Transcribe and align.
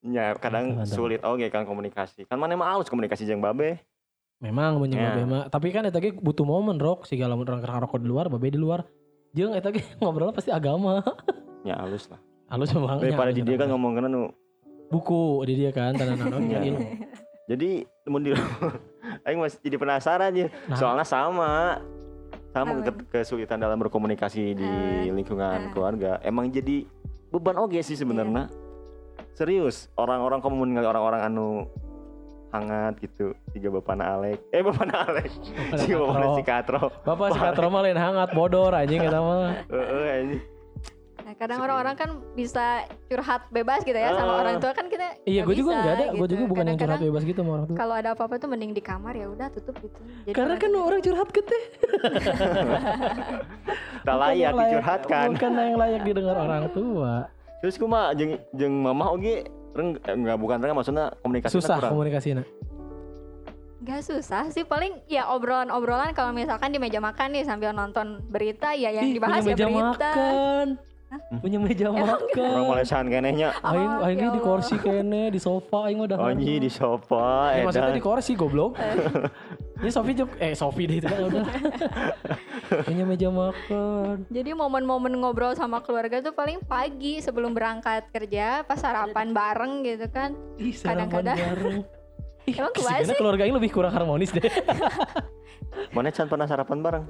Ya, 0.00 0.30
kadang 0.34 0.78
Mantap, 0.78 0.94
sulit 0.94 1.20
oke 1.20 1.42
kan 1.48 1.62
komunikasi. 1.62 2.22
Kan 2.24 2.38
mana 2.38 2.54
mah 2.54 2.70
halus 2.70 2.86
komunikasi 2.86 3.26
jeung 3.26 3.42
babe. 3.42 3.82
Memang 4.38 4.78
mun 4.78 4.88
Ya. 4.88 5.18
yeah. 5.18 5.26
mah. 5.26 5.44
Tapi 5.48 5.68
kan 5.68 5.82
eta 5.82 5.98
ge 5.98 6.14
butuh 6.14 6.46
momen 6.46 6.78
rok 6.78 7.02
segala 7.02 7.34
orang 7.34 7.58
rokok 7.58 7.98
di 7.98 8.06
luar, 8.06 8.30
babe 8.30 8.46
di 8.46 8.56
luar. 8.56 8.86
Jeung 9.32 9.52
eta 9.52 9.68
ge 9.68 9.82
ngobrol 9.98 10.30
pasti 10.30 10.50
agama. 10.50 11.02
Ya 11.66 11.74
halus 11.74 12.06
lah. 12.06 12.22
Halus 12.46 12.70
memang. 12.70 13.02
Daripada 13.02 13.34
di 13.34 13.42
dia 13.42 13.58
kan 13.58 13.66
ngomong 13.68 13.92
kena 13.94 14.08
nu. 14.08 14.30
buku 14.88 15.44
di 15.44 15.58
dia 15.58 15.68
kan 15.68 15.92
tanah 15.92 16.14
nanon 16.22 16.46
Ya. 16.46 16.62
ilmu. 16.62 16.80
Jadi 17.44 17.70
mun 18.06 18.22
di 18.22 18.30
Aing 19.26 19.36
masih 19.36 19.58
jadi 19.58 19.76
penasaran 19.76 20.30
ya. 20.32 20.46
Nah. 20.64 20.78
Soalnya 20.78 21.02
sama 21.02 21.82
sama 22.48 22.78
ke- 22.80 23.10
kesulitan 23.10 23.58
dalam 23.58 23.76
berkomunikasi 23.76 24.54
di 24.54 24.64
Ah, 24.64 25.10
lingkungan 25.10 25.60
ah. 25.60 25.70
keluarga. 25.74 26.22
Emang 26.22 26.48
jadi 26.48 26.86
beban 27.28 27.58
oge 27.58 27.82
sih 27.82 27.98
sebenarnya. 27.98 28.46
Serius, 29.38 29.86
orang-orang 29.94 30.42
kamu 30.42 30.66
ningali 30.66 30.90
orang-orang 30.90 31.22
anu 31.22 31.70
hangat 32.50 32.98
gitu 32.98 33.38
tiga 33.54 33.70
bapak 33.70 34.00
Alek 34.00 34.40
eh 34.50 34.64
bapak 34.64 34.88
Alek 34.90 35.30
si 35.78 35.92
bapak 36.00 36.32
si 36.34 36.42
Katro 36.42 36.90
Bapak 37.04 37.28
si 37.30 37.38
Katro 37.38 37.68
mah 37.68 37.86
lain 37.86 37.94
hangat 37.94 38.34
bodor 38.34 38.74
anjing 38.74 38.98
eta 38.98 39.22
mah. 39.22 39.52
Heeh, 39.70 40.06
anjing. 40.18 40.42
Nah, 41.22 41.36
kadang 41.36 41.60
orang-orang 41.60 41.92
kan 41.94 42.10
bisa 42.32 42.82
curhat 43.06 43.46
bebas 43.52 43.84
gitu 43.84 43.94
ya 43.94 44.10
sama 44.10 44.32
Ah. 44.32 44.40
orang 44.42 44.58
tua 44.58 44.72
kan 44.74 44.88
kita 44.88 45.22
Iya, 45.22 45.44
nggak 45.44 45.46
gue 45.46 45.54
juga 45.54 45.70
bisa 45.70 45.78
enggak 45.78 45.94
ada. 45.94 46.04
Gue 46.08 46.16
gitu. 46.18 46.32
juga 46.34 46.44
bukan 46.48 46.64
yang 46.66 46.78
curhat 46.80 47.00
bebas 47.04 47.22
gitu 47.22 47.38
sama 47.38 47.50
orang 47.52 47.66
tua. 47.68 47.76
Kalau 47.76 47.94
ada 47.94 48.08
apa-apa 48.16 48.34
tuh 48.40 48.48
mending 48.48 48.72
di 48.72 48.82
kamar 48.82 49.14
ya 49.14 49.26
udah 49.28 49.46
tutup 49.54 49.76
gitu. 49.78 49.98
Jadi 50.24 50.34
Karena 50.34 50.54
kan 50.58 50.70
orang 50.74 51.00
curhat 51.04 51.28
gede. 51.30 51.60
tak 54.08 54.16
layak 54.18 54.50
dicurhatkan 54.50 55.26
Bukan 55.36 55.52
yang 55.54 55.76
layak 55.78 56.00
didengar 56.02 56.36
orang 56.40 56.64
tua. 56.72 57.28
Terus 57.58 57.74
kumaha 57.74 58.12
jeung 58.12 58.36
jeung 58.52 58.74
mamah 58.78 59.10
oge 59.10 59.46
reng 59.72 59.98
eh, 59.98 60.14
enggak 60.14 60.36
bukan 60.36 60.58
reng 60.58 60.74
maksudnya 60.74 61.10
komunikasi 61.20 61.52
Susah 61.54 61.76
kurang 61.76 61.92
komunikasinya. 61.92 62.44
Gak 63.78 64.02
susah 64.02 64.50
sih 64.50 64.66
paling 64.66 64.98
ya 65.06 65.30
obrolan-obrolan 65.30 66.10
kalau 66.10 66.34
misalkan 66.34 66.74
di 66.74 66.82
meja 66.82 66.98
makan 66.98 67.30
nih 67.30 67.42
sambil 67.42 67.70
nonton 67.70 68.18
berita 68.26 68.74
ya 68.74 68.90
yang 68.90 69.06
Ih, 69.06 69.14
dibahas 69.14 69.38
punya 69.38 69.46
ya 69.46 69.54
meja 69.54 69.66
berita. 69.66 70.10
makan. 70.10 70.66
Punya 71.40 71.58
meja 71.58 71.86
orang 71.88 72.04
makan. 72.10 72.58
Malesan 72.68 73.04
kenehnya 73.06 73.48
Aing 73.62 73.88
Oh, 73.88 74.04
aing 74.04 74.18
ya 74.18 74.28
di 74.28 74.40
kursi 74.42 74.76
kene, 74.76 75.30
di 75.30 75.38
sofa 75.38 75.88
aing 75.88 76.02
udah. 76.02 76.18
Onyi 76.20 76.58
di 76.58 76.68
sofa 76.68 77.54
Eh, 77.54 77.64
maksudnya 77.64 77.94
di 77.94 78.02
kursi 78.02 78.34
goblok. 78.34 78.76
Ini 79.78 79.90
Sofi 79.90 80.12
juga 80.12 80.34
eh 80.36 80.52
Sofi 80.52 80.82
deh 80.84 80.98
itu 80.98 81.06
kan 81.06 81.20
udah. 81.24 81.42
Punya 82.86 83.04
meja 83.04 83.28
makan. 83.28 84.26
Jadi 84.26 84.50
momen-momen 84.52 85.12
ngobrol 85.16 85.54
sama 85.54 85.78
keluarga 85.78 86.18
tuh 86.18 86.32
paling 86.32 86.58
pagi 86.60 87.18
sebelum 87.18 87.52
berangkat 87.52 88.10
kerja 88.10 88.62
pas 88.62 88.76
sarapan 88.76 89.30
bareng 89.30 89.72
gitu 89.82 90.06
kan. 90.08 90.34
Ih, 90.56 90.72
sarapan 90.72 91.06
Kadang-kadang. 91.06 91.36
bareng. 91.38 91.76
Ih, 92.48 92.56
Emang 92.56 92.72
sih? 92.72 93.12
keluarga 93.14 93.44
ini 93.44 93.54
lebih 93.54 93.70
kurang 93.70 93.92
harmonis 93.92 94.30
deh. 94.30 94.40
mana 95.94 96.08
can 96.08 96.26
pernah 96.26 96.44
sarapan 96.44 96.80
bareng 96.80 97.04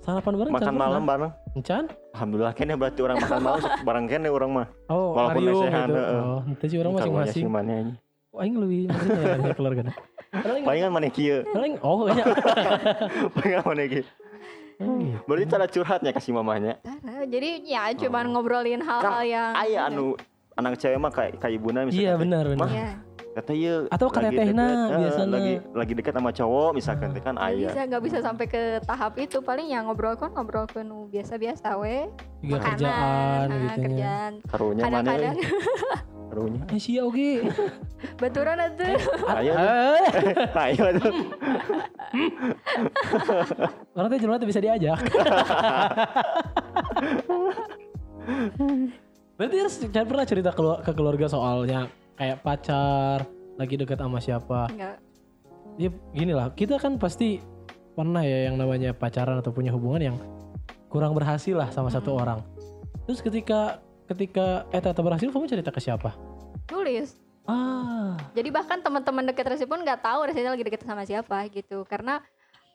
Sarapan 0.00 0.32
bareng 0.34 0.50
makan 0.50 0.66
Chan, 0.66 0.74
malam 0.74 0.90
pernah? 0.98 1.30
bareng 1.30 1.62
Chan? 1.62 1.84
alhamdulillah 2.10 2.52
kene 2.52 2.74
berarti 2.74 3.00
orang 3.00 3.16
makan 3.18 3.38
malam 3.38 3.60
bareng 3.80 4.06
kene 4.06 4.28
orang 4.28 4.50
mah 4.50 4.66
Oh, 4.88 5.14
Walaupun 5.14 5.40
Mario 5.40 5.52
lesehan, 5.56 5.86
gitu. 5.86 5.94
heeh. 5.94 6.20
Oh, 6.20 6.40
itu 6.44 6.64
sih 6.66 6.76
orang 6.76 6.92
masing-masing. 6.92 7.44
ini 7.46 7.92
Oh, 8.30 8.38
aing 8.38 8.56
lebih 8.56 8.78
ya 8.90 9.52
keluarga. 9.52 9.82
Paling 10.30 10.62
palingan 10.62 10.90
mana 10.90 11.08
kieu 11.08 11.42
paling 11.44 11.74
oh 11.80 12.06
kayaknya. 12.06 12.24
palingan 13.34 13.62
mana 13.64 13.82
kieu 13.84 14.04
gitu. 14.78 15.16
berarti 15.26 15.44
cara 15.46 15.66
curhatnya 15.66 16.10
kasih 16.10 16.32
mamahnya 16.32 16.78
Tara, 16.80 17.26
Jadi 17.26 17.50
ya 17.64 17.90
cuman 17.92 18.24
Oh. 18.24 18.30
ngobrolin 18.32 18.80
hal-hal 18.80 19.20
yang 19.22 19.52
aya 19.52 19.78
anu 19.86 20.14
anak 20.54 20.76
cewek 20.76 20.96
mah 20.96 21.10
kayak 21.10 21.36
kayak 21.36 21.54
ibuna 21.56 21.82
misalnya 21.82 22.00
Iya 22.00 22.12
benar 22.14 22.44
benar. 22.46 22.60
Mah, 22.60 22.70
Iya. 22.70 22.90
kata 23.32 23.52
ieu 23.52 23.76
Atau 23.88 24.06
katetehna 24.08 24.64
deket, 24.64 24.78
eh, 24.88 24.98
biasana. 25.00 25.30
lagi 25.30 25.54
lagi 25.72 25.92
dekat 25.94 26.14
sama 26.14 26.30
cowok 26.30 26.70
misalkan 26.72 27.08
teh 27.10 27.20
kan 27.20 27.34
Nggak 27.34 27.50
aya 27.50 27.68
bisa 27.68 27.82
nggak 27.86 28.02
bisa 28.02 28.18
sampai 28.20 28.46
ke 28.46 28.62
tahap 28.82 29.12
itu 29.16 29.38
paling 29.40 29.66
yang 29.66 29.84
ngobrol 29.84 30.14
kan 30.14 30.30
ngobrol 30.30 30.64
ke 30.64 30.80
nu 30.80 31.06
biasa-biasa 31.06 31.74
we 31.76 32.06
makanan 32.42 32.62
kerjaan 32.64 33.46
ah, 33.46 33.54
gitu 33.56 33.60
nya. 33.60 33.84
kerjaan 33.84 34.32
karunya 34.46 34.82
mana 34.84 34.96
kadang-kadang 35.04 35.36
euy? 36.30 36.54
karunya 36.54 36.62
Eh 36.70 36.78
sia 36.78 37.02
oge. 37.02 37.42
baturan 38.22 38.62
atuh 38.62 38.94
ayo 39.34 39.52
Eh, 39.52 39.98
ayo 40.70 40.84
tuh 41.02 41.14
Orang 43.92 44.08
teh 44.08 44.18
jelema 44.22 44.38
bisa 44.40 44.62
diajak. 44.62 44.98
Berarti 49.36 49.56
harus 49.56 49.74
jangan 49.88 50.08
pernah 50.08 50.26
cerita 50.28 50.50
ke, 50.52 50.62
ke 50.84 50.92
keluarga 50.92 51.26
soalnya 51.26 51.88
kayak 52.14 52.44
pacar 52.44 53.24
lagi 53.56 53.74
dekat 53.76 53.98
sama 53.98 54.20
siapa. 54.20 54.68
Nggak. 54.68 54.96
Ya 55.80 55.88
gini 56.12 56.32
lah, 56.36 56.52
kita 56.52 56.76
kan 56.76 57.00
pasti 57.00 57.40
pernah 57.96 58.20
ya 58.20 58.52
yang 58.52 58.60
namanya 58.60 58.92
pacaran 58.92 59.40
atau 59.40 59.48
punya 59.52 59.72
hubungan 59.72 60.12
yang 60.12 60.16
kurang 60.92 61.16
berhasil 61.16 61.56
lah 61.56 61.72
sama 61.72 61.88
satu 61.88 62.12
Hmm. 62.14 62.20
orang. 62.20 62.38
Terus 63.08 63.20
ketika 63.24 63.80
ketika 64.10 64.66
eh 64.68 64.78
ternyata 64.78 65.00
berhasil 65.00 65.28
kamu 65.28 65.46
cerita 65.46 65.70
ke 65.70 65.78
siapa? 65.78 66.12
tulis 66.66 67.14
Ah, 67.44 68.14
jadi 68.30 68.46
bahkan 68.48 68.78
teman-teman 68.78 69.26
deket 69.26 69.42
Resi 69.44 69.64
pun 69.64 69.80
nggak 69.80 70.00
tahu 70.00 70.22
Resi 70.24 70.38
lagi 70.40 70.60
deket 70.60 70.82
sama 70.82 71.02
siapa 71.02 71.46
gitu 71.48 71.82
karena 71.82 72.22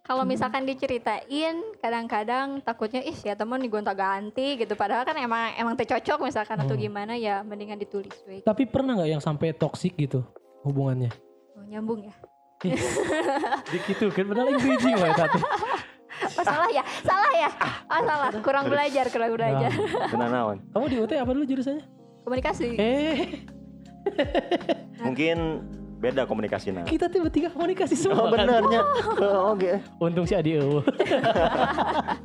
kalau 0.02 0.22
Hmm. 0.22 0.32
misalkan 0.32 0.64
diceritain 0.64 1.56
kadang-kadang 1.80 2.60
takutnya 2.60 3.00
ih 3.00 3.16
ya 3.16 3.34
temen 3.34 3.58
nih 3.58 3.70
gonta 3.70 3.92
ganti 3.92 4.54
gitu 4.56 4.74
padahal 4.74 5.02
kan 5.02 5.16
emang 5.16 5.56
emang 5.56 5.74
cocok 5.74 6.20
misalkan 6.22 6.58
atau 6.58 6.76
Oh. 6.76 6.78
gimana 6.78 7.16
ya 7.16 7.40
mendingan 7.42 7.78
ditulis 7.78 8.14
we. 8.26 8.42
tapi 8.42 8.66
pernah 8.66 8.96
nggak 8.96 9.12
yang 9.12 9.24
sampai 9.24 9.52
toksik 9.52 9.96
gitu 9.96 10.28
hubungannya? 10.62 11.10
Oh, 11.54 11.64
nyambung 11.64 12.04
ya 12.04 12.14
Dikitu 13.66 14.10
kan 14.10 14.26
padahal 14.26 14.50
yang 14.50 14.60
bridging 14.60 14.96
lah 14.96 15.12
tadi. 15.14 15.40
oh 16.24 16.46
salah 16.46 16.70
ya? 16.72 16.84
Salah 17.04 17.34
ya? 17.36 17.50
Oh 17.92 18.02
salah. 18.04 18.30
Kurang 18.40 18.66
belajar 18.72 19.06
kurang 19.12 19.36
belajar. 19.36 19.72
Kena 20.12 20.28
naon. 20.32 20.64
Kamu 20.72 20.86
di 20.88 20.98
UT 21.02 21.12
apa 21.16 21.32
dulu 21.34 21.46
jurusannya? 21.48 22.06
komunikasi. 22.26 22.68
Eh, 22.82 23.18
mungkin 25.06 25.38
beda 25.96 26.28
komunikasinya 26.28 26.84
kita 26.84 27.08
tiba 27.08 27.32
tiga 27.32 27.50
komunikasi 27.54 27.94
oh 27.96 28.02
semua. 28.02 28.26
kan? 28.34 28.34
benernya. 28.34 28.82
Oh, 29.24 29.54
oke. 29.54 29.72
Untung 30.02 30.26
si 30.26 30.34
Adi 30.34 30.58
eueuh. 30.58 30.82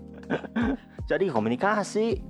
jadi 1.11 1.29
komunikasi. 1.29 2.25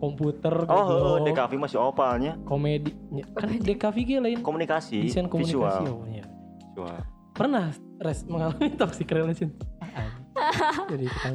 Komputer 0.00 0.64
oh 0.64 0.72
oh, 0.72 0.84
goblok. 0.88 1.28
DKV 1.28 1.52
masih 1.60 1.78
opalnya. 1.80 2.32
Komedi. 2.48 2.92
Ya, 3.12 3.24
kan 3.36 3.48
DKV 3.52 3.96
ge 4.00 4.16
lain. 4.20 4.38
Komunikasi 4.40 5.08
desain 5.08 5.28
komunikasi 5.28 5.84
visual. 5.84 6.04
oh, 6.04 6.08
iya. 6.08 6.24
visual. 6.72 7.00
Pernah 7.36 7.72
res 8.00 8.24
mengalami 8.24 8.72
toxic 8.80 9.08
relation. 9.12 9.52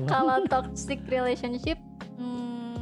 Kalau 0.10 0.44
toxic 0.48 1.00
relationship 1.08 1.80
hmm, 2.20 2.78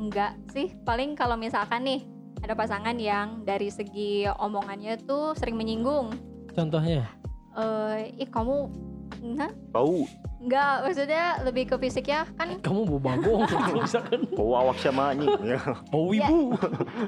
enggak 0.00 0.36
sih. 0.52 0.72
Paling 0.84 1.14
kalau 1.14 1.36
misalkan 1.36 1.84
nih 1.84 2.00
ada 2.44 2.54
pasangan 2.54 2.96
yang 2.96 3.42
dari 3.42 3.72
segi 3.72 4.28
omongannya 4.28 5.00
tuh 5.04 5.34
sering 5.34 5.56
menyinggung. 5.56 6.14
Contohnya, 6.52 7.08
eh 7.56 8.12
ih 8.16 8.28
kamu 8.28 8.70
nah 9.18 9.50
bau. 9.68 10.04
Enggak 10.36 10.84
maksudnya 10.84 11.24
lebih 11.42 11.64
ke 11.64 11.76
fisik 11.78 12.06
ya 12.06 12.28
kan 12.32 12.60
kamu 12.60 12.84
bau 12.86 13.00
bagong 13.02 13.42
kalau 13.50 13.80
misalkan. 13.80 14.20
Bau 14.30 14.52
awak 14.54 14.76
sama 14.76 15.10
anjing 15.10 15.32
ya. 15.48 15.58
Bau 15.88 16.10
Ya, 16.10 16.26
ibu. 16.26 16.52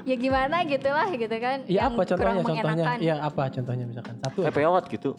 ya 0.03 0.15
gimana 0.15 0.55
gitulah 0.63 1.07
gitu 1.07 1.35
kan. 1.35 1.57
Iya 1.63 1.79
yang 1.79 1.89
apa 1.89 2.01
contohnya? 2.05 2.41
Contohnya, 2.41 2.85
iya 2.97 3.15
apa 3.17 3.43
contohnya 3.47 3.85
misalkan? 3.85 4.15
Satu. 4.19 4.39
eh 4.41 4.51
peot 4.51 4.83
gitu. 4.93 5.11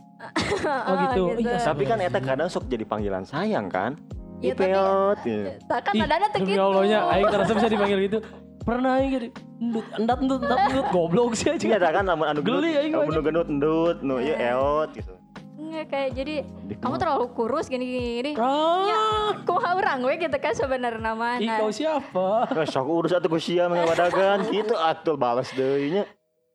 Oh 0.81 0.95
gitu. 1.07 1.23
Iya, 1.39 1.57
tapi 1.61 1.83
kan 1.85 1.99
eta 1.99 2.19
kadang 2.19 2.47
sok 2.47 2.67
jadi 2.67 2.85
panggilan 2.85 3.23
sayang 3.23 3.67
kan? 3.67 3.95
Ya, 4.41 4.53
tapi- 4.53 4.69
peot 4.69 5.19
ya. 5.23 5.43
Tak 5.65 5.81
kan 5.83 5.93
Ih, 5.93 6.01
nadanya 6.01 6.27
tuh 6.29 6.41
demi 6.41 6.51
gitu. 6.51 6.63
Allahnya, 6.63 6.99
Aing 7.09 7.27
terasa 7.29 7.53
bisa 7.53 7.69
dipanggil 7.69 7.99
gitu. 8.05 8.19
Pernah 8.61 8.91
Aing 8.97 9.11
jadi 9.11 9.29
endut, 9.57 9.87
endat 9.95 10.19
endut, 10.19 10.41
endat 10.43 10.59
endut, 10.67 10.87
goblok 10.91 11.33
sih 11.33 11.49
Iya 11.49 11.57
aja. 11.57 11.77
ada 11.79 11.89
kan 11.93 12.05
lamun 12.05 12.27
anu 12.27 12.41
Geli 12.41 12.73
aing 12.75 12.93
lamun 12.93 13.09
anu 13.09 13.21
gendut 13.23 13.49
endut 13.49 13.97
nu 14.01 14.15
ieu 14.17 14.33
Iya. 14.33 14.53
eot 14.53 14.91
gitu 14.93 15.13
Enggak 15.61 15.87
kayak 15.87 16.11
jadi 16.15 16.35
Di 16.65 16.75
kamu 16.75 16.97
terlalu 16.97 17.27
kurus 17.31 17.69
gini 17.69 17.85
gini 17.85 18.33
Ah, 18.35 19.37
kumaha 19.45 19.77
urang 19.77 20.01
we 20.03 20.17
gitu 20.17 20.33
kan 20.35 20.53
sebenarnya 20.53 20.97
nama 20.99 21.37
ih 21.37 21.49
kau 21.53 21.69
siapa? 21.69 22.49
Eh, 22.51 22.65
sok 22.65 22.87
urus 22.89 23.13
atuh 23.13 23.29
ku 23.29 23.37
sia 23.37 23.69
mah 23.69 23.85
wadagan 23.85 24.49
gitu 24.49 24.73
atuh 24.91 25.15
balas 25.15 25.53
deui 25.53 25.93
nya 25.93 26.05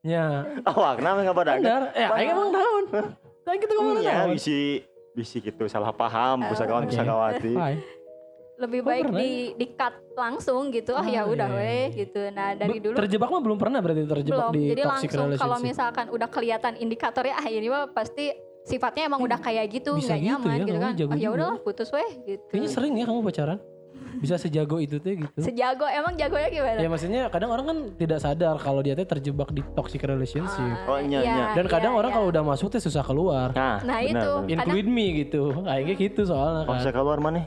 Ya, 0.02 0.46
Awak 0.63 1.02
nama 1.02 1.18
nggak 1.19 1.34
pada 1.34 1.57
benar. 1.57 1.90
Eh, 1.92 2.06
aing 2.06 2.30
emang 2.30 2.54
naon. 2.54 2.84
Aing 3.42 3.57
kita 3.57 3.74
ngomong 3.74 3.98
Ya, 4.00 4.30
bisi 4.30 4.86
bisi 5.12 5.42
gitu 5.42 5.66
salah 5.66 5.90
paham, 5.90 6.46
Oh. 6.46 6.54
pusakawan 6.54 6.86
Oke. 6.86 6.94
pusakawati. 6.94 7.54
Hai. 7.56 7.75
lebih 8.56 8.80
Oh, 8.80 8.88
baik 8.88 9.04
pernah 9.04 9.19
di 9.19 9.31
di 9.51 9.66
cut 9.74 9.92
langsung 10.16 10.69
gitu 10.69 10.94
ah 10.94 11.04
ya 11.04 11.25
Oh, 11.25 11.34
udah 11.34 11.44
iya, 11.46 11.58
weh 11.58 11.86
iya. 11.86 11.98
gitu 12.00 12.22
nah 12.31 12.56
dari 12.56 12.80
dulu 12.80 12.96
terjebak 12.96 13.28
mah 13.28 13.42
belum 13.42 13.58
pernah 13.58 13.84
berarti 13.84 14.08
terjebak 14.08 14.48
belum 14.48 14.54
di 14.54 14.63
jadi 14.72 14.81
toxic 14.86 15.10
langsung 15.12 15.28
kalau 15.36 15.58
misalkan 15.60 16.06
udah 16.08 16.30
kelihatan 16.30 16.74
indikatornya 16.78 17.36
ah 17.36 17.46
ini 17.46 17.68
mah 17.68 17.92
pasti 17.92 18.31
sifatnya 18.65 19.03
emang 19.06 19.21
udah 19.21 19.38
kayak 19.38 19.65
gitu 19.69 19.94
bisa 19.95 20.17
nggak 20.17 20.19
gitu 20.19 20.29
nyaman 20.33 20.50
ya, 20.57 20.65
gitu 20.65 20.79
kan 20.81 20.91
jago 20.97 21.12
ah 21.13 21.17
ya 21.21 21.29
udahlah 21.29 21.57
putus 21.62 21.89
weh 21.94 22.09
gitu 22.25 22.44
Kayaknya 22.50 22.69
sering 22.73 22.94
ya 22.97 23.06
kamu 23.06 23.21
pacaran. 23.21 23.59
Bisa 24.15 24.35
sejago 24.35 24.79
itu 24.79 24.95
tuh 25.00 25.12
gitu. 25.12 25.39
sejago 25.39 25.88
emang 25.88 26.15
jagonya 26.15 26.47
gimana 26.51 26.79
Ya 26.79 26.88
maksudnya 26.88 27.21
kadang 27.31 27.51
orang 27.51 27.65
kan 27.67 27.77
tidak 27.95 28.19
sadar 28.19 28.56
kalau 28.59 28.79
dia 28.83 28.95
tuh 28.95 29.07
terjebak 29.07 29.51
di 29.51 29.63
toxic 29.75 30.03
relationship. 30.03 30.75
Oh, 30.88 31.00
iya, 31.00 31.19
iya, 31.19 31.35
iya. 31.35 31.45
Dan 31.56 31.67
kadang 31.67 31.95
iya, 31.95 32.00
orang 32.00 32.12
iya. 32.12 32.17
kalau 32.19 32.27
udah 32.31 32.44
masuk 32.44 32.67
tuh 32.75 32.79
susah 32.83 33.03
keluar. 33.03 33.51
Nah, 33.56 33.79
Nah, 33.83 34.00
benar, 34.03 34.23
itu. 34.23 34.31
benar. 34.35 34.51
Include 34.51 34.89
me 34.91 35.07
gitu. 35.23 35.41
Kayaknya 35.63 35.95
gitu 36.00 36.21
soalnya 36.27 36.63
Kalau 36.63 36.75
kan. 36.75 36.79
bisa 36.83 36.91
keluar 36.91 37.17
mana? 37.23 37.44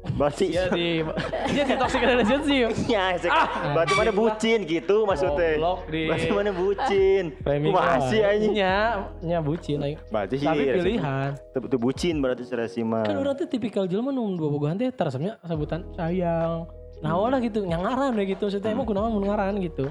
Berarti 0.00 0.48
Iya 0.48 0.72
di 0.72 1.04
dia 1.52 1.64
di 1.68 1.76
toxic 1.76 2.00
relationship. 2.00 2.72
Ya, 2.94 3.12
sek- 3.20 3.32
berarti 3.76 3.92
mana 3.92 4.12
bucin 4.16 4.64
gitu 4.64 5.04
maksudnya. 5.04 5.60
Goblok 5.60 5.80
di 5.92 6.08
Berarti 6.08 6.32
mana 6.32 6.50
bucin. 6.56 7.24
Masih 7.44 8.20
anjing. 8.24 8.52
Nya, 8.56 8.76
nya 9.20 9.38
bucin 9.44 9.78
aing. 9.84 10.00
Berarti 10.08 10.34
sih 10.40 10.48
Tapi 10.48 10.62
Resi- 10.64 10.76
pilihan. 10.80 11.30
Itu, 11.52 11.76
bucin 11.76 12.14
berarti 12.24 12.42
si 12.48 12.52
Resi 12.56 12.80
mah. 12.80 13.04
Kan 13.04 13.20
orang 13.20 13.36
tuh 13.36 13.46
tipikal 13.46 13.84
jelema 13.84 14.08
nu 14.08 14.24
dua 14.40 14.48
bogohan 14.48 14.80
teh 14.80 14.88
teresepnya 14.88 15.36
sebutan 15.44 15.84
sayang. 15.92 16.64
Nah, 17.00 17.16
lah 17.16 17.40
gitu, 17.40 17.64
nyangaran 17.64 18.16
deh 18.16 18.24
gitu. 18.28 18.48
Maksudnya 18.48 18.72
emang 18.72 18.88
kunaon 18.88 19.12
mun 19.12 19.24
ngaran 19.28 19.56
gitu. 19.60 19.88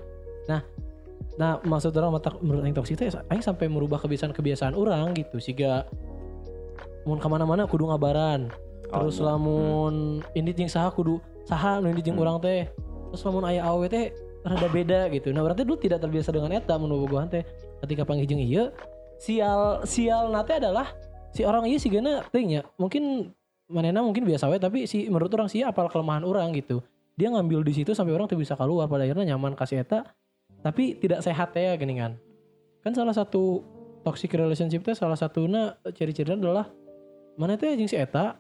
Nah, 0.50 0.62
nah 1.38 1.62
maksud 1.62 1.94
orang 1.94 2.18
mata 2.18 2.34
menurut 2.42 2.66
aing 2.66 2.74
toksik 2.74 2.98
teh 2.98 3.10
aing 3.30 3.46
sampai 3.46 3.70
merubah 3.70 4.02
kebiasaan-kebiasaan 4.02 4.74
orang 4.74 5.14
gitu. 5.14 5.38
Siga 5.38 5.86
mun 7.06 7.22
ke 7.22 7.28
mana-mana 7.30 7.70
kudu 7.70 7.86
ngabaran. 7.90 8.50
Oh, 8.90 9.06
Terus 9.06 9.22
iya. 9.22 9.26
lamun 9.30 10.26
ini 10.34 10.50
jeung 10.50 10.72
saha 10.72 10.90
kudu 10.90 11.22
saha 11.46 11.78
nu 11.78 11.94
ini 11.94 12.02
jeung 12.02 12.18
Hmm. 12.18 12.26
urang 12.26 12.38
teh. 12.42 12.66
Terus 13.14 13.22
lamun 13.26 13.46
aya 13.46 13.62
awe 13.66 13.86
teh 13.86 14.10
rada 14.42 14.68
beda 14.70 15.10
gitu. 15.14 15.30
Nah, 15.30 15.46
berarti 15.46 15.62
dulu 15.62 15.78
tidak 15.78 16.02
terbiasa 16.02 16.34
dengan 16.34 16.50
eta 16.58 16.74
mun 16.82 16.90
bogohan 16.94 17.30
teh. 17.30 17.46
Ketika 17.86 18.04
panggil 18.04 18.26
jeung 18.26 18.42
ieu 18.42 18.74
sial 19.22 19.86
sial 19.86 20.34
nate 20.34 20.58
adalah 20.58 20.90
si 21.30 21.46
orang 21.46 21.70
iya 21.70 21.78
sih 21.78 21.94
gana 21.94 22.26
ting 22.34 22.50
ya. 22.58 22.66
Mungkin 22.82 23.30
manena 23.70 24.02
mungkin 24.02 24.26
biasa 24.26 24.50
we 24.50 24.58
tapi 24.58 24.90
si 24.90 25.06
menurut 25.06 25.30
orang 25.38 25.46
sih 25.46 25.62
apal 25.62 25.86
kelemahan 25.86 26.26
orang 26.26 26.50
gitu. 26.58 26.82
Dia 27.14 27.30
ngambil 27.30 27.62
di 27.62 27.74
situ 27.78 27.94
sampai 27.94 28.16
orang 28.16 28.26
tuh 28.26 28.40
bisa 28.40 28.58
keluar 28.58 28.90
pada 28.90 29.06
akhirnya 29.06 29.36
nyaman 29.36 29.54
kasih 29.54 29.86
eta 29.86 30.08
tapi 30.66 30.98
tidak 30.98 31.22
sehat 31.22 31.54
ya 31.54 31.78
gini 31.78 32.00
kan. 32.00 32.18
Kan 32.82 32.96
salah 32.98 33.14
satu 33.14 33.62
toxic 34.02 34.34
relationship 34.34 34.82
teh 34.82 34.96
salah 34.96 35.20
satunya 35.20 35.76
ciri-cirinya 35.94 36.40
adalah 36.40 36.66
mana 37.36 37.60
teh 37.60 37.76
jeung 37.76 37.92
si 37.92 38.00
eta 38.00 38.40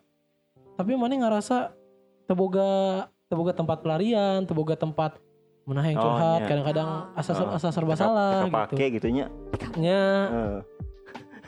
tapi 0.80 0.96
mana 0.96 1.12
ngerasa 1.12 1.76
teboga 2.24 2.70
teboga 3.28 3.52
tempat 3.52 3.84
pelarian, 3.84 4.48
teboga 4.48 4.74
tempat 4.74 5.20
menah 5.68 5.84
yang 5.84 6.00
Oh, 6.00 6.04
curhat, 6.08 6.40
iya. 6.40 6.48
kadang-kadang 6.48 6.88
Oh. 6.88 7.20
asa 7.20 7.32
Oh. 7.36 7.52
asa 7.52 7.68
serba 7.70 7.94
salah 7.94 8.48
gitu. 8.48 8.56
Kepake 8.56 8.86
gitunya. 8.96 9.26
Nya 9.76 10.02
Heeh. 10.26 10.58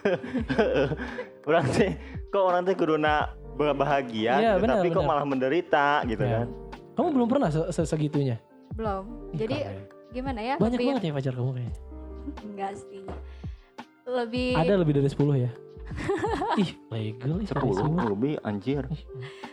orang 1.47 1.65
teh 1.69 1.91
kok 2.27 2.43
orang 2.43 2.61
teh 2.61 2.75
kuduna 2.75 3.31
bahagia 3.55 4.33
Iya, 4.35 4.51
gitu, 4.51 4.61
benar, 4.61 4.75
tapi 4.77 4.87
kok 4.89 4.95
benar. 4.97 5.09
malah 5.09 5.25
menderita 5.25 5.87
gitu 6.05 6.23
Ya. 6.23 6.43
kan. 6.43 6.47
kamu 6.91 7.07
belum 7.13 7.27
pernah 7.29 7.49
se- 7.49 7.71
se- 7.71 7.87
segitunya? 7.87 8.35
belum 8.71 9.03
jadi 9.31 9.57
Keren. 9.63 9.79
gimana 10.11 10.39
ya 10.39 10.55
banyak 10.55 10.75
lebih 10.75 10.87
banget 10.91 11.03
ya 11.03 11.13
pacar 11.13 11.33
kamu 11.33 11.49
kayaknya. 11.53 11.75
enggak 12.51 12.73
sih 12.77 13.03
lebih 14.03 14.49
Ada 14.53 14.73
lebih 14.75 14.93
dari 14.97 15.07
10 15.07 15.35
ya? 15.39 15.51
Ih, 16.61 16.71
legal 16.89 17.41
ih, 17.41 17.47
Sepuluh 17.47 17.75
semua. 17.77 18.03
lebih 18.07 18.37
anjir. 18.41 18.83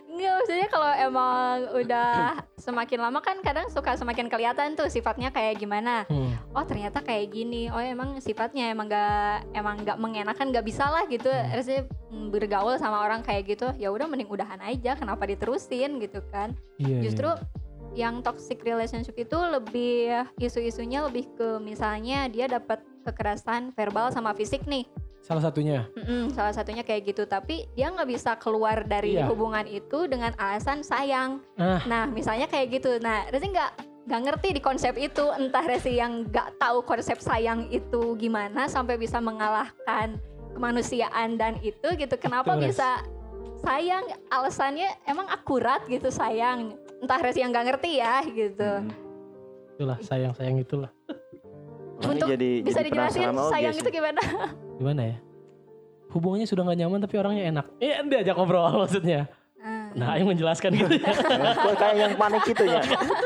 Enggak 0.08 0.35
maksudnya 0.43 0.67
kalau 0.67 0.90
emang 0.99 1.55
udah 1.79 2.11
semakin 2.58 2.99
lama 2.99 3.23
kan 3.23 3.38
kadang 3.38 3.70
suka 3.70 3.94
semakin 3.94 4.26
kelihatan 4.26 4.75
tuh 4.75 4.90
sifatnya 4.90 5.31
kayak 5.31 5.62
gimana. 5.62 6.11
Hmm. 6.11 6.35
Oh 6.58 6.67
ternyata 6.67 7.06
kayak 7.06 7.31
gini. 7.31 7.70
Oh 7.70 7.79
emang 7.79 8.19
sifatnya 8.19 8.67
emang 8.75 8.90
gak 8.90 9.46
emang 9.55 9.87
gak 9.87 9.94
mengenakan 9.94 10.50
gak 10.50 10.67
bisa 10.67 10.90
lah 10.90 11.06
gitu. 11.06 11.31
Rasanya 11.31 11.87
mm, 12.11 12.35
bergaul 12.35 12.75
sama 12.82 13.06
orang 13.06 13.23
kayak 13.23 13.46
gitu. 13.46 13.70
Ya 13.79 13.94
udah 13.94 14.11
mending 14.11 14.26
udahan 14.26 14.58
aja. 14.58 14.99
Kenapa 14.99 15.23
diterusin 15.23 16.02
gitu 16.02 16.19
kan? 16.35 16.50
Iya, 16.82 16.99
Justru 16.99 17.31
iya. 17.31 18.08
yang 18.08 18.19
toxic 18.19 18.58
relationship 18.67 19.14
itu 19.14 19.38
lebih 19.38 20.26
isu-isunya 20.43 21.06
lebih 21.06 21.31
ke 21.38 21.62
misalnya 21.62 22.26
dia 22.26 22.50
dapat 22.50 22.82
kekerasan 23.06 23.70
verbal 23.79 24.11
sama 24.11 24.35
fisik 24.35 24.67
nih. 24.67 24.82
Salah 25.29 25.45
satunya. 25.45 25.85
Mm-mm, 25.93 26.33
salah 26.33 26.57
satunya 26.57 26.81
kayak 26.81 27.13
gitu. 27.13 27.29
Tapi 27.29 27.69
dia 27.77 27.93
nggak 27.93 28.09
bisa 28.09 28.33
keluar 28.41 28.81
dari 28.89 29.21
Iya. 29.21 29.29
hubungan 29.29 29.69
itu 29.69 30.09
dengan 30.09 30.33
alasan 30.41 30.81
sayang. 30.81 31.45
Ah. 31.61 31.85
nah 31.85 32.09
misalnya 32.09 32.49
kayak 32.49 32.81
gitu. 32.81 32.97
Nah 33.05 33.29
Rezi 33.29 33.53
nggak 33.53 33.71
nggak 34.09 34.21
ngerti 34.25 34.49
di 34.57 34.61
konsep 34.65 34.97
itu. 34.97 35.29
Entah 35.37 35.69
Rezi 35.69 36.01
yang 36.01 36.25
nggak 36.25 36.57
tahu 36.57 36.81
konsep 36.81 37.21
sayang 37.21 37.69
itu 37.69 38.17
gimana 38.17 38.73
sampai 38.73 38.97
bisa 38.97 39.21
mengalahkan 39.21 40.17
kemanusiaan 40.57 41.37
dan 41.37 41.61
itu 41.61 41.93
gitu. 41.93 42.15
Kenapa 42.17 42.57
bisa 42.57 43.05
sayang? 43.61 44.09
Alasannya 44.33 44.97
emang 45.05 45.29
akurat 45.29 45.85
gitu 45.93 46.09
sayang. 46.09 46.73
Entah 47.05 47.21
Rezi 47.21 47.45
yang 47.45 47.53
nggak 47.53 47.77
ngerti 47.77 48.01
ya 48.01 48.25
gitu. 48.25 48.71
Hmm. 48.81 49.77
Itulah 49.77 49.99
sayang-sayang 50.01 50.57
itulah. 50.59 50.91
Makanya 51.99 52.11
Untuk 52.17 52.29
jadi 52.33 52.51
bisa 52.63 52.81
jadi 52.81 52.91
dijelasin 52.91 53.31
sayang 53.51 53.75
itu 53.77 53.91
gimana 53.91 54.23
Gimana 54.79 55.03
ya? 55.05 55.17
Hubungannya 56.09 56.49
sudah 56.49 56.63
nggak 56.65 56.79
nyaman 56.81 56.99
tapi 57.05 57.15
orangnya 57.21 57.45
enak. 57.53 57.67
Iya, 57.79 58.01
diajak 58.01 58.35
ngobrol 58.39 58.65
maksudnya. 58.81 59.29
Ah. 59.59 59.91
Nah, 59.93 60.15
yang 60.17 60.31
menjelaskan 60.31 60.71
gitu 60.73 60.95
ya. 61.03 61.11
Eh, 61.11 61.55
Kok 61.59 61.75
kayak 61.77 61.97
yang 61.99 62.13
panik 62.15 62.43
gitu 62.47 62.65
ya. 62.65 62.81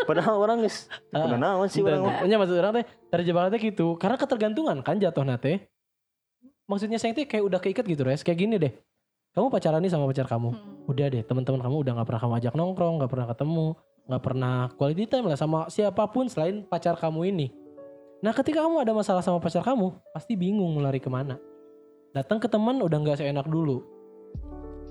Padahal 0.08 0.34
orang 0.40 0.64
geus 0.64 0.88
Ah, 1.12 1.28
udah 1.28 1.38
naon 1.38 1.69
sih 1.69 1.84
orang. 1.84 2.02
mah. 2.02 2.25
Nya 2.25 2.37
maksud 2.40 2.56
orang 2.56 2.72
teh 2.81 2.84
terjebak 3.12 3.52
teh 3.52 3.60
gitu. 3.60 3.94
Karena 4.00 4.16
ketergantungan 4.16 4.81
kan 4.81 4.96
jatuh 4.96 5.22
nate. 5.22 5.69
Maksudnya 6.66 6.96
sayang 6.96 7.14
teh 7.14 7.28
kayak 7.28 7.44
udah 7.44 7.60
keikat 7.60 7.84
gitu, 7.84 8.02
Res. 8.02 8.25
Kayak 8.25 8.38
gini 8.40 8.56
deh. 8.56 8.72
Kamu 9.32 9.48
pacaran 9.48 9.81
nih 9.84 9.93
sama 9.93 10.08
pacar 10.08 10.25
kamu. 10.26 10.50
Hmm. 10.50 10.90
Udah 10.90 11.06
deh, 11.08 11.22
teman-teman 11.22 11.60
kamu 11.60 11.76
udah 11.84 11.93
nggak 12.00 12.08
pernah 12.08 12.20
kamu 12.20 12.34
ajak 12.40 12.55
nongkrong, 12.56 12.94
nggak 13.00 13.10
pernah 13.12 13.26
ketemu, 13.32 13.66
nggak 14.08 14.22
pernah 14.22 14.55
quality 14.76 15.05
time 15.06 15.25
lah 15.28 15.38
sama 15.38 15.58
siapa 15.69 16.05
pun 16.08 16.25
selain 16.28 16.64
pacar 16.64 16.96
kamu 16.96 17.32
ini. 17.32 17.46
Nah, 18.22 18.30
ketika 18.30 18.62
kamu 18.62 18.86
ada 18.86 18.94
masalah 18.94 19.19
sama 19.19 19.42
pacar 19.42 19.66
kamu, 19.66 19.90
pasti 20.14 20.38
bingung 20.38 20.78
lari 20.78 21.02
ke 21.02 21.10
mana. 21.10 21.42
Datang 22.14 22.38
ke 22.38 22.46
teman 22.46 22.78
udah 22.78 22.98
nggak 23.02 23.19
seenak 23.19 23.50
dulu. 23.50 23.82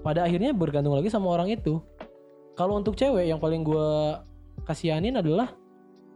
Pada 0.03 0.27
akhirnya 0.27 0.51
bergantung 0.51 0.91
lagi 0.91 1.07
sama 1.07 1.31
orang 1.31 1.47
itu. 1.47 1.79
Kalau 2.59 2.75
untuk 2.75 3.00
cewek 3.00 3.31
yang 3.31 3.39
paling 3.39 3.63
gua 3.63 4.19
kasihanin 4.67 5.15
adalah 5.15 5.55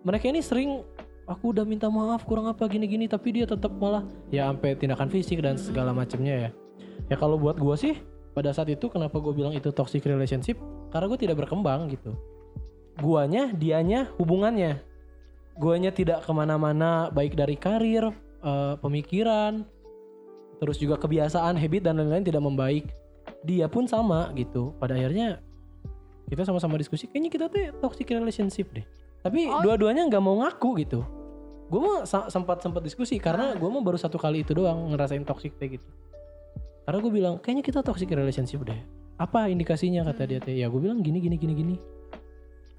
mereka 0.04 0.28
ini 0.28 0.44
sering 0.44 0.84
aku 1.24 1.56
udah 1.56 1.64
minta 1.64 1.88
maaf 1.88 2.28
kurang 2.28 2.52
apa 2.52 2.68
gini-gini 2.68 3.08
tapi 3.08 3.34
dia 3.34 3.48
tetap 3.48 3.74
malah 3.80 4.06
ya 4.30 4.52
sampai 4.52 4.78
tindakan 4.78 5.10
fisik 5.10 5.40
dan 5.40 5.56
segala 5.56 5.96
macamnya 5.96 6.36
ya. 6.36 6.50
Ya 7.08 7.16
kalau 7.16 7.40
buat 7.40 7.56
gua 7.56 7.80
sih 7.80 7.96
pada 8.36 8.52
saat 8.52 8.68
itu 8.68 8.92
kenapa 8.92 9.16
gue 9.24 9.32
bilang 9.32 9.56
itu 9.56 9.72
toxic 9.72 10.04
relationship 10.04 10.60
karena 10.92 11.08
gue 11.08 11.20
tidak 11.24 11.40
berkembang 11.40 11.88
gitu 11.88 12.12
guanya 13.00 13.56
dianya 13.56 14.12
hubungannya 14.20 14.84
guanya 15.56 15.92
tidak 15.92 16.24
ke 16.24 16.32
mana-mana 16.32 17.08
baik 17.10 17.34
dari 17.34 17.56
karir 17.56 18.12
eh, 18.44 18.76
pemikiran 18.80 19.64
terus 20.56 20.80
juga 20.80 20.96
kebiasaan 20.96 21.60
habit 21.60 21.84
dan 21.84 22.00
lain-lain 22.00 22.24
tidak 22.24 22.40
membaik. 22.40 22.88
Dia 23.44 23.68
pun 23.68 23.86
sama 23.86 24.32
gitu. 24.34 24.72
Pada 24.80 24.96
akhirnya 24.96 25.44
kita 26.32 26.48
sama-sama 26.48 26.80
diskusi. 26.80 27.06
Kayaknya 27.06 27.32
kita 27.32 27.46
tuh 27.52 27.60
toxic 27.84 28.08
relationship 28.10 28.72
deh. 28.72 28.86
Tapi 29.22 29.50
Oh. 29.52 29.62
dua-duanya 29.62 30.06
nggak 30.08 30.24
mau 30.24 30.40
ngaku 30.42 30.86
gitu. 30.86 31.02
Gue 31.68 32.06
sa- 32.06 32.30
sempat 32.30 32.62
sempat 32.62 32.86
diskusi 32.86 33.18
karena 33.18 33.58
gue 33.58 33.66
mah 33.68 33.82
baru 33.82 33.98
satu 33.98 34.16
kali 34.22 34.46
itu 34.46 34.54
doang 34.54 34.94
ngerasain 34.94 35.26
toxic 35.26 35.58
kayak 35.58 35.82
gitu. 35.82 35.90
Karena 36.86 36.98
gue 37.02 37.12
bilang 37.12 37.36
kayaknya 37.42 37.64
kita 37.66 37.80
toxic 37.82 38.10
relationship 38.14 38.62
deh. 38.64 38.78
Apa 39.18 39.50
indikasinya? 39.50 40.06
kata 40.06 40.24
dia 40.30 40.40
teh. 40.40 40.56
Ya 40.56 40.70
gue 40.70 40.80
bilang 40.80 41.02
gini 41.02 41.20
gini 41.20 41.36
gini 41.36 41.54
gini. 41.58 41.76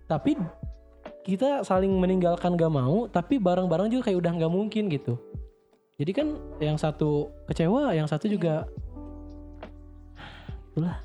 Tapi 0.07 0.39
kita 1.27 1.67
saling 1.67 1.91
meninggalkan 1.91 2.55
gak 2.55 2.71
mau 2.71 3.11
tapi 3.11 3.43
bareng-bareng 3.43 3.91
juga 3.91 4.07
kayak 4.07 4.19
udah 4.23 4.33
nggak 4.39 4.53
mungkin 4.53 4.87
gitu. 4.87 5.19
Jadi 5.99 6.13
kan 6.15 6.29
yang 6.63 6.79
satu 6.79 7.35
kecewa 7.51 7.91
yang 7.91 8.07
satu 8.07 8.31
juga 8.31 8.63
itulah. 10.71 11.03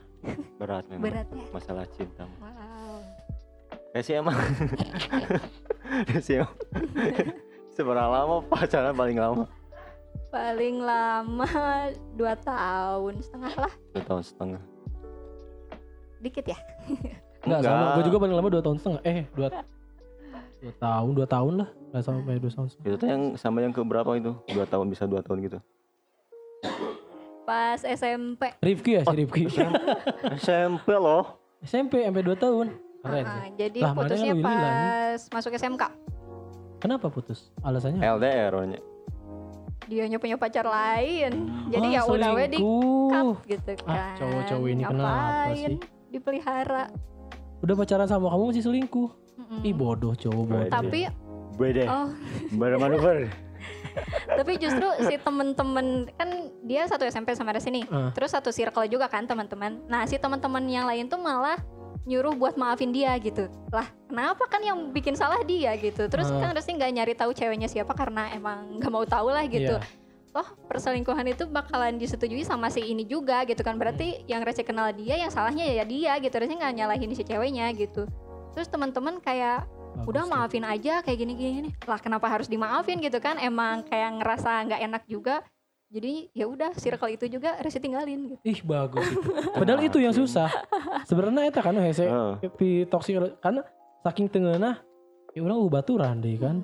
Berat 0.61 0.85
memang. 0.93 1.03
Berat 1.09 1.27
ya 1.33 1.45
masalah 1.49 1.85
cinta. 1.97 2.29
wow. 2.37 3.01
Resi 3.97 4.13
emang. 4.13 4.37
Resi 6.13 6.37
emang. 6.37 6.53
Seberapa 7.75 8.05
lama 8.05 8.45
pacaran? 8.45 8.93
Paling 8.93 9.17
lama? 9.17 9.49
paling 10.31 10.79
lama 10.79 11.47
dua 12.15 12.39
tahun 12.39 13.19
setengah 13.19 13.53
lah. 13.67 13.73
Dua 13.91 14.03
tahun 14.07 14.23
setengah. 14.23 14.61
dikit 16.21 16.45
ya? 16.45 16.59
Nggak 17.43 17.61
sama. 17.65 17.85
Gue 17.99 18.03
juga 18.07 18.17
paling 18.21 18.35
lama 18.37 18.47
dua 18.47 18.63
tahun 18.63 18.77
setengah. 18.79 19.01
Eh 19.03 19.25
dua 19.35 19.49
dua 20.61 20.73
tahun 20.77 21.09
dua 21.11 21.27
tahun 21.27 21.53
lah 21.57 21.69
nggak 21.89 22.03
sampai 22.03 22.33
dua 22.37 22.51
tahun 22.51 22.67
Itu 22.79 22.95
tuh 22.95 23.07
yang 23.07 23.21
sama 23.35 23.57
yang 23.59 23.73
ke 23.73 23.81
berapa 23.81 24.07
itu? 24.13 24.31
Dua 24.47 24.63
tahun 24.63 24.85
bisa 24.87 25.03
dua 25.03 25.19
tahun 25.19 25.41
gitu. 25.41 25.57
Pas 27.41 27.81
SMP. 27.81 28.53
Rifki 28.59 28.91
ya 28.93 29.03
si 29.03 29.15
Rifki 29.17 29.43
SMP 30.39 30.87
loh. 30.93 31.41
SMP 31.59 32.01
sampai 32.01 32.21
dua 32.21 32.33
tahun 32.35 32.67
keren 33.01 33.23
Ah, 33.23 33.41
sih. 33.43 33.51
jadi 33.59 33.79
Lah, 33.81 33.91
putusnya 33.91 34.31
hilang? 34.31 34.45
pas 34.45 35.19
masuk 35.31 35.51
SMK. 35.51 35.83
kenapa 36.77 37.09
putus 37.09 37.49
alasannya 37.59 37.97
LDR 37.99 38.53
nya. 38.67 38.79
Dianya 39.83 40.17
punya 40.17 40.33
pacar 40.33 40.63
lain. 40.63 41.33
Jadi 41.67 41.87
Ah, 41.87 41.93
ya 41.95 42.01
udah 42.03 42.29
we 42.31 42.45
di 42.47 42.57
selingkuh. 42.57 43.09
cut 43.09 43.27
gitu 43.47 43.71
kan. 43.81 43.89
Ah, 43.91 44.13
cowok-cowok 44.15 44.67
ini 44.67 44.83
kenapa 44.83 45.01
Ngapain 45.01 45.57
sih? 45.57 45.77
Dipelihara. 46.11 46.85
udah 47.59 47.75
pacaran 47.75 48.05
sama 48.05 48.25
kamu 48.27 48.43
masih 48.47 48.63
selingkuh 48.63 49.09
Mm-mm. 49.51 49.67
ih 49.67 49.75
bodoh 49.75 50.15
cowok 50.15 50.43
bodoh. 50.48 50.72
Tapi 50.72 51.12
Beda. 51.60 51.84
oh, 51.91 52.08
Bermanuver. 52.55 53.27
tapi 54.39 54.58
justru 54.58 54.88
si 55.05 55.20
temen-temen 55.20 56.08
kan 56.15 56.29
dia 56.63 56.88
satu 56.88 57.03
SMP 57.03 57.36
sama 57.36 57.51
Res 57.51 57.67
ini. 57.67 57.84
Ah. 57.91 58.10
Terus 58.15 58.31
satu 58.31 58.50
circle 58.50 58.88
juga 58.88 59.12
kan 59.12 59.27
teman-teman. 59.27 59.84
Nah, 59.91 60.08
si 60.08 60.15
teman-teman 60.15 60.63
yang 60.65 60.88
lain 60.88 61.12
tuh 61.12 61.20
malah 61.20 61.60
nyuruh 62.08 62.34
buat 62.34 62.55
maafin 62.58 62.89
dia 62.89 63.13
gitu. 63.20 63.46
Lah, 63.70 63.86
kenapa 64.10 64.48
kan 64.50 64.63
yang 64.63 64.89
bikin 64.89 65.13
salah 65.13 65.43
dia 65.46 65.75
gitu. 65.77 66.08
Terus 66.08 66.31
Ah. 66.31 66.39
kan 66.39 66.55
Resi 66.55 66.72
nggak 66.74 66.91
nyari 66.96 67.13
tahu 67.13 67.36
ceweknya 67.36 67.67
siapa 67.67 67.91
karena 67.93 68.31
emang 68.34 68.79
nggak 68.79 68.89
mau 68.89 69.03
tahu 69.05 69.29
lah 69.29 69.46
gitu. 69.46 69.77
Iya. 69.77 70.00
Toh 70.31 70.48
perselingkuhan 70.72 71.27
itu 71.27 71.43
bakalan 71.51 72.00
disetujui 72.00 72.48
sama 72.48 72.72
si 72.72 72.88
ini 72.88 73.03
juga 73.03 73.43
gitu 73.43 73.62
kan. 73.62 73.75
Berarti 73.75 74.24
yang 74.25 74.41
Resi 74.41 74.63
kenal 74.63 74.96
dia, 74.96 75.20
yang 75.20 75.29
salahnya 75.29 75.67
ya 75.67 75.84
dia 75.84 76.15
gitu. 76.17 76.34
Resi 76.39 76.55
nggak 76.55 76.74
nyalahin 76.74 77.12
si 77.13 77.27
ceweknya 77.27 77.67
gitu. 77.75 78.08
Terus 78.51 78.67
teman-teman 78.67 79.17
kayak 79.17 79.63
Bagus 79.91 80.08
udah 80.08 80.24
sih. 80.24 80.31
maafin 80.31 80.63
aja 80.63 80.93
kayak 81.00 81.17
gini 81.17 81.34
gini 81.34 81.70
lah 81.84 82.00
kenapa 82.00 82.27
harus 82.27 82.48
dimaafin? 82.48 83.00
gitu 83.00 83.20
kan 83.20 83.36
emang 83.38 83.84
kayak 83.84 84.20
ngerasa 84.20 84.50
nggak 84.65 84.81
enak 84.81 85.03
juga. 85.05 85.43
Jadi 85.88 86.31
ya 86.31 86.48
udah 86.48 86.72
circle 86.74 87.12
itu 87.12 87.27
juga 87.27 87.60
Resi 87.60 87.75
tinggalin 87.75 88.31
gitu. 88.31 88.39
Ih 88.41 88.63
bagus 88.63 89.03
itu. 89.03 89.20
padahal 89.60 89.81
itu 89.81 90.00
yang 90.00 90.15
susah. 90.15 90.48
Sebenarnya 91.03 91.51
itu 91.51 91.60
kan 91.60 91.75
hese 91.75 92.08
Heeh. 92.08 92.31
pi 92.55 92.70
toksik 92.86 93.20
karena 93.39 93.60
saking 94.01 94.27
tengenah 94.27 94.79
ya 95.31 95.43
orang 95.43 95.60
baturan 95.67 96.24
deh 96.24 96.39
kan. 96.39 96.63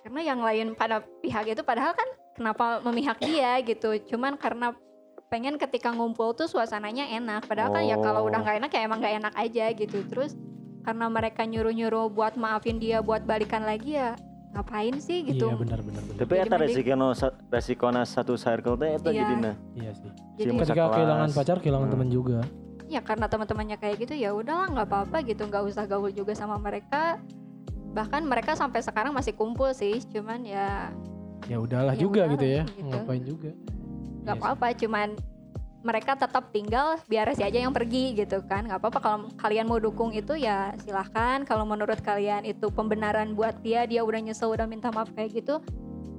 Karena 0.00 0.20
yang 0.22 0.40
lain 0.40 0.78
pada 0.78 1.02
pihak 1.18 1.50
itu 1.50 1.62
padahal 1.66 1.90
kan 1.92 2.06
kenapa 2.32 2.78
memihak 2.80 3.18
dia 3.18 3.58
gitu. 3.60 3.98
Cuman 4.06 4.38
karena 4.38 4.78
pengen 5.26 5.58
ketika 5.58 5.90
ngumpul 5.90 6.30
tuh 6.30 6.46
suasananya 6.46 7.10
enak. 7.10 7.50
Padahal 7.50 7.70
kan 7.72 7.82
ya 7.82 7.98
kalau 7.98 8.22
Oh. 8.22 8.28
udah 8.30 8.38
nggak 8.40 8.56
enak 8.62 8.70
ya 8.70 8.80
emang 8.86 8.98
nggak 9.02 9.14
enak 9.18 9.34
aja 9.34 9.64
gitu. 9.74 10.06
Terus 10.06 10.38
karena 10.80 11.06
mereka 11.06 11.42
nyuruh-nyuruh 11.42 12.08
buat 12.08 12.34
maafin 12.34 12.76
dia 12.76 13.00
buat 13.00 13.22
balikan 13.22 13.62
lagi 13.62 13.94
ya 13.94 14.16
ngapain 14.50 14.98
sih 14.98 15.22
gitu 15.24 15.46
iya 15.46 15.54
benar 15.54 15.78
benar 15.78 16.02
benar 16.02 16.18
Tapi 16.18 16.32
eta 16.36 16.56
resikono 16.56 17.06
resikona 17.48 18.02
satu 18.02 18.34
circle 18.34 18.74
teh 18.74 18.90
eta 18.92 19.08
Iya. 19.08 19.22
jadina. 19.22 19.52
iya 19.72 19.92
sih 19.92 20.10
jadi 20.36 20.50
Masa 20.50 20.62
ketika 20.66 20.82
kelas. 20.82 20.94
kehilangan 20.96 21.28
pacar 21.30 21.56
kehilangan 21.58 21.86
Hmm. 21.86 21.94
teman 21.94 22.08
juga 22.08 22.38
ya 22.84 23.00
karena 23.00 23.26
teman-temannya 23.26 23.76
kayak 23.76 23.96
gitu 24.00 24.14
ya 24.16 24.30
udahlah 24.32 24.66
nggak 24.68 24.88
apa-apa 24.88 25.16
gitu 25.22 25.42
nggak 25.44 25.62
usah 25.64 25.86
gaul 25.86 26.10
juga 26.10 26.34
sama 26.34 26.58
mereka 26.58 27.22
bahkan 27.90 28.22
mereka 28.22 28.52
sampai 28.52 28.80
sekarang 28.80 29.10
masih 29.10 29.30
kumpul 29.32 29.70
sih 29.70 30.02
cuman 30.04 30.42
ya 30.42 30.90
ya 31.46 31.56
udahlah 31.56 31.94
Ya 31.94 32.00
juga 32.00 32.20
udahlah, 32.20 32.34
gitu 32.34 32.46
ya 32.48 32.62
gitu. 32.66 32.88
ngapain 32.88 33.22
juga 33.22 33.50
nggak 34.20 34.34
Iya 34.34 34.42
apa-apa 34.42 34.66
cuman 34.76 35.08
mereka 35.80 36.12
tetap 36.12 36.52
tinggal 36.52 37.00
biar 37.08 37.32
si 37.32 37.40
aja 37.40 37.56
yang 37.56 37.72
pergi 37.72 38.12
gitu 38.12 38.44
kan. 38.44 38.68
Nggak 38.68 38.80
apa-apa 38.84 38.98
kalau 39.00 39.18
kalian 39.40 39.64
mau 39.64 39.80
dukung 39.80 40.12
itu 40.12 40.36
ya 40.36 40.76
silahkan 40.84 41.42
kalau 41.48 41.64
menurut 41.64 41.98
kalian 42.04 42.44
itu 42.44 42.68
pembenaran 42.68 43.32
buat 43.32 43.56
dia 43.64 43.88
dia 43.88 44.04
udah 44.04 44.20
nyesel 44.20 44.52
udah 44.52 44.68
minta 44.68 44.92
maaf 44.92 45.08
kayak 45.16 45.40
gitu 45.40 45.58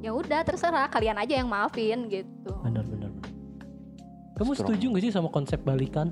ya 0.02 0.12
udah 0.14 0.42
terserah. 0.42 0.90
Kalian 0.90 1.22
aja 1.22 1.38
yang 1.38 1.50
maafin 1.50 2.10
gitu. 2.10 2.54
Benar 2.66 2.86
benar 2.90 3.12
kamu 4.42 4.58
Strong. 4.58 4.74
setuju 4.74 4.86
gak 4.98 5.04
sih 5.06 5.14
sama 5.14 5.30
konsep 5.30 5.62
balikan? 5.62 6.10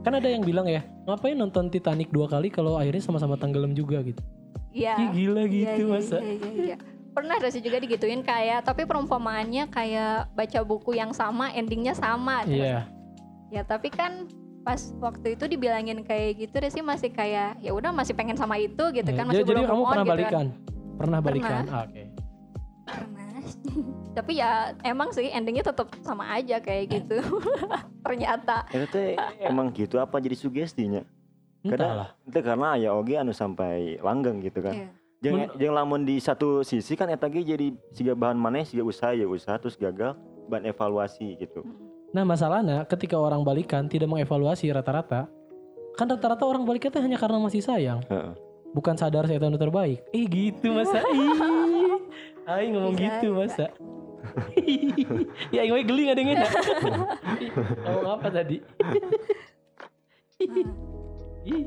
Kan 0.00 0.16
ada 0.16 0.24
yang 0.24 0.40
bilang 0.40 0.64
ya 0.64 0.80
ngapain 1.04 1.36
nonton 1.36 1.68
Titanic 1.68 2.08
dua 2.08 2.24
kali 2.32 2.48
kalau 2.48 2.80
akhirnya 2.80 3.04
sama-sama 3.04 3.36
tenggelam 3.36 3.76
juga 3.76 4.00
gitu. 4.00 4.24
Iya. 4.72 4.96
Ih, 4.96 5.08
gila 5.12 5.44
Iya, 5.44 5.52
gitu 5.52 5.82
iya, 5.84 5.92
masa. 5.92 6.16
iya, 6.24 6.32
iya, 6.32 6.50
iya. 6.64 6.76
Pernah 7.10 7.34
ada 7.34 7.48
sih 7.48 7.58
juga 7.58 7.76
digituin 7.76 8.20
kayak 8.20 8.62
tapi 8.62 8.84
perumpamaannya 8.84 9.66
kayak 9.66 10.30
baca 10.30 10.60
buku 10.62 10.94
yang 10.94 11.10
sama 11.10 11.50
endingnya 11.50 11.92
sama 11.92 12.46
terus 12.46 12.62
iya 12.62 12.86
ya 13.48 13.62
tapi 13.62 13.90
kan 13.90 14.30
pas 14.60 14.78
waktu 14.96 15.34
itu 15.34 15.44
dibilangin 15.46 16.00
kayak 16.00 16.38
gitu 16.38 16.54
Resi 16.54 16.80
masih 16.80 17.10
kayak 17.10 17.58
ya 17.58 17.72
udah 17.72 17.90
masih 17.90 18.12
pengen 18.12 18.36
sama 18.36 18.54
itu 18.56 18.92
gitu 18.92 19.08
Iya. 19.08 19.16
kan 19.16 19.24
masih 19.26 19.42
jadi 19.42 19.50
belum 19.50 19.64
kamu 19.64 19.74
move 19.74 19.82
on 19.82 19.90
pernah 19.90 20.04
gitu 20.04 20.06
kan. 20.06 20.14
balikan 20.14 20.46
pernah 20.94 21.18
balikan 21.18 21.62
Ah, 21.66 21.82
oke 21.82 22.02
Pernah. 22.86 23.28
tapi 24.16 24.32
ya 24.36 24.50
emang 24.82 25.08
sih 25.10 25.30
endingnya 25.30 25.64
tetap 25.64 25.88
sama 26.00 26.28
aja 26.30 26.58
kayak 26.58 26.84
gitu 26.92 27.18
ternyata 28.04 28.66
teh 28.86 29.14
emang 29.40 29.70
gitu 29.70 29.96
apa 29.96 30.18
jadi 30.18 30.34
sugestinya? 30.34 31.02
entahlah 31.60 32.16
Itu 32.24 32.40
karena 32.40 32.72
aya 32.72 32.90
oge 32.90 33.14
anu 33.14 33.30
sampai 33.30 33.98
langgeng 33.98 34.40
gitu 34.40 34.60
kan. 34.60 34.72
Iya. 34.74 34.88
Jeung 35.20 35.36
Men- 35.36 35.52
jeung 35.60 35.76
lamun 35.76 36.08
di 36.08 36.16
satu 36.16 36.64
sisi 36.64 36.96
kan 36.96 37.04
eta 37.12 37.28
ge 37.28 37.44
jadi 37.44 37.76
siga 37.92 38.16
bahan 38.16 38.40
maneh 38.40 38.64
siga 38.64 38.80
usaha 38.80 39.12
ya 39.12 39.28
usaha 39.28 39.60
terus 39.60 39.76
gagal 39.76 40.16
bahan 40.48 40.64
evaluasi 40.72 41.36
gitu. 41.36 41.60
nah 42.10 42.24
masalahnya 42.26 42.82
ketika 42.88 43.14
orang 43.14 43.44
balikan 43.44 43.84
tidak 43.86 44.08
mengevaluasi 44.10 44.66
rata-rata 44.72 45.28
kan 45.94 46.06
rata-rata 46.08 46.42
orang 46.42 46.64
balikan 46.64 46.88
teh 46.88 46.98
hanya 46.98 47.20
karena 47.20 47.36
masih 47.36 47.60
sayang. 47.60 48.00
Heeh. 48.08 48.32
bukan 48.70 48.94
sadar 48.96 49.26
saya 49.26 49.36
tahu 49.42 49.60
terbaik. 49.60 49.98
Eh 50.14 50.24
gitu 50.24 50.72
masa 50.72 51.02
Aing 52.50 52.74
ngomong 52.74 52.94
Bisa, 52.96 53.20
gitu 53.20 53.28
masa 53.36 53.66
ya 55.54 55.60
Aing 55.60 55.74
we 55.74 55.82
geli 55.84 56.02
ngadengin. 56.08 56.38
Ngomong 57.84 58.10
apa 58.14 58.28
tadi? 58.30 58.56
Ih. 61.44 61.64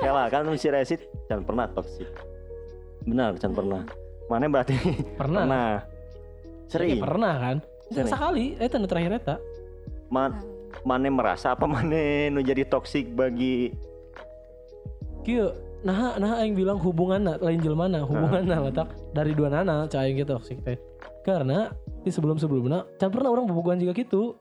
Kela 0.00 0.26
kan 0.26 0.48
si 0.56 0.68
Resit 0.68 1.06
can 1.28 1.44
pernah 1.44 1.68
toksik. 1.70 2.08
Benar, 3.02 3.36
can 3.38 3.52
pernah. 3.52 3.82
Mana 4.30 4.46
berarti 4.48 4.76
pernah 5.20 5.42
pernah. 5.44 5.68
Ya, 5.76 5.80
Sering. 6.72 7.04
pernah 7.04 7.34
kan 7.36 7.56
Sering. 7.92 8.08
sekali 8.08 8.46
eh 8.56 8.68
tanda 8.72 8.88
terakhir 8.88 9.12
eta 9.20 9.36
Man, 10.08 10.40
mana 10.84 11.08
merasa 11.08 11.52
apa 11.52 11.68
mana 11.68 12.28
nu 12.32 12.40
jadi 12.40 12.64
toksik 12.64 13.12
bagi 13.12 13.72
kieu 15.20 15.52
nah 15.84 16.16
nah 16.16 16.40
aing 16.40 16.56
bilang 16.56 16.80
hubungan 16.80 17.36
lain 17.42 17.60
jelmana 17.60 18.06
hubungan 18.06 18.46
nah 18.48 18.62
letak 18.64 18.88
dari 19.12 19.36
dua 19.36 19.52
nana 19.52 19.84
cah 19.84 20.00
aing 20.06 20.16
gitu 20.16 20.38
toksik 20.38 20.64
teh 20.64 20.78
karena 21.26 21.74
di 22.00 22.10
sebelum 22.10 22.40
sebelumnya 22.40 22.88
can 22.96 23.12
pernah 23.12 23.34
orang 23.34 23.44
bobogohan 23.44 23.82
juga 23.82 23.92
gitu 23.98 24.38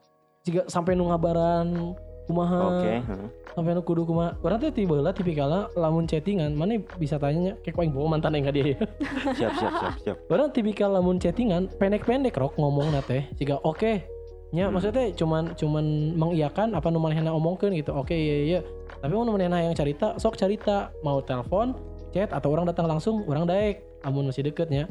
jika 0.48 0.70
sampai 0.72 0.96
nu 0.96 1.10
ngabaran 1.10 1.98
kumaha? 2.32 2.58
Oke, 2.80 2.94
heeh. 3.04 3.28
sampai 3.52 3.76
nu 3.76 3.84
kudu 3.84 4.08
kumaha? 4.08 4.40
Orang 4.40 4.64
teh 4.64 4.72
tiba 4.72 4.96
lah 5.04 5.12
tipikalnya 5.12 5.68
lamun 5.76 6.08
chattingan 6.08 6.56
mana 6.56 6.80
bisa 6.96 7.20
tanya 7.20 7.60
kayak 7.60 7.76
aing 7.76 7.92
bawa 7.92 8.16
mantan 8.16 8.40
ka 8.40 8.52
dia 8.56 8.80
siap 9.38 9.52
siap 9.60 9.74
siap 9.76 9.94
siap. 10.00 10.18
orang 10.32 10.50
tipikal 10.56 10.96
lamun 10.96 11.20
chattingan 11.20 11.68
pendek-pendek 11.76 12.40
rok 12.40 12.56
ngomong 12.56 12.96
teh. 13.04 13.28
Jika 13.36 13.60
oke 13.68 14.08
nya 14.52 14.68
Hmm. 14.68 14.76
maksudnya 14.76 15.12
cuman 15.16 15.56
cuman 15.56 15.86
mengiyakan 16.16 16.76
apa 16.76 16.88
nu 16.88 17.00
manehna 17.04 17.36
omongkeun 17.36 17.76
gitu. 17.76 17.92
Oke 17.92 18.16
iya 18.16 18.36
iya 18.48 18.60
tapi 19.04 19.12
mau 19.12 19.28
manehna 19.28 19.60
yang 19.60 19.76
cerita 19.76 20.16
sok 20.16 20.40
cerita 20.40 20.96
mau 21.04 21.20
telepon 21.20 21.76
chat 22.16 22.32
atau 22.32 22.52
orang 22.56 22.68
datang 22.72 22.88
langsung 22.88 23.28
orang 23.28 23.48
daek. 23.48 23.84
Amun 24.02 24.28
masih 24.32 24.42
deketnya 24.48 24.90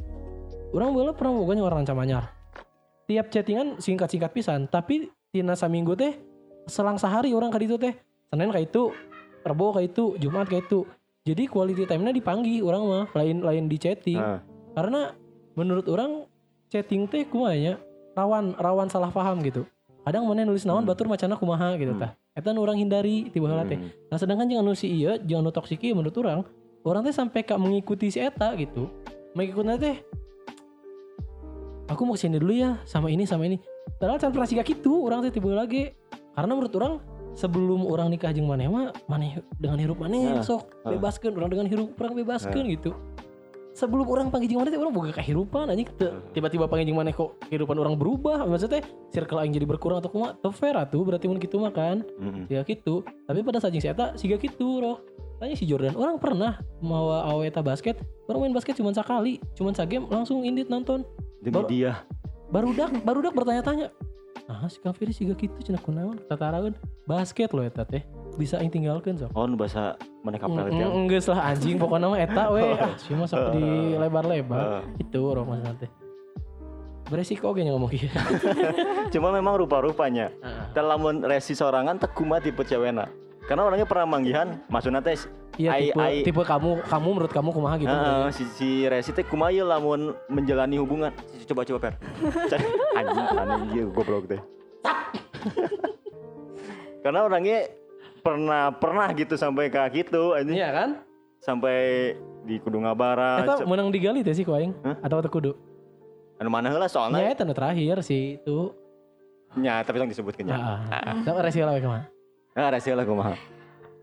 orang 0.70 0.94
boleh 0.94 1.12
pernah 1.14 1.34
bogonya 1.34 1.62
orang 1.66 1.82
camanyar 1.82 2.30
tiap 3.10 3.26
chattingan 3.30 3.82
singkat-singkat 3.82 4.30
pisan 4.30 4.70
tapi 4.70 5.10
tina 5.34 5.58
saminggu 5.58 5.98
teh 5.98 6.14
selang 6.66 6.96
sehari 6.96 7.32
orang 7.32 7.48
ka 7.48 7.58
ditu 7.58 7.76
teh 7.76 7.94
Senin 8.28 8.50
kayak 8.50 8.68
itu 8.68 8.92
Rebo 9.40 9.72
kayak 9.72 9.96
itu 9.96 10.04
Jumat 10.18 10.46
kayak 10.46 10.68
itu 10.68 10.84
jadi 11.20 11.44
quality 11.46 11.84
time-nya 11.84 12.12
dipanggil 12.12 12.64
orang 12.64 12.82
mah 12.84 13.04
lain 13.14 13.40
lain 13.40 13.64
di 13.68 13.76
chatting 13.76 14.20
Heeh. 14.20 14.38
karena 14.74 15.12
menurut 15.56 15.86
orang 15.88 16.24
chatting 16.68 17.04
teh 17.08 17.24
kumanya 17.24 17.76
rawan 18.16 18.56
rawan 18.56 18.88
salah 18.88 19.12
paham 19.12 19.40
gitu 19.40 19.64
kadang 20.00 20.24
mana 20.24 20.44
nulis 20.44 20.64
naon 20.64 20.82
Hmm. 20.82 20.88
batur 20.88 21.06
macana 21.06 21.36
kumaha 21.36 21.76
gitu 21.76 21.92
Hmm. 21.92 22.02
tah 22.02 22.12
eta 22.32 22.54
nu 22.54 22.62
urang 22.64 22.78
hindari 22.78 23.28
tiba 23.28 23.50
heula 23.50 23.68
teh 23.68 23.76
Hmm. 23.76 23.90
nah 24.08 24.16
sedangkan 24.16 24.48
jangan 24.48 24.64
nu 24.64 24.72
si 24.72 24.88
iya 24.88 25.20
jangan 25.20 25.44
nu 25.44 25.52
toksik 25.52 25.82
ieu 25.84 25.92
menurut 25.92 26.16
orang 26.20 26.40
orang 26.84 27.02
teh 27.04 27.14
sampai 27.14 27.44
kak 27.44 27.60
mengikuti 27.60 28.08
si 28.08 28.18
eta 28.18 28.54
gitu 28.56 28.88
mengikuti 29.36 29.76
teh 29.76 29.96
aku 31.90 32.00
mau 32.06 32.14
ke 32.14 32.22
sini 32.22 32.38
dulu 32.38 32.54
ya 32.54 32.78
sama 32.86 33.10
ini 33.10 33.26
sama 33.26 33.44
ini 33.50 33.58
padahal 33.98 34.22
can 34.22 34.30
pernah 34.30 34.46
gitu 34.46 34.92
orang 35.04 35.20
teh 35.26 35.32
tiba 35.34 35.50
lagi 35.52 35.90
karena 36.32 36.52
menurut 36.52 36.74
orang 36.74 36.94
sebelum 37.30 37.86
orang 37.86 38.10
nikah 38.10 38.30
jeung 38.30 38.46
maneh 38.46 38.66
mah 38.66 38.90
maneh 39.06 39.38
dengan 39.56 39.78
hirup 39.78 39.98
maneh 39.98 40.34
Nah, 40.34 40.42
sok 40.42 40.66
bebaskeun. 40.84 41.32
Orang 41.32 41.48
dengan 41.48 41.66
hirup 41.66 41.94
orang 41.96 42.14
bebaskeun 42.16 42.66
gitu. 42.70 42.90
Sebelum 43.70 44.02
orang 44.04 44.28
panggil 44.28 44.58
mana 44.58 44.66
teh 44.66 44.76
orang 44.76 44.90
boga 44.90 45.14
kehidupan 45.14 45.70
anjing. 45.70 45.86
Teu- 45.94 46.18
tiba-tiba 46.34 46.66
panggil 46.66 46.90
mana 46.90 47.14
kok 47.14 47.38
kehidupan 47.46 47.78
orang 47.78 47.94
berubah. 47.94 48.42
Maksudnya 48.42 48.82
circle 49.08 49.38
aing 49.38 49.54
jadi 49.54 49.62
berkurang 49.62 50.02
atau 50.02 50.10
kumaha? 50.10 50.34
Teu 50.36 50.50
fair 50.50 50.74
atuh 50.74 51.00
berarti 51.00 51.30
mun 51.30 51.38
kitu 51.38 51.54
mah 51.56 51.70
kan? 51.70 52.02
Mm-mm. 52.18 52.50
siga 52.50 52.66
gitu 52.66 53.06
tapi 53.24 53.46
pada 53.46 53.62
saat 53.62 53.72
saya 53.72 53.94
tak 53.94 54.18
siga 54.18 54.36
gitu 54.36 54.82
roh. 54.82 54.98
Tanya 55.38 55.54
si 55.54 55.64
Jordan 55.64 55.94
orang 55.94 56.18
pernah 56.18 56.58
mau 56.78 57.14
awe 57.14 57.46
eta 57.46 57.62
basket? 57.62 58.02
Orang 58.26 58.44
main 58.44 58.52
basket 58.52 58.74
cuma 58.74 58.90
sekali 58.90 59.38
cuma 59.54 59.70
sagame 59.70 60.04
langsung 60.08 60.42
indit 60.42 60.66
nonton. 60.66 61.06
Demi 61.40 61.54
Baru- 61.54 61.70
dia 61.70 61.92
barudak 62.50 62.90
barudak 63.00 63.32
bertanya-tanya 63.32 63.94
ah 64.50 64.66
si 64.66 64.82
Kang 64.82 64.94
Ferry 64.96 65.14
siga 65.14 65.38
gitu 65.38 65.54
cenah 65.62 65.82
kunaon? 65.82 66.18
Tataraeun 66.26 66.74
basket 67.06 67.54
loh 67.54 67.62
eta 67.62 67.86
teh 67.86 68.02
bisa 68.34 68.58
aing 68.58 68.70
tinggalkeun 68.70 69.18
sok. 69.18 69.30
Oh 69.34 69.46
bahasa 69.54 69.94
mana 70.26 70.36
kapal 70.38 70.70
itu 70.70 70.82
mm, 70.82 70.96
Enggak 71.06 71.22
lah 71.30 71.40
anjing. 71.54 71.76
Pokoknya 71.78 72.06
mah 72.10 72.20
eta 72.20 72.44
we. 72.50 72.64
Ah 72.74 72.94
si 72.98 73.14
mah 73.14 73.26
sok 73.30 73.54
di 73.54 73.94
lebar-lebar 73.94 74.58
Heeh. 74.58 74.82
itu 75.06 75.20
orang 75.22 75.46
masalah 75.46 75.76
teh 75.78 75.90
beresiko 77.10 77.50
ge 77.58 77.66
nya 77.66 77.74
ngomong 77.74 77.90
kieu 77.90 78.06
cuma 79.12 79.34
memang 79.34 79.58
rupa-rupanya. 79.58 80.30
Dalam 80.70 81.26
resi 81.26 81.58
sorangan 81.58 81.98
teu 81.98 82.06
kumaha 82.14 82.38
tipe 82.38 82.62
cewekna. 82.62 83.10
Karena 83.50 83.66
orangnya 83.66 83.82
pernah 83.82 84.06
manggihan 84.06 84.62
maksudna 84.70 85.02
teh 85.02 85.18
iya 85.60 85.70
ai- 85.70 85.80
tipe 85.86 86.00
ai- 86.00 86.22
tipe 86.24 86.42
kamu 86.42 86.70
kamu 86.82 87.08
menurut 87.12 87.30
kamu 87.30 87.48
kumaha 87.52 87.76
gitu? 87.76 87.92
Heeh, 87.92 88.26
si, 88.32 88.42
si 88.50 88.68
Resi 88.84 89.12
teh 89.12 89.22
kumaha 89.22 89.52
ieu 89.52 89.62
lamun 89.62 90.16
menjalani 90.26 90.74
hubungan? 90.76 91.12
Coba 91.44 91.62
coba 91.62 91.78
per. 91.78 91.94
Cari. 92.48 92.64
Anjing 92.98 93.26
aneh 93.36 93.58
ieu 93.74 93.86
goblok 93.92 94.26
teh. 94.26 94.40
Karena 97.04 97.18
orangnya 97.22 97.68
pernah 98.20 98.70
pernah 98.70 99.08
gitu 99.12 99.34
sampai 99.34 99.68
ke 99.68 99.80
gitu 99.94 100.32
anjing. 100.32 100.56
Iya 100.56 100.70
kan? 100.72 100.88
Sampai 101.40 102.12
di 102.44 102.56
Kudu 102.56 102.80
Ngabara 102.80 103.44
eta 103.44 103.60
se- 103.60 103.66
menang 103.68 103.92
digali 103.92 104.24
teh 104.24 104.32
sih 104.32 104.44
ku 104.44 104.52
aing 104.52 104.72
Hah? 104.80 104.96
atau 105.00 105.20
teu 105.20 105.30
kudu? 105.30 105.52
Anu 106.40 106.48
mana 106.48 106.68
heula 106.68 106.84
nya 106.84 106.88
soalnya 106.88 107.20
eta 107.28 107.44
nu 107.44 107.52
terakhir 107.52 108.00
sih 108.00 108.40
itu 108.40 108.72
nya 109.56 109.84
tapi 109.84 110.00
tong 110.00 110.08
disebutkeun 110.08 110.48
nya. 110.48 110.56
Heeh. 110.88 111.14
Sama 111.24 111.40
resiko 111.44 111.64
lah 111.68 111.76
kumaha? 111.76 112.04
Ah 112.56 112.68
Resi 112.68 112.90
lah 112.90 113.04
kumaha 113.04 113.34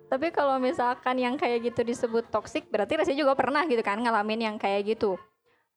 Tapi 0.07 0.31
kalau 0.31 0.55
misalkan 0.55 1.19
yang 1.19 1.35
kayak 1.35 1.67
gitu 1.67 1.83
disebut 1.83 2.31
toksik, 2.31 2.71
berarti 2.71 2.95
Resi 2.95 3.13
juga 3.13 3.35
pernah 3.35 3.67
gitu 3.67 3.83
kan 3.83 3.99
ngalamin 3.99 4.39
yang 4.39 4.55
kayak 4.55 4.95
gitu. 4.95 5.19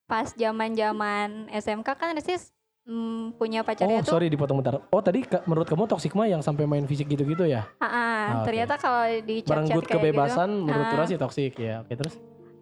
Pas 0.07 0.31
zaman-zaman 0.31 1.51
SMK 1.51 1.89
kan 1.99 2.15
Resi 2.15 2.39
mm, 2.87 3.35
punya 3.35 3.63
Oh, 3.63 3.67
pacarnya 3.67 4.07
tuh. 4.07 4.15
sorry 4.15 4.31
dipotong 4.31 4.63
bentar. 4.63 4.79
Oh, 4.95 5.03
tadi 5.03 5.27
ka- 5.27 5.43
menurut 5.51 5.67
kamu 5.67 5.91
toksik 5.91 6.15
mah 6.15 6.31
yang 6.31 6.47
sampai 6.47 6.63
main 6.63 6.87
fisik 6.87 7.11
gitu-gitu 7.11 7.43
ya? 7.43 7.67
Ah, 7.83 7.87
ah, 7.87 8.23
Ah, 8.39 8.43
ternyata 8.47 8.79
kalau 8.79 9.03
di 9.19 9.43
chat-chat 9.43 9.83
kayak 9.83 9.99
kebebasan 9.99 10.51
gitu, 10.51 10.65
menurut 10.71 10.87
ah, 10.95 11.07
sih 11.11 11.19
toksik 11.19 11.55
ya. 11.59 11.83
Oke, 11.83 11.99
terus? 11.99 12.15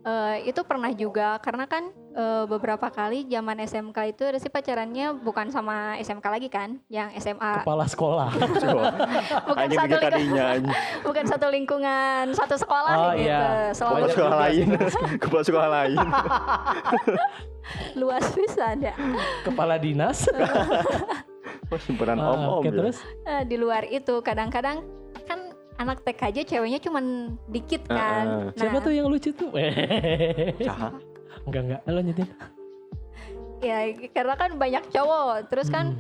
Eh, 0.08 0.48
itu 0.48 0.64
pernah 0.64 0.88
juga 0.90 1.36
karena 1.38 1.68
kan 1.68 1.84
eh, 2.14 2.44
beberapa 2.44 2.88
kali 2.88 3.28
zaman 3.28 3.60
SMK 3.60 3.98
itu 4.08 4.24
Resi 4.24 4.48
pacarannya 4.48 5.12
bukan 5.14 5.52
sama 5.52 6.00
SMK 6.00 6.24
lagi 6.24 6.48
kan, 6.48 6.80
yang 6.88 7.12
SMA 7.14 7.60
Kepala 7.62 7.84
sekolah. 7.84 8.28
bukan 9.48 9.68
satu 9.68 9.96
lingkungan, 10.08 10.60
bukan 11.08 11.24
satu 11.28 11.46
lingkungan, 11.48 12.24
satu 12.32 12.56
sekolah 12.56 12.94
Oh, 12.96 13.12
gitu. 13.12 13.28
iya. 13.28 13.70
Selalu 13.70 13.92
kepala 13.92 14.08
sekolah 14.08 14.36
lain 14.40 14.66
kepala 15.20 15.42
sekolah 15.44 15.68
lain 15.68 15.98
luas 17.94 18.24
bisa 18.32 18.72
ada. 18.72 18.92
Kepala 19.44 19.76
dinas. 19.76 20.24
oh, 21.68 21.76
simpenan 21.76 22.16
Ah, 22.16 22.32
om 22.32 22.40
om 22.40 22.52
Oke, 22.64 22.72
ya. 22.72 22.74
terus? 22.74 22.96
Eh, 23.24 23.42
di 23.44 23.56
luar 23.60 23.84
itu 23.84 24.24
kadang-kadang 24.24 24.80
anak 25.78 26.02
TK 26.02 26.20
aja 26.28 26.42
ceweknya 26.44 26.80
cuman 26.82 27.04
dikit 27.49 27.87
kan. 27.87 28.26
ah. 28.26 28.50
Nah, 28.50 28.54
Siapa 28.54 28.78
tuh 28.82 28.92
yang 28.92 29.06
lucu 29.06 29.30
tuh? 29.30 29.54
Caha. 30.66 30.90
enggak, 31.47 31.62
enggak. 31.64 31.80
Lanjutin. 31.87 32.28
Ya 33.58 33.78
karena 34.11 34.35
kan 34.35 34.50
banyak 34.54 34.85
cowok. 34.90 35.49
Terus 35.50 35.70
kan 35.70 35.99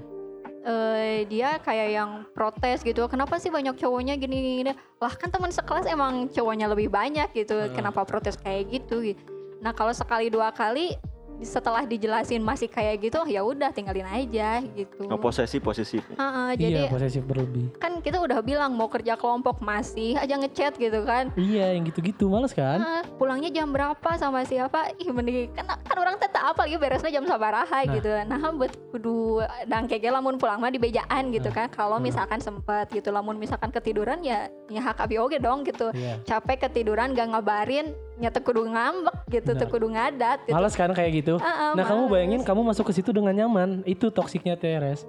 Hmm. 0.58 0.66
eh, 0.66 1.18
dia 1.26 1.56
kayak 1.58 1.88
yang 1.90 2.10
protes 2.30 2.82
gitu. 2.82 3.06
Kenapa 3.06 3.38
sih 3.38 3.48
banyak 3.48 3.78
cowoknya 3.78 4.14
gini 4.14 4.60
gini? 4.60 4.72
Lah 4.98 5.14
kan 5.14 5.30
teman 5.30 5.48
sekelas 5.48 5.86
emang 5.86 6.28
cowoknya 6.28 6.68
lebih 6.68 6.90
banyak 6.90 7.30
gitu. 7.32 7.56
Ah. 7.56 7.70
Kenapa 7.70 8.02
protes 8.02 8.36
kayak 8.36 8.68
gitu. 8.68 9.14
Nah 9.58 9.72
kalau 9.72 9.90
sekali 9.90 10.28
dua 10.28 10.50
kali 10.50 10.98
setelah 11.40 11.82
dijelasin 11.82 12.38
masih 12.38 12.66
kayak 12.66 12.98
gitu, 13.00 13.20
ya 13.24 13.40
udah 13.40 13.70
tinggalin 13.70 14.04
aja 14.04 14.58
gitu. 14.68 15.06
Oh, 15.06 15.16
posesif 15.16 15.58
posesif 15.58 16.02
Heeh, 16.10 16.48
Iya, 16.54 16.58
jadi 16.58 16.80
posesif 16.88 17.22
berlebih. 17.22 17.70
kan 17.76 17.98
kita 17.98 18.18
udah 18.18 18.40
bilang 18.40 18.72
mau 18.72 18.86
kerja 18.86 19.14
kelompok 19.14 19.58
masih 19.58 20.14
aja 20.14 20.34
ngechat 20.34 20.74
gitu 20.74 21.02
kan. 21.02 21.30
Iya, 21.34 21.72
yang 21.72 21.84
gitu-gitu 21.84 22.26
males 22.26 22.50
kan? 22.50 22.78
Ah, 22.78 23.02
pulangnya 23.14 23.48
jam 23.48 23.68
berapa 23.68 24.10
sama 24.14 24.42
siapa 24.42 24.90
ih 24.96 25.08
mending 25.08 25.52
kan 25.52 25.66
kan 25.68 25.96
orang 25.96 26.16
teh 26.16 26.26
tak 26.26 26.44
apa 26.46 26.64
lagi 26.64 26.76
beresnya 26.76 27.10
jam 27.10 27.24
sabaraha 27.24 27.80
Nah. 27.80 27.92
gitu 27.92 28.10
nah 28.24 28.38
buat 28.50 28.72
kudu 28.88 29.40
dangke 29.64 29.96
ge 29.96 30.08
lamun 30.08 30.36
pulang 30.36 30.58
mah 30.58 30.68
di 30.68 30.76
bejaan 30.76 31.30
gitu 31.30 31.48
Nah. 31.48 31.56
kan 31.56 31.66
kalau 31.68 31.96
Hmm. 31.96 32.06
misalkan 32.06 32.38
sempet 32.38 32.88
gitu 32.88 33.08
lamun 33.08 33.34
misalkan 33.34 33.68
ketiduran 33.68 34.20
ya 34.20 34.46
ya 34.66 34.80
hak 34.80 35.00
abi 35.00 35.16
oge 35.16 35.38
dong 35.38 35.62
gitu 35.62 35.90
Iya. 35.90 36.18
capek 36.24 36.64
ketiduran 36.64 37.12
gak 37.12 37.28
ngabarin 37.28 37.92
nyata 38.18 38.38
kudu 38.42 38.66
ngambek 38.66 39.16
gitu 39.30 39.50
Nah. 39.54 39.68
kudu 39.70 39.86
ngadat 39.94 40.38
gitu 40.44 40.54
Males 40.54 40.74
kan 40.74 40.90
kayak 40.90 41.10
gitu? 41.22 41.34
Ah, 41.38 41.70
ah, 41.70 41.72
Nah, 41.78 41.84
kamu 41.86 42.02
bayangin 42.10 42.40
kamu 42.42 42.60
masuk 42.66 42.90
ke 42.90 42.92
situ 42.98 43.14
dengan 43.14 43.34
nyaman. 43.34 43.86
Itu 43.86 44.10
toksiknya 44.10 44.58
Teres. 44.58 45.06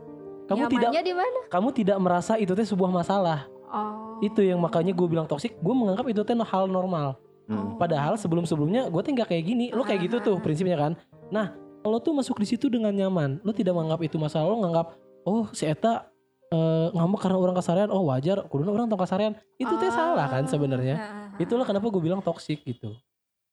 Kamu 0.49 0.65
tidak 0.65 0.89
Nyamannya 0.89 1.03
di 1.05 1.13
mana 1.13 1.39
kamu 1.53 1.69
tidak 1.73 1.97
merasa 2.01 2.33
itu 2.41 2.53
teh 2.57 2.65
sebuah 2.65 2.89
masalah. 2.89 3.45
oh 3.69 4.17
Itu 4.21 4.41
yang 4.41 4.57
makanya 4.57 4.93
gue 4.97 5.07
bilang 5.09 5.29
toksik. 5.29 5.57
Gue 5.61 5.73
menganggap 5.77 6.05
itu 6.09 6.21
teh 6.25 6.33
hal 6.33 6.65
normal. 6.65 7.17
Hmm. 7.49 7.77
Padahal 7.77 8.17
sebelum-sebelumnya 8.17 8.89
gue 8.89 9.01
tuh 9.01 9.11
nggak 9.13 9.29
kayak 9.29 9.43
gini. 9.45 9.65
Lo 9.73 9.85
kayak 9.85 10.09
gitu 10.09 10.17
tuh 10.21 10.35
prinsipnya 10.41 10.77
kan. 10.77 10.93
Nah, 11.29 11.53
lo 11.85 12.01
tuh 12.01 12.13
masuk 12.17 12.37
di 12.41 12.49
situ 12.49 12.65
dengan 12.65 12.93
nyaman. 12.93 13.41
Lo 13.45 13.53
tidak 13.53 13.77
menganggap 13.77 14.01
itu 14.05 14.17
masalah. 14.17 14.49
Lo 14.49 14.57
nganggap 14.61 14.97
oh 15.25 15.45
si 15.53 15.69
Eta 15.69 16.08
eh, 16.49 16.87
ngambek 16.93 17.19
karena 17.21 17.37
orang 17.37 17.55
kasarean. 17.57 17.89
Oh 17.93 18.05
wajar. 18.09 18.45
Kudu 18.49 18.69
orang 18.69 18.89
tong 18.89 19.01
kasarean. 19.01 19.33
Itu 19.57 19.73
teh 19.77 19.89
salah 19.93 20.27
kan 20.29 20.45
sebenarnya. 20.49 20.95
Ah, 20.97 21.03
ah, 21.03 21.19
ah. 21.37 21.41
Itulah 21.41 21.65
kenapa 21.65 21.85
gue 21.87 22.01
bilang 22.01 22.21
toksik 22.21 22.65
gitu. 22.65 22.93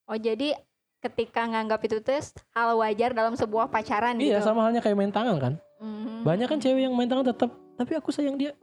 oh 0.07 0.15
jadi 0.15 0.55
ketika 1.03 1.43
nganggap 1.43 1.83
itu 1.83 1.99
tes 1.99 2.31
hal 2.55 2.79
wajar 2.79 3.11
dalam 3.11 3.35
sebuah 3.35 3.67
pacaran 3.67 4.15
Iya 4.23 4.39
gitu 4.39 4.47
sama 4.51 4.63
halnya 4.63 4.79
kayak 4.79 4.95
main 4.95 5.11
tangan 5.11 5.37
kan. 5.39 5.55
Mhm. 5.83 6.23
Banyak 6.23 6.47
kan 6.47 6.59
cewek 6.63 6.87
yang 6.87 6.95
main 6.95 7.11
tangan 7.11 7.27
tetap. 7.27 7.51
Tapi 7.75 7.93
aku 7.99 8.15
sayang 8.15 8.39
dia. 8.39 8.55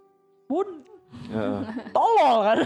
Bun, 0.48 0.82
Heeh. 1.30 1.60
tolol 1.92 2.38
kan. 2.48 2.58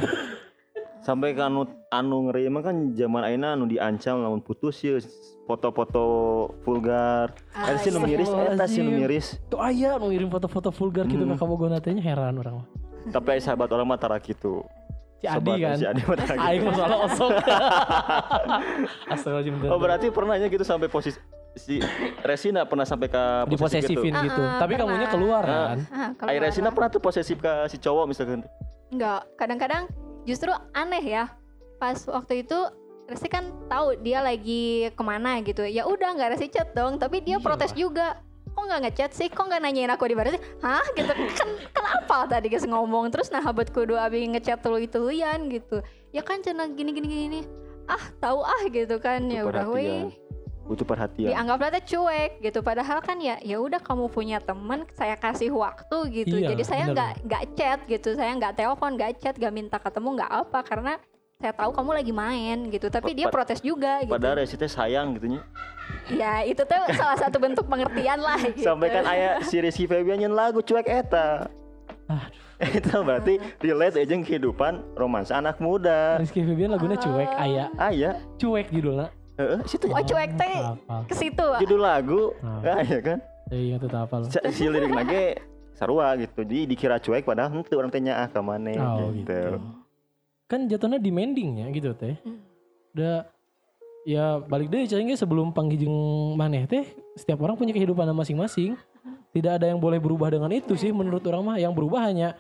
Sampai 1.00 1.32
ke 1.32 1.40
anu 1.40 1.62
anu 1.88 2.18
ngeri 2.26 2.46
emang 2.46 2.62
kan 2.62 2.76
zaman 2.92 3.24
aina 3.24 3.54
anu 3.54 3.66
diancam 3.66 4.20
lamun 4.20 4.40
putus 4.40 4.78
ya 4.80 4.98
foto-foto 5.44 6.04
vulgar 6.62 7.32
Ah, 7.52 7.72
ada 7.72 7.78
sih 7.78 7.90
nu 7.90 8.00
iya. 8.00 8.08
miris 8.10 8.28
eta 8.28 8.38
sih 8.66 8.80
nu 8.80 8.92
Astagfirullahaladzim. 8.92 8.98
miris 8.98 9.28
Tuh 9.48 9.60
ayah 9.62 9.96
mau 9.96 10.08
ngirim 10.08 10.28
foto-foto 10.28 10.70
vulgar 10.70 11.06
gitu 11.06 11.20
Hmm. 11.20 11.32
ke 11.32 11.40
kamu 11.40 11.54
gue 11.56 11.70
natanya 11.70 12.02
heran 12.04 12.36
orang 12.36 12.56
mah. 12.58 12.68
tapi 13.08 13.40
sahabat 13.40 13.70
orang 13.70 13.86
mah 13.86 13.96
tara 13.96 14.18
gitu 14.18 14.64
Si 15.18 15.26
Adi 15.26 15.50
Sobat- 15.50 15.58
kan. 15.60 15.76
si 15.76 15.86
Adi 15.88 16.02
mah 16.04 16.14
tara. 16.16 16.36
Aing 16.46 16.62
masalah 16.64 16.98
osok. 17.04 17.32
Astagfirullahaladzim. 19.08 19.54
oh 19.68 19.80
berarti 19.80 20.08
pernahnya 20.10 20.48
gitu 20.48 20.62
sampai 20.62 20.88
posisi 20.88 21.18
si 21.56 21.82
Resina 22.22 22.62
pernah 22.64 22.86
sampai 22.86 23.08
ke 23.08 23.24
di 23.48 23.58
posisi 23.58 23.90
gitu 23.90 24.06
gitu. 24.06 24.14
ah, 24.38 24.62
Tapi 24.62 24.74
pernah. 24.74 24.86
kamunya 24.86 25.08
keluar 25.10 25.42
Ah. 25.42 25.50
kan. 25.50 25.78
Ah, 25.90 26.10
kalau 26.14 26.30
Ay 26.30 26.38
Resina 26.38 26.70
pernah 26.70 26.86
tuh 26.88 27.00
posesif 27.00 27.34
ke 27.36 27.50
si 27.66 27.78
cowok 27.78 28.06
misalkan 28.06 28.46
Enggak, 28.88 29.26
kadang-kadang 29.36 29.84
justru 30.28 30.52
aneh 30.76 31.02
ya. 31.02 31.32
Pas 31.80 31.98
waktu 32.06 32.44
itu 32.44 32.60
Resi 33.08 33.32
kan 33.32 33.56
tahu 33.72 33.96
dia 34.04 34.20
lagi 34.20 34.92
ke 34.92 35.00
mana 35.00 35.40
gitu. 35.40 35.64
Ya 35.64 35.88
udah 35.88 36.12
nggak 36.20 36.36
Resi 36.36 36.52
chat 36.52 36.76
dong, 36.76 37.00
tapi 37.00 37.24
dia 37.24 37.40
Iya 37.40 37.46
protes 37.46 37.72
juga. 37.72 38.20
Kok 38.52 38.64
nggak 38.68 38.82
ngechat 38.84 39.12
sih? 39.16 39.32
Kok 39.32 39.48
nggak 39.48 39.64
nanyain 39.64 39.88
aku 39.88 40.12
di 40.12 40.18
mana 40.20 40.36
sih? 40.36 40.42
Hah? 40.60 40.84
Gitu 40.92 41.08
kan 41.08 41.50
kenapa 41.72 42.28
tadi 42.28 42.52
guys 42.52 42.68
ngomong 42.68 43.08
terus 43.08 43.32
nah 43.32 43.40
habat 43.40 43.72
kudu 43.72 43.96
abi 43.96 44.28
ngechat 44.28 44.60
tulu 44.60 44.84
itu 44.84 45.00
gitu. 45.08 45.80
Ya 46.12 46.20
kan 46.20 46.44
cina 46.44 46.68
gini 46.68 46.92
gini 46.92 47.08
gini. 47.08 47.42
Ah 47.88 48.12
tahu 48.20 48.44
ah 48.44 48.68
gitu 48.68 49.00
kan 49.00 49.32
ya 49.32 49.48
udah 49.48 49.72
weh 49.72 50.12
butuh 50.68 50.86
perhatian. 50.86 51.32
Dianggaplah 51.32 51.70
teh 51.74 51.84
cuek 51.84 52.44
gitu. 52.44 52.60
Padahal 52.62 53.00
kan 53.00 53.18
ya 53.18 53.40
ya 53.42 53.58
udah 53.58 53.80
kamu 53.80 54.12
punya 54.12 54.38
teman 54.44 54.84
saya 54.94 55.16
kasih 55.16 55.56
waktu 55.56 55.98
gitu. 56.24 56.36
Iya, 56.38 56.54
jadi 56.54 56.64
saya 56.64 56.84
nggak 56.92 57.12
nggak 57.26 57.44
chat 57.56 57.80
gitu. 57.88 58.10
Saya 58.14 58.32
nggak 58.36 58.54
telepon 58.60 59.00
nggak 59.00 59.12
chat 59.24 59.36
nggak 59.40 59.54
minta 59.56 59.78
ketemu 59.80 60.20
nggak 60.22 60.32
apa. 60.32 60.60
Karena 60.68 60.94
saya 61.40 61.54
tahu 61.56 61.72
kamu 61.72 61.92
lagi 62.04 62.14
main 62.14 62.58
gitu. 62.68 62.88
Tapi 62.92 63.16
dia 63.16 63.32
protes 63.32 63.64
juga 63.64 64.04
gitu. 64.04 64.12
padahal 64.12 64.44
Resi 64.44 64.60
teh 64.60 64.70
sayang 64.70 65.16
gitunya 65.16 65.42
ya 66.12 66.44
itu 66.44 66.60
tuh 66.68 66.84
salah 67.00 67.16
satu 67.16 67.40
bentuk 67.40 67.64
pengertian 67.68 68.20
lah 68.20 68.40
gitu. 68.44 68.68
sampai 68.68 68.92
kan 68.92 69.04
aya 69.08 69.40
si 69.44 69.56
Rizky 69.60 69.88
Febian 69.88 70.20
nyen 70.20 70.36
lagu 70.36 70.60
cuek 70.60 70.84
eta. 70.84 71.48
Aduh. 72.08 72.48
itu 72.78 72.90
berarti 72.90 73.38
relate 73.62 74.02
aja 74.02 74.18
kehidupan 74.18 74.98
romansa 74.98 75.38
anak 75.38 75.62
muda. 75.62 76.18
Rizky 76.18 76.42
Febian 76.42 76.74
lagunya 76.74 76.98
cuek, 76.98 77.30
Ah. 77.30 77.46
ayah. 77.46 77.68
Aya 77.78 78.12
cuek 78.42 78.74
judulnya. 78.74 79.14
Heeh. 79.38 79.60
Situ 79.70 79.86
oh 79.90 80.04
cuek 80.04 80.32
teh. 80.36 80.56
Ke 81.08 81.14
situ 81.14 81.48
judul 81.64 81.82
lagu. 81.82 82.34
Ah. 82.42 82.82
aya 82.82 82.98
kan? 83.00 83.20
Ingat 83.48 83.82
itu 83.88 83.98
apa? 83.98 84.16
Lo? 84.20 84.26
si 84.52 84.64
lirik 84.68 84.92
lagi 84.92 85.40
sarua 85.78 86.18
gitu. 86.18 86.44
Jadi 86.44 86.60
dikira 86.68 86.98
cuek 86.98 87.24
padahal 87.24 87.54
henteu 87.54 87.78
orang 87.80 87.94
tanya 87.94 88.26
ah 88.26 88.28
ke 88.28 88.40
mana 88.42 88.74
Oh 88.82 89.14
gitu. 89.14 89.24
gitu. 89.24 89.40
Kan 90.50 90.66
jatuhnya 90.68 91.00
demanding 91.00 91.64
ya 91.64 91.68
gitu 91.72 91.94
teh. 91.94 92.18
Hmm. 92.26 92.42
Udah 92.98 93.30
ya 94.08 94.40
balik 94.42 94.72
deh 94.72 94.88
cahing 94.88 95.14
sebelum 95.16 95.54
panggil 95.54 95.86
maneh 96.36 96.66
teh. 96.66 96.84
Setiap 97.16 97.40
orang 97.46 97.56
punya 97.56 97.72
kehidupan 97.72 98.10
masing-masing. 98.12 98.76
Tidak 99.36 99.62
ada 99.62 99.70
yang 99.70 99.78
boleh 99.78 100.02
berubah 100.02 100.34
dengan 100.34 100.50
itu 100.50 100.74
sih 100.74 100.90
menurut 100.90 101.22
orang 101.30 101.44
mah. 101.46 101.58
Yang 101.62 101.74
berubah 101.78 102.10
hanya 102.10 102.40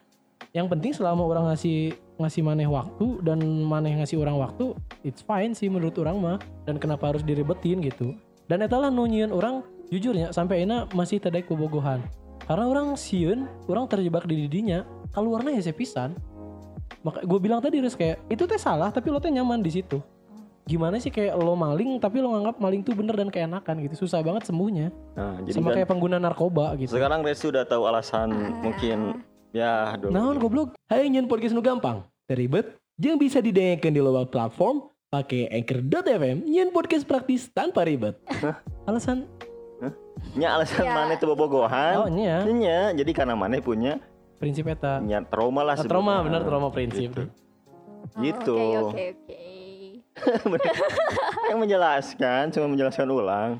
yang 0.55 0.65
penting 0.71 0.95
selama 0.95 1.21
orang 1.27 1.53
ngasih 1.53 1.93
ngasih 2.17 2.41
maneh 2.41 2.65
waktu 2.65 3.21
dan 3.21 3.37
maneh 3.61 3.93
ngasih 4.01 4.17
orang 4.17 4.41
waktu 4.41 4.73
it's 5.05 5.21
fine 5.21 5.53
sih 5.53 5.69
menurut 5.69 5.93
orang 6.01 6.17
mah. 6.17 6.37
Dan 6.65 6.81
kenapa 6.81 7.13
harus 7.13 7.21
diribetin 7.21 7.83
gitu? 7.83 8.17
Dan 8.47 8.63
etalah 8.63 8.89
nunyian 8.89 9.29
orang 9.29 9.61
jujurnya 9.91 10.31
sampai 10.31 10.65
ini 10.65 10.87
masih 10.95 11.21
tadai 11.21 11.45
kebogohan. 11.45 12.01
Karena 12.47 12.63
orang 12.63 12.95
siun 12.95 13.45
orang 13.67 13.91
terjebak 13.91 14.23
di 14.23 14.47
didinya 14.47 14.87
keluarnya 15.11 15.51
hese 15.59 15.75
pisan. 15.75 16.15
Maka 17.03 17.23
gue 17.23 17.39
bilang 17.39 17.59
tadi 17.59 17.83
Riz 17.83 17.95
kayak 17.95 18.23
itu 18.31 18.47
teh 18.47 18.59
salah 18.59 18.89
tapi 18.89 19.11
lo 19.11 19.19
teh 19.19 19.31
nyaman 19.31 19.59
di 19.59 19.71
situ. 19.71 19.99
Gimana 20.67 20.99
sih 20.99 21.11
kayak 21.11 21.35
lo 21.39 21.55
maling 21.55 21.99
tapi 21.99 22.19
lo 22.19 22.35
nganggap 22.35 22.59
maling 22.59 22.83
tuh 22.83 22.95
bener 22.95 23.15
dan 23.15 23.31
keenakan 23.31 23.83
gitu. 23.87 24.07
Susah 24.07 24.19
banget 24.23 24.47
sembuhnya. 24.47 24.91
Nah, 25.15 25.39
jadi 25.43 25.59
sama 25.59 25.71
kan 25.71 25.75
kayak 25.83 25.89
pengguna 25.91 26.17
narkoba 26.19 26.75
gitu. 26.79 26.95
Sekarang 26.95 27.23
Resi 27.23 27.47
udah 27.47 27.63
tahu 27.67 27.87
alasan 27.87 28.31
mungkin 28.63 29.23
ya 29.51 29.93
aduh. 29.93 30.09
Naon 30.09 30.37
goblok? 30.37 30.75
Hai 30.85 31.07
nyen 31.07 31.25
podcast 31.25 31.51
nu 31.51 31.61
gampang, 31.61 32.03
teribet, 32.25 32.75
jeung 32.95 33.15
bisa 33.15 33.39
didengarkan 33.39 33.91
di 33.91 33.99
luar 33.99 34.25
platform 34.25 34.81
pakai 35.07 35.47
Anchor.fm 35.49 36.43
nyen 36.43 36.69
podcast 36.69 37.03
praktis 37.03 37.47
tanpa 37.49 37.83
ribet. 37.83 38.19
Alasan? 38.83 39.27
Nya 40.33 40.57
alasan 40.57 40.81
Ya. 40.81 40.93
mana 40.95 41.13
itu 41.13 41.25
bobogohan? 41.25 41.93
Oh 41.95 42.09
nya, 42.09 42.41
Nya, 42.43 42.89
jadi 42.91 43.11
karena 43.13 43.37
mana 43.37 43.61
punya 43.61 44.01
prinsip 44.37 44.65
eta. 44.65 44.97
nya 44.99 45.21
trauma 45.21 45.61
lah 45.61 45.75
Ah, 45.75 45.85
trauma 45.85 46.17
sebutnya. 46.17 46.25
bener 46.25 46.41
trauma 46.43 46.69
prinsip. 46.69 47.09
Gitu. 47.11 47.23
Oh, 47.23 48.17
Gitu. 48.17 48.57
Oke 48.57 48.81
oke 48.81 49.05
oke. 49.13 49.41
yang 51.47 51.59
menjelaskan 51.59 52.49
cuma 52.49 52.65
menjelaskan 52.67 53.07
ulang. 53.07 53.51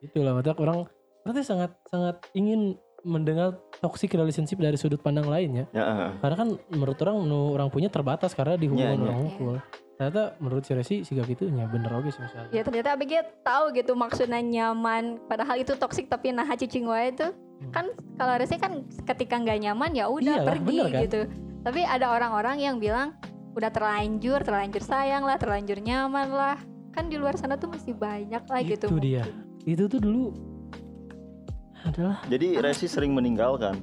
Itulah 0.00 0.32
mata 0.32 0.56
orang 0.56 0.88
berarti 1.20 1.40
sangat 1.42 1.72
sangat 1.86 2.20
ingin 2.32 2.76
mendengar 3.04 3.60
toxic 3.78 4.10
relationship 4.16 4.56
dari 4.56 4.80
sudut 4.80 4.98
pandang 4.98 5.28
lainnya. 5.28 5.68
Ya, 5.70 5.84
heeh. 5.84 6.10
Karena 6.24 6.36
kan 6.40 6.48
menurut 6.72 6.98
orang 7.04 7.16
nu 7.28 7.52
orang 7.52 7.68
punya 7.68 7.92
terbatas 7.92 8.32
karena 8.32 8.56
di 8.56 8.66
hubungan 8.66 8.96
Nya, 8.96 8.98
nya. 8.98 9.04
orang 9.12 9.20
hukul. 9.28 9.56
Ternyata 9.94 10.22
menurut 10.42 10.62
si 10.66 10.72
Resi 10.74 10.96
itu 11.06 11.44
nya 11.54 11.70
bener 11.70 11.92
oke 11.94 12.10
sih 12.10 12.18
misalnya. 12.18 12.50
Ya 12.50 12.66
ternyata 12.66 12.98
ABG 12.98 13.12
tahu 13.46 13.70
gitu 13.76 13.92
maksudnya 13.94 14.40
nyaman. 14.42 15.22
Padahal 15.30 15.60
itu 15.60 15.76
toksik 15.78 16.10
tapi 16.10 16.34
nah 16.34 16.48
cicing 16.50 16.88
wae 16.88 17.14
itu 17.14 17.30
kan 17.70 17.92
kalau 18.18 18.34
Resi 18.40 18.58
kan 18.58 18.82
ketika 19.06 19.38
nggak 19.38 19.62
nyaman 19.62 19.94
ya 19.94 20.10
udah 20.10 20.42
Iyalah, 20.42 20.48
pergi 20.50 20.76
bener 20.82 20.90
kan? 20.90 21.02
gitu. 21.06 21.20
Tapi 21.62 21.80
ada 21.86 22.10
orang-orang 22.10 22.56
yang 22.58 22.76
bilang 22.82 23.14
udah 23.54 23.70
terlanjur, 23.70 24.42
terlanjur 24.42 24.82
sayang 24.82 25.22
lah, 25.22 25.38
terlanjur 25.38 25.78
nyaman 25.78 26.28
lah. 26.34 26.58
Kan 26.90 27.06
di 27.06 27.14
luar 27.14 27.38
sana 27.38 27.54
tuh 27.54 27.70
masih 27.70 27.94
banyak 27.94 28.42
lah 28.42 28.60
gitu. 28.66 28.90
Itu 28.90 28.98
dia. 28.98 29.22
Itu 29.62 29.86
tuh 29.86 30.02
dulu 30.02 30.34
adalah 31.84 32.16
Jadi 32.26 32.58
Resi 32.58 32.86
sering 32.86 33.12
meninggalkan. 33.12 33.78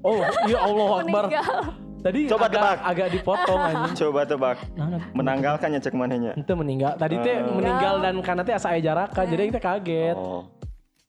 Oh, 0.00 0.20
ya 0.46 0.58
Allah 0.60 0.88
Akbar. 1.00 1.24
Meninggal. 1.26 1.56
Tadi 1.98 2.30
Coba 2.30 2.46
agak, 2.46 2.54
tebak. 2.54 2.78
agak 2.86 3.08
dipotong 3.10 3.60
anjing. 3.68 3.94
Coba 3.98 4.20
tebak. 4.22 4.56
Nah, 4.78 4.86
nah, 4.86 5.00
Menanggalkannya 5.12 5.80
cek 5.82 5.94
manehnya. 5.94 6.32
Itu 6.38 6.54
meninggal. 6.54 6.94
Tadi 6.94 7.16
teh 7.18 7.36
Ah. 7.36 7.50
meninggal 7.50 7.94
dan 7.98 8.14
karena 8.22 8.42
teh 8.46 8.54
asa 8.54 8.70
aya 8.70 8.80
jarakan. 8.80 9.24
Jadi 9.26 9.42
kita 9.50 9.60
kaget. 9.60 10.16
Oh. 10.16 10.46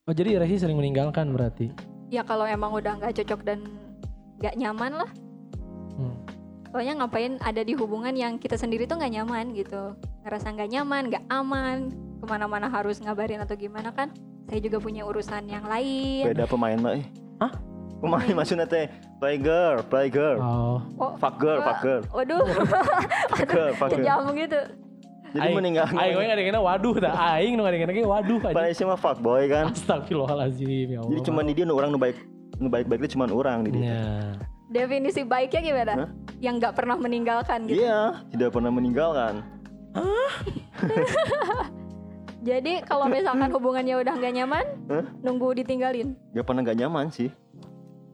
Oh, 0.03 0.13
jadi 0.15 0.41
Resi 0.41 0.57
sering 0.57 0.75
meninggalkan 0.75 1.29
berarti. 1.29 1.69
Ya 2.09 2.25
kalau 2.25 2.41
emang 2.43 2.73
udah 2.73 2.97
nggak 2.97 3.21
cocok 3.21 3.45
dan 3.45 3.69
nggak 4.41 4.57
nyaman 4.57 5.05
lah. 5.05 5.09
Hmm. 5.93 6.17
Soalnya 6.69 7.05
ngapain 7.05 7.37
ada 7.37 7.61
di 7.61 7.73
hubungan 7.73 8.13
yang 8.13 8.37
kita 8.37 8.57
sendiri 8.57 8.85
tuh 8.85 8.97
nggak 8.97 9.13
nyaman 9.13 9.53
gitu. 9.53 9.93
Ngerasa 10.25 10.57
nggak 10.57 10.69
nyaman, 10.69 11.03
nggak 11.13 11.25
aman. 11.29 11.77
Ke 12.17 12.25
mana-mana 12.25 12.65
harus 12.65 12.97
ngabarin 12.97 13.39
atau 13.39 13.53
gimana 13.53 13.93
kan. 13.93 14.09
Saya 14.49 14.59
juga 14.65 14.77
punya 14.81 15.05
urusan 15.05 15.45
yang 15.45 15.65
lain. 15.69 16.25
Beda 16.33 16.49
pemain 16.49 16.77
mah. 16.81 16.97
eh. 16.97 17.05
Hah? 17.37 17.53
Pemain 17.99 18.31
maksudnya 18.33 18.65
teh 18.65 18.89
play 19.21 19.37
girl, 19.37 19.83
play 19.85 20.07
girl. 20.09 20.39
Oh. 20.41 20.77
Oh, 20.97 21.11
Fuck 21.19 21.37
girl, 21.37 21.59
fuck 21.61 21.79
girl. 21.85 22.01
waduh. 22.09 22.41
Fuck 23.29 23.47
girl, 23.51 23.71
fuck 23.77 23.89
girl. 23.93 24.33
Gitu. 24.33 24.59
Jadi 25.29 25.53
meninggal. 25.53 25.85
Aing 25.93 26.17
gue 26.17 26.25
ngadengin 26.25 26.57
waduh 26.57 26.95
dah. 26.97 27.13
Aing 27.37 27.53
nu 27.53 27.61
ngadengin 27.61 27.87
lagi 27.93 28.01
waduh 28.01 28.39
aja. 28.49 28.55
Pada 28.57 28.85
mah 28.89 28.97
fuck 28.97 29.17
boy 29.21 29.45
kan. 29.45 29.69
Astagfirullahalazim 29.69 30.87
ya 30.89 30.99
Allah. 31.05 31.11
Jadi 31.13 31.21
cuma 31.21 31.39
di 31.45 31.53
dia 31.53 31.65
nu 31.69 31.77
orang 31.77 31.93
nu 31.93 31.99
baik 32.01 32.17
nu 32.57 32.67
baik-baik 32.71 33.05
itu 33.05 33.13
cuma 33.13 33.29
orang 33.29 33.67
di 33.67 33.77
dia. 33.77 33.85
Ya. 33.85 34.03
Definisi 34.69 35.21
baiknya 35.21 35.61
gimana? 35.61 35.93
Hah? 35.93 36.09
Yang 36.41 36.53
nggak 36.65 36.73
pernah 36.77 36.95
meninggalkan 36.97 37.59
gitu. 37.69 37.83
Iya, 37.83 38.25
tidak 38.33 38.49
pernah 38.53 38.71
meninggalkan. 38.73 39.33
Jadi 42.39 42.79
kalau 42.87 43.11
misalkan 43.11 43.51
hubungannya 43.51 43.99
udah 43.99 44.13
nggak 44.15 44.33
nyaman, 44.33 44.65
Hah? 44.87 45.05
nunggu 45.19 45.59
ditinggalin. 45.59 46.15
Gak 46.31 46.45
pernah 46.47 46.61
gak 46.63 46.79
nyaman 46.79 47.11
sih. 47.11 47.27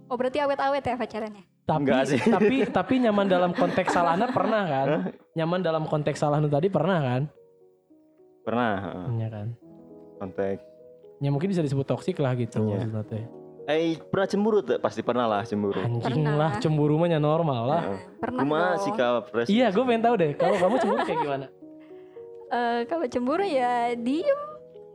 Oh 0.09 0.17
berarti 0.17 0.41
awet-awet 0.41 0.81
ya 0.81 0.97
pacarannya? 0.97 1.43
Tapi 1.65 1.79
Enggak 1.81 2.03
sih. 2.09 2.19
tapi 2.35 2.55
tapi 2.65 2.93
nyaman 3.01 3.25
dalam 3.25 3.51
konteks 3.53 3.89
salahnya 3.89 4.29
pernah 4.29 4.63
kan? 4.65 4.87
Nyaman 5.33 5.61
dalam 5.61 5.83
konteks 5.85 6.17
salah 6.17 6.37
nu 6.37 6.49
tadi 6.49 6.69
pernah 6.69 7.01
kan? 7.01 7.21
Pernah, 8.41 8.71
heeh. 8.81 9.05
Iya 9.17 9.27
kan. 9.29 9.47
konteks. 10.15 10.61
Ya 11.19 11.29
mungkin 11.29 11.49
bisa 11.51 11.59
disebut 11.59 11.83
toksik 11.83 12.17
lah 12.17 12.33
gitu 12.35 12.61
Iya. 12.65 12.85
maksudnya. 12.87 13.25
Eh, 13.65 13.97
pernah 13.97 14.27
cemburu 14.29 14.61
tuh? 14.61 14.77
Pasti 14.77 15.01
pernah 15.01 15.25
lah 15.25 15.41
cemburu. 15.41 15.81
Anjing 15.81 16.21
Pernah. 16.21 16.37
lah 16.37 16.51
cemburu 16.61 17.01
mah 17.01 17.09
nya 17.09 17.17
normal 17.17 17.61
lah. 17.65 17.81
Heeh. 17.83 17.99
Pernah 18.21 18.41
dong. 18.45 18.77
sikap? 18.79 19.23
Iya, 19.49 19.73
gue 19.73 19.83
pengen 19.83 20.03
tahu 20.05 20.15
deh. 20.21 20.31
Kalau 20.37 20.55
kamu 20.55 20.75
cemburu 20.77 21.01
kayak 21.01 21.19
gimana? 21.19 21.45
Eh, 22.55 22.79
kalau 22.87 23.05
cemburu 23.11 23.43
ya 23.43 23.91
diem. 23.99 24.41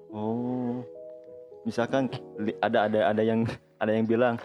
Oh. 0.09 0.81
Misalkan 1.69 2.09
ada 2.65 2.89
ada 2.89 3.01
ada 3.13 3.23
yang 3.23 3.45
ada 3.77 3.93
yang 3.93 4.09
bilang, 4.09 4.41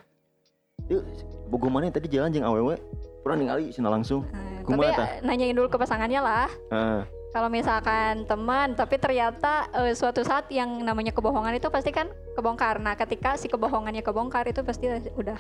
"Yuk, 0.92 1.00
bogo 1.48 1.72
mana 1.72 1.88
tadi 1.88 2.12
jalan 2.12 2.36
jeung 2.36 2.44
awewe?" 2.44 2.76
Kurang 3.24 3.40
ningali 3.40 3.72
sina 3.72 3.88
langsung. 3.88 4.28
Kumaha 4.68 4.92
tapi 4.92 5.00
tah? 5.00 5.08
eh, 5.08 5.12
nanyain 5.24 5.56
dulu 5.56 5.72
ke 5.72 5.78
pasangannya 5.80 6.20
lah. 6.20 6.50
Heeh. 6.70 7.02
Kalau 7.32 7.50
misalkan 7.52 8.24
teman, 8.28 8.76
tapi 8.76 9.00
ternyata 9.00 9.72
eh, 9.72 9.96
suatu 9.96 10.20
saat 10.22 10.52
yang 10.52 10.84
namanya 10.84 11.16
kebohongan 11.16 11.56
itu 11.56 11.72
pasti 11.72 11.96
kan 11.96 12.12
kebongkar. 12.36 12.84
Nah, 12.84 13.00
ketika 13.00 13.40
si 13.40 13.48
kebohongannya 13.48 14.04
kebongkar 14.04 14.44
itu 14.52 14.60
pasti 14.60 14.92
udah 15.16 15.40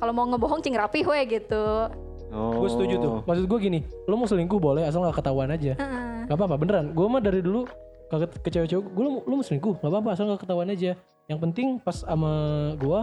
kalau 0.00 0.12
mau 0.16 0.24
ngebohong 0.24 0.64
cing 0.64 0.74
rapih 0.74 1.04
we 1.04 1.20
gitu. 1.36 1.92
Oh. 2.32 2.64
Gue 2.64 2.70
setuju 2.72 2.94
tuh. 2.96 3.16
Maksud 3.28 3.44
gue 3.44 3.58
gini, 3.60 3.80
lo 4.08 4.16
mau 4.16 4.28
selingkuh 4.28 4.60
boleh 4.60 4.88
asal 4.88 5.04
nggak 5.04 5.20
ketahuan 5.20 5.52
aja. 5.52 5.76
Heeh. 5.76 6.17
Gak 6.28 6.36
apa-apa 6.36 6.54
beneran. 6.56 6.92
Gue 6.92 7.06
mah 7.08 7.18
dari 7.18 7.40
dulu 7.40 7.64
ke, 8.06 8.16
ke 8.38 8.48
cewek-cewek, 8.50 8.84
gue 8.84 9.02
lo, 9.02 9.20
lo 9.20 9.34
mau 9.34 9.42
selingkuh, 9.42 9.80
gak 9.80 9.88
apa-apa 9.88 10.08
asal 10.12 10.28
nggak 10.28 10.40
ketahuan 10.40 10.68
aja. 10.68 10.92
Yang 11.24 11.38
penting 11.42 11.66
pas 11.78 11.96
sama 11.98 12.32
gue, 12.76 13.00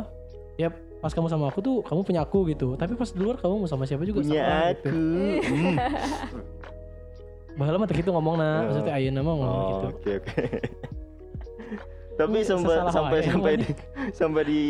ya 0.56 0.70
pas 0.98 1.10
kamu 1.10 1.28
sama 1.28 1.50
aku 1.50 1.60
tuh 1.60 1.76
kamu 1.82 2.02
punya 2.02 2.22
aku 2.22 2.46
gitu. 2.48 2.74
Tapi 2.74 2.94
pas 2.94 3.10
di 3.10 3.20
luar 3.20 3.38
kamu 3.38 3.66
mau 3.66 3.70
sama 3.70 3.86
siapa 3.86 4.02
juga 4.04 4.22
Punya 4.22 4.42
sama 4.42 4.54
aku. 4.70 4.74
gitu. 4.74 4.90
Hmm. 5.46 5.76
Bahala 7.56 7.80
mah 7.80 7.88
gitu 7.88 8.10
ngomong 8.12 8.36
nah, 8.36 8.68
maksudnya 8.68 8.94
ayeuna 8.94 9.22
mah 9.22 9.34
ngomong 9.34 9.56
Oh, 9.56 9.70
gitu. 9.72 9.88
oke 9.90 10.12
oke. 10.20 10.42
Tapi 12.20 12.32
Ini 12.34 12.48
sampai 12.48 12.76
sampai 12.90 13.18
wae 13.18 13.28
sampai 13.28 13.54
di 13.56 13.70
sampai 14.12 14.42
di 14.44 14.62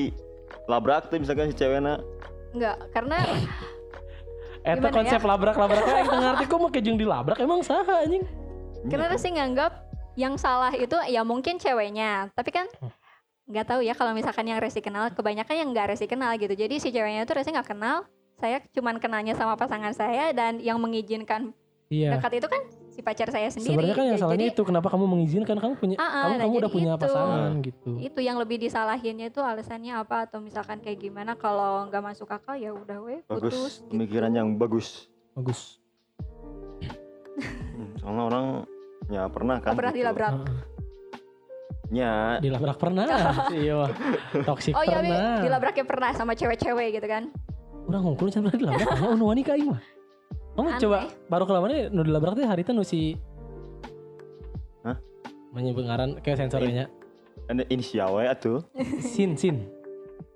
labrak 0.65 1.09
tuh 1.09 1.17
misalkan 1.17 1.49
si 1.49 1.55
cewekna 1.55 2.01
Enggak, 2.51 2.77
karena 2.89 3.21
Eta 4.65 4.81
Gimana 4.81 4.89
konsep 4.89 5.19
ya? 5.19 5.27
labrak-labrak 5.27 5.83
aing 5.83 6.07
teu 6.07 6.19
ngarti 6.19 6.43
kok 6.43 6.57
make 6.57 6.79
jeung 6.81 6.97
dilabrak 6.97 7.37
emang 7.37 7.61
saha 7.61 8.01
anjing? 8.01 8.25
Karena 8.85 9.09
Iya. 9.09 9.17
sih 9.17 9.31
nganggap 9.31 9.71
yang 10.15 10.35
salah 10.35 10.71
itu 10.71 10.95
ya 11.05 11.21
mungkin 11.21 11.57
ceweknya. 11.57 12.29
Tapi 12.31 12.49
kan 12.49 12.65
nggak 13.45 13.65
tahu 13.67 13.81
ya 13.81 13.93
kalau 13.93 14.11
misalkan 14.11 14.45
yang 14.45 14.57
Resi 14.57 14.79
kenal, 14.79 15.09
kebanyakan 15.09 15.55
yang 15.55 15.69
nggak 15.69 15.91
Resi 15.91 16.05
kenal 16.05 16.33
gitu. 16.35 16.51
Jadi 16.51 16.77
si 16.77 16.89
ceweknya 16.89 17.23
itu 17.23 17.33
Resi 17.33 17.49
nggak 17.49 17.69
kenal. 17.69 18.05
Saya 18.35 18.59
cuman 18.69 18.97
kenalnya 18.97 19.31
sama 19.31 19.55
pasangan 19.55 19.91
saya 19.91 20.31
dan 20.31 20.59
yang 20.59 20.75
mengizinkan 20.75 21.55
Iya. 21.85 22.17
dekat 22.17 22.41
itu 22.41 22.47
kan 22.49 22.61
si 22.89 22.99
pacar 22.99 23.29
saya 23.29 23.45
sendiri. 23.47 23.77
Sebenarnya 23.77 23.93
kan 23.93 24.05
yang 24.05 24.17
Ya, 24.17 24.23
salahnya 24.23 24.39
jadi 24.41 24.45
itu 24.49 24.61
kenapa 24.65 24.87
kamu 24.89 25.05
mengizinkan 25.05 25.55
kamu 25.55 25.73
punya 25.75 25.95
Ah, 25.95 26.01
ah, 26.01 26.09
kamu 26.09 26.33
nah, 26.33 26.41
kamu 26.41 26.55
udah 26.57 26.71
punya 26.71 26.91
itu. 26.91 27.01
pasangan 27.05 27.51
gitu. 27.61 27.91
itu 28.01 28.19
yang 28.19 28.37
lebih 28.37 28.57
disalahinnya 28.57 29.27
itu 29.29 29.39
alasannya 29.39 29.93
apa 29.95 30.25
atau 30.25 30.39
misalkan 30.39 30.79
kayak 30.79 30.97
gimana 30.99 31.35
kalau 31.35 31.85
nggak 31.85 32.01
masuk 32.01 32.25
akal 32.27 32.55
ya 32.55 32.71
udah 32.71 32.97
we 32.99 33.21
bagus 33.23 33.53
putus 33.53 33.73
gitu. 33.77 33.91
pemikiran 33.91 34.31
yang 34.31 34.47
bagus. 34.55 35.05
Bagus. 35.31 35.77
Hmm, 37.75 37.91
Soalnya 37.99 38.23
orang 38.25 38.45
ya 39.07 39.29
pernah 39.29 39.57
kan. 39.59 39.71
Oh, 39.71 39.77
pernah 39.77 39.93
gitu. 39.93 40.01
dilabrak. 40.01 40.33
Ya, 41.93 42.41
Dilabrak 42.41 42.77
pernah. 42.81 43.05
iya. 43.53 43.85
Toxic 44.41 44.73
Oh 44.73 44.81
iya, 44.81 44.99
Wi, 44.99 45.05
pernah. 45.05 45.37
dilabraknya 45.39 45.85
pernah 45.85 46.09
sama 46.11 46.33
cewek-cewek 46.33 46.97
gitu 46.97 47.05
kan. 47.05 47.29
Udah 47.85 48.01
ngungkul 48.01 48.33
can 48.33 48.41
pernah 48.41 48.57
dilabrak. 48.57 48.87
Hanya 48.89 49.09
unu 49.13 49.25
wani 49.29 49.45
ka 49.45 49.53
aing 49.53 49.69
mah. 49.69 49.81
Kamu 50.55 50.81
coba 50.81 50.97
baru 51.27 51.43
kelamaan 51.45 51.91
nu 51.91 52.01
dilabrak 52.01 52.33
teh 52.33 52.43
harita 52.43 52.71
nu 52.71 52.81
si 52.81 53.13
Hah? 54.81 54.97
Menyebut 55.51 55.83
ngaran 55.83 56.17
kayak 56.19 56.41
sensornya. 56.41 56.89
ada 57.45 57.61
inisial 57.69 58.17
we 58.17 58.25
atuh. 58.25 58.65
Sin 59.13 59.37
sin. 59.37 59.69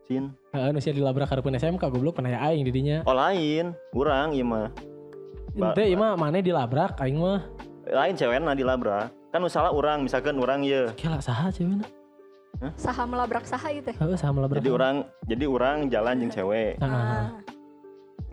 Sin. 0.05 0.29
Heeh 0.53 0.69
nu 0.69 0.77
sia 0.77 0.93
dilabrak 0.93 1.25
hareupeun 1.25 1.57
SMK 1.57 1.81
goblok 1.81 2.21
pernah 2.21 2.29
ya 2.29 2.39
aing 2.45 2.61
di 2.61 2.69
dinya. 2.69 3.01
Oh 3.03 3.17
lain, 3.17 3.73
urang 3.91 4.29
ieu 4.31 4.45
mah. 4.45 4.69
Ba- 5.57 5.73
Ente 5.73 5.89
ieu 5.89 5.97
mah 5.97 6.13
maneh 6.13 6.45
dilabrak 6.45 7.01
aing 7.01 7.17
mah. 7.17 7.41
Lain 7.89 8.13
cewekna 8.13 8.53
dilabrak. 8.53 9.09
kan 9.29 9.39
misalnya 9.39 9.69
orang 9.69 10.01
misalkan 10.01 10.35
orang 10.35 10.65
ya 10.65 10.89
Kela 10.97 11.21
saha 11.21 11.53
cewek 11.53 11.85
saha 12.75 13.05
melabrak 13.05 13.45
saha 13.45 13.69
gitu 13.71 13.93
ya? 13.93 14.17
Sama 14.17 14.43
lah 14.43 14.49
jadi 14.51 14.69
orang 14.69 14.95
jadi 15.23 15.45
orang 15.45 15.77
jalan 15.87 16.13
jeung 16.19 16.33
cewek. 16.33 16.75
Heeh. 16.75 16.89
Ah, 16.89 17.29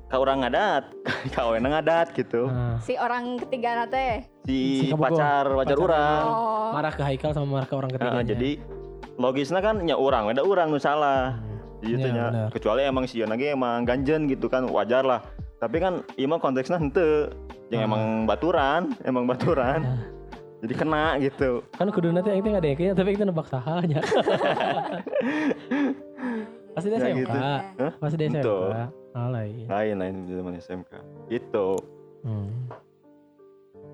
ka 0.08 0.16
orang 0.16 0.42
ngadat 0.42 0.84
ka 1.34 1.40
awena 1.44 1.68
ngadat 1.78 2.16
gitu. 2.16 2.48
Nah, 2.48 2.80
si 2.80 2.96
orang 2.96 3.38
ketiga 3.38 3.84
nate 3.84 4.24
si 4.42 4.82
Si 4.82 4.86
pacar 4.90 5.46
pacar 5.46 5.62
Pacar 5.62 5.76
orang. 5.78 6.22
oh. 6.26 6.68
Marah 6.72 6.92
ke 6.92 7.02
Haikal 7.04 7.30
sama 7.32 7.46
marah 7.46 7.68
ke 7.68 7.74
orang 7.74 7.90
Heeh, 7.92 8.00
ketiganya. 8.00 8.26
jadi 8.26 8.50
logisnya 9.16 9.60
kan 9.60 9.76
nya 9.80 9.94
orang 9.94 10.32
ada 10.32 10.42
orang 10.42 10.72
nu 10.72 10.80
salah. 10.80 11.36
Hmm. 11.36 11.84
gitu 11.84 12.08
Iya, 12.08 12.32
benar. 12.32 12.48
kecuali 12.50 12.80
emang 12.82 13.04
si 13.04 13.20
lagi 13.20 13.52
emang 13.52 13.84
ganjen 13.84 14.26
gitu 14.26 14.48
kan 14.48 14.64
wajar 14.66 15.04
lah. 15.04 15.20
Tapi 15.60 15.76
kan 15.76 16.00
ieu 16.16 16.26
mah 16.26 16.40
konteksnya 16.40 16.80
henteu 16.80 17.30
yang 17.68 17.82
Ah. 17.82 17.88
emang 17.88 18.02
baturan 18.24 18.82
emang 19.02 19.24
baturan 19.24 19.80
Ah. 19.82 20.00
jadi 20.60 20.74
kena 20.74 21.04
gitu 21.18 21.62
kan 21.72 21.86
kudu 21.88 22.10
nanti 22.10 22.30
yang 22.30 22.42
ada 22.54 22.66
yang 22.66 22.94
tapi 22.94 23.12
kita 23.12 23.24
nebak 23.24 23.46
sahanya. 23.46 24.00
Pasti 26.72 26.86
dia 26.86 26.98
Ya 26.98 27.08
SMK. 27.08 27.20
gitu. 27.24 27.38
Hah? 27.40 27.92
Pasti 27.96 28.16
dia 28.16 28.28
SMK. 28.28 28.48
Ah, 29.16 29.28
lain. 29.32 29.64
lain 29.64 29.94
lain 29.96 30.14
di 30.24 30.32
zaman 30.34 30.52
SMK 30.54 30.92
gitu 31.26 31.68
Hmm. 32.20 32.68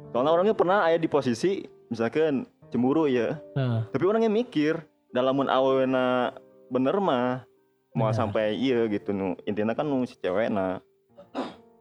soalnya 0.09 0.33
orangnya 0.33 0.57
pernah 0.57 0.83
ada 0.83 0.97
di 0.97 1.07
posisi 1.07 1.61
misalkan 1.87 2.43
cemburu 2.69 3.05
ya 3.05 3.37
Nah, 3.53 3.87
tapi 3.87 4.03
orangnya 4.03 4.27
mikir 4.27 4.81
dalam 5.09 5.37
awena 5.47 6.33
bener 6.67 6.97
mah 6.99 7.45
mau 7.93 8.09
sampai 8.11 8.57
iya 8.57 8.89
gitu 8.89 9.13
nu 9.13 9.37
intinya 9.45 9.73
kan 9.73 9.85
nu 9.85 10.03
si 10.03 10.17
cewek 10.17 10.49
nah 10.49 10.81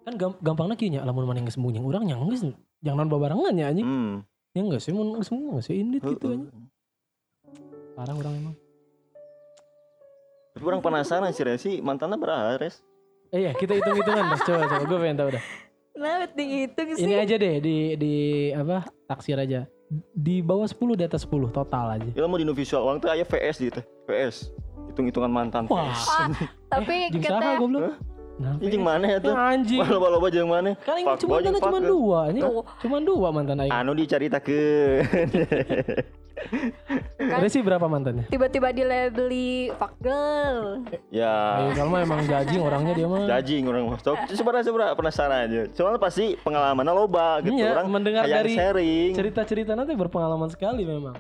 kan 0.02 0.14
gamp 0.18 0.36
gampangnya 0.42 0.76
kieu 0.78 0.90
nya 0.90 1.02
lamun 1.06 1.30
mana 1.30 1.46
yang 1.46 1.52
sembunyi 1.54 1.80
urang 1.82 2.04
nya 2.10 2.18
geus 2.18 2.42
jangan 2.82 3.06
babarengan 3.06 3.54
ya 3.54 3.70
anjing. 3.70 3.86
hmm. 3.86 4.16
Ya 4.52 4.60
enggak 4.68 4.82
sih 4.84 4.92
mun 4.92 5.16
geus 5.16 5.30
sembunyi 5.30 5.62
sih 5.62 5.76
indit 5.78 6.02
gitu 6.02 6.28
anjing. 6.34 6.50
Parah 7.94 8.16
orang 8.18 8.36
emang. 8.38 8.56
tapi 10.52 10.68
orang 10.68 10.84
penasaran 10.84 11.32
si 11.32 11.42
Resi 11.48 11.72
mantannya 11.80 12.20
berapa 12.20 12.60
res 12.60 12.84
Eh 13.32 13.48
iya, 13.48 13.56
kita 13.56 13.80
hitung-hitungan 13.80 14.28
Bos. 14.28 14.44
Coba 14.44 14.68
coba 14.68 14.84
gue 14.84 14.98
pengen 15.00 15.18
tahu 15.24 15.30
dah. 15.32 15.44
Nah, 15.96 16.28
dihitung 16.36 16.90
sih. 17.00 17.08
Ini 17.08 17.24
aja 17.24 17.36
deh 17.40 17.56
di 17.64 17.78
di 17.96 18.14
apa? 18.52 18.84
Taksir 19.08 19.40
aja. 19.40 19.64
Di 20.12 20.44
bawah 20.44 20.68
10 20.68 21.00
di 21.00 21.04
atas 21.08 21.24
10 21.24 21.48
total 21.52 21.96
aja. 21.96 22.12
ya 22.12 22.28
mau 22.28 22.36
di 22.36 22.44
visual 22.44 22.84
uang 22.88 23.00
tuh 23.04 23.12
aya 23.12 23.24
VS 23.28 23.56
gitu 23.60 23.82
VS 24.08 24.36
hitung 24.88 25.08
hitungan 25.08 25.32
mantan 25.32 25.68
Wah. 25.68 25.92
VS 25.92 26.04
Ah, 26.12 26.28
tapi 26.80 27.12
eh? 27.12 27.92
Hah? 27.92 27.96
Nah, 28.42 28.58
ini 28.58 28.74
jeung 28.74 28.82
mana 28.82 29.06
ya 29.06 29.18
tuh 29.22 29.38
anjing. 29.38 29.78
loba 29.78 30.08
loba 30.10 30.28
jeung 30.28 30.50
mana 30.50 30.74
Kan 30.82 30.98
ini 30.98 31.14
cuma 31.16 31.38
jeung 31.40 31.54
cuma 31.56 31.78
dua, 31.78 32.20
ini 32.28 32.42
cuma 32.82 32.98
dua 32.98 33.28
mantan 33.30 33.62
aing. 33.62 33.70
anu 33.70 33.94
dicaritakeun 33.94 35.30
Kan- 37.22 37.38
Resi 37.38 37.62
berapa 37.62 37.86
mantannya? 37.86 38.26
tiba-tiba 38.26 38.74
dilabeli 38.74 39.70
fuck 39.78 39.94
girl. 40.02 40.82
ya 41.14 41.62
Ayo 41.62 41.78
kalau 41.78 41.94
mah 41.94 42.02
emang 42.02 42.26
jajing 42.26 42.58
orangnya 42.60 42.94
dia 42.98 43.06
mah. 43.06 43.30
Jajing 43.30 43.64
orang 43.70 43.94
mah. 43.94 44.00
Sebenarnya 44.26 44.66
sebenarnya 44.66 44.96
penasaran 44.98 45.40
aja. 45.46 45.62
Soalnya 45.72 46.02
pasti 46.02 46.34
pengalamannya 46.42 46.92
loba 46.92 47.46
gitu. 47.46 47.62
Iya, 47.62 47.78
orang 47.78 47.94
mendengar 47.94 48.26
dari 48.26 48.58
sharing. 48.58 49.14
Cerita-cerita 49.14 49.78
nanti 49.78 49.94
berpengalaman 49.94 50.50
sekali 50.50 50.82
memang. 50.82 51.14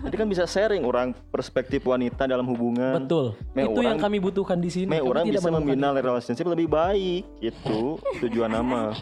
Jadi 0.00 0.14
kan 0.14 0.26
bisa 0.26 0.44
sharing 0.44 0.82
orang 0.82 1.12
perspektif 1.28 1.82
wanita 1.82 2.24
dalam 2.24 2.44
hubungan. 2.44 3.00
Betul. 3.00 3.34
Me 3.52 3.64
Itu 3.64 3.80
yang 3.80 3.96
orang- 3.96 4.00
kami 4.00 4.18
butuhkan 4.18 4.56
di 4.56 4.68
sini. 4.68 4.88
Me 4.88 4.98
orang 4.98 5.24
tidak 5.24 5.40
bisa 5.40 5.50
membina 5.50 5.88
itu. 5.90 6.00
relationship 6.00 6.46
lebih 6.46 6.66
baik. 6.66 7.22
Itu 7.38 7.96
tujuan 8.18 8.50
nama. 8.50 8.94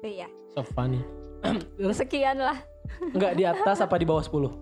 Iya. 0.00 0.26
So 0.52 0.62
funny. 0.68 1.00
Sekian 1.92 2.38
lah. 2.38 2.58
Enggak 3.02 3.32
di 3.34 3.44
atas 3.44 3.78
apa 3.78 3.94
di 3.94 4.04
bawah 4.04 4.20
10? 4.20 4.52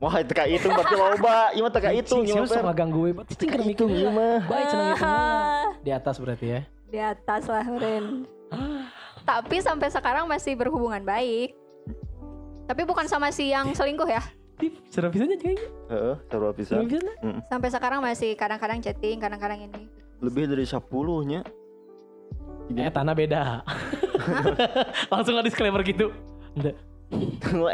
Wah, 0.00 0.16
itu 0.16 0.32
kayak 0.32 0.50
itu 0.56 0.66
berarti 0.66 0.96
loba. 0.96 1.52
Iya 1.52 1.60
mah 1.60 1.70
teka 1.70 1.90
itu 1.92 2.14
serius 2.24 2.48
per? 2.48 2.56
sama 2.58 2.72
ganggu 2.72 3.04
gue. 3.06 3.20
Cing 3.30 3.48
keur 3.48 3.60
Itu 3.60 3.84
mikir. 3.84 4.00
iya 4.00 4.08
mah. 4.08 4.38
Baik 4.48 4.64
cenah. 4.66 4.96
Ah, 5.04 5.64
Di 5.78 5.90
atas 5.90 6.16
berarti 6.16 6.46
ya. 6.48 6.60
di 6.86 6.98
atas 6.98 7.44
lah, 7.46 7.62
Ren. 7.62 8.24
Tapi 9.28 9.60
sampai 9.60 9.88
sekarang 9.88 10.24
masih 10.24 10.56
berhubungan 10.56 11.04
baik. 11.04 11.52
Tapi 12.70 12.86
bukan 12.86 13.02
sama 13.10 13.34
si 13.34 13.50
yang 13.50 13.74
selingkuh 13.74 14.06
ya. 14.06 14.22
Ih, 14.62 14.70
Serap 14.94 15.10
bisanya 15.10 15.34
kayaknya. 15.34 15.66
Heeh, 15.90 16.14
seru 16.30 16.54
bisa. 16.54 16.78
Bisanya. 16.78 17.42
Sampai 17.50 17.66
sekarang 17.74 17.98
masih 17.98 18.38
kadang-kadang 18.38 18.78
chatting, 18.78 19.18
kadang-kadang 19.18 19.66
ini. 19.66 19.90
Lebih 20.22 20.46
dari 20.46 20.62
10 20.62 20.78
nya. 21.26 21.42
Eh 22.70 22.92
tanah 22.94 23.10
beda. 23.18 23.66
Langsung 25.12 25.34
ada 25.34 25.42
disclaimer 25.42 25.82
gitu. 25.82 26.14
Enggak. 26.54 26.78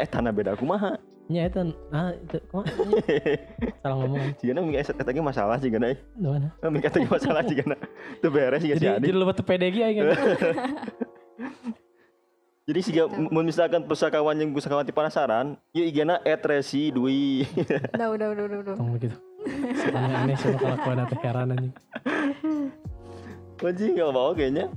eh 0.01 0.09
tanah 0.09 0.33
beda 0.33 0.57
aku 0.57 0.65
mah. 0.65 0.97
Nya 1.29 1.45
eta 1.51 1.61
ah 1.93 2.15
itu 2.17 2.39
kumaha? 2.49 2.71
Salah 3.85 3.95
ngomong. 4.01 4.33
Jigana 4.41 4.59
mikir 4.65 4.79
eset 4.81 4.97
katanya 4.97 5.21
masalah 5.27 5.59
jigana. 5.61 5.93
eh. 5.93 5.99
Mana? 6.17 6.49
Mikir 6.71 6.89
katanya 6.89 7.07
masalah 7.13 7.43
jigana. 7.45 7.75
Itu 8.17 8.33
beres 8.33 8.65
juga 8.65 8.79
si 8.79 8.81
Jadi 8.81 8.87
Adi. 8.97 9.05
jadi 9.11 9.17
lebih 9.21 9.45
PDG 9.45 9.75
aing. 9.85 9.97
Jadi 12.67 12.79
sih 12.83 12.93
mun 13.31 13.47
misalkan 13.47 13.87
pusakawan 13.87 14.35
yang 14.35 14.51
pusakawan 14.51 14.83
penasaran, 14.83 15.55
yuk 15.71 15.87
igana 15.87 16.19
etresi 16.27 16.91
dui. 16.91 17.47
Udah, 17.95 18.11
udah, 18.11 18.27
udah, 18.35 18.43
udah. 18.43 18.57
udah. 18.59 18.75
Tong 18.75 18.91
begitu. 18.91 19.15
Aneh 19.95 20.15
aneh 20.19 20.35
sih 20.35 20.51
lo 20.51 20.59
kelakuan 20.59 21.07
teh 21.07 21.19
heran 21.23 21.55
anjing. 21.55 21.73
Anjing 23.63 23.91
enggak 23.95 24.11
mau 24.11 24.35
kayaknya. 24.35 24.67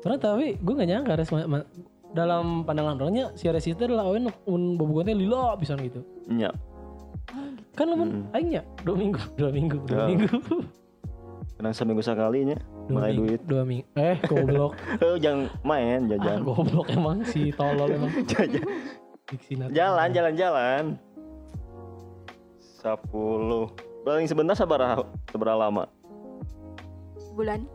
Soalnya 0.00 0.18
tapi 0.18 0.56
gue 0.56 0.72
gak 0.72 0.88
nyangka 0.88 1.12
res 1.12 1.28
dalam 2.16 2.64
pandangan 2.64 2.96
orangnya 2.96 3.28
si 3.36 3.52
Res 3.52 3.68
itu 3.68 3.84
adalah 3.84 4.08
awen 4.08 4.32
un 4.48 4.80
bobogoh 4.80 5.04
teh 5.04 5.12
lila 5.12 5.60
pisan 5.60 5.76
gitu. 5.84 6.00
Nya. 6.32 6.48
Kan 7.76 7.92
lamun 7.92 8.24
Mm. 8.24 8.32
aing 8.32 8.48
nya 8.48 8.62
dua 8.88 8.96
minggu, 8.96 9.20
dua 9.36 9.50
minggu, 9.52 9.76
dua 9.84 9.98
Ya. 9.98 10.06
minggu. 10.08 10.36
Kadang 11.60 11.74
seminggu 11.76 12.00
sekali 12.00 12.48
nya. 12.48 12.56
Dua 12.86 13.02
Mulai 13.02 13.12
duit. 13.18 13.40
dua 13.42 13.62
minggu. 13.66 13.86
Eh, 13.98 14.16
goblok. 14.30 14.78
Oh, 15.02 15.18
jangan 15.22 15.50
main 15.66 16.06
ah, 16.06 16.08
jajan. 16.14 16.38
goblok 16.46 16.86
emang 16.94 17.26
si 17.26 17.50
tolol 17.50 17.90
emang. 17.90 18.14
Jajan. 18.30 18.62
Jalan 19.74 20.08
jalan 20.14 20.34
jalan. 20.38 20.84
10 22.86 24.06
Paling 24.06 24.26
sebentar 24.30 24.54
sabar 24.54 25.02
seberapa 25.26 25.58
lama? 25.58 25.90
Bulan. 27.34 27.66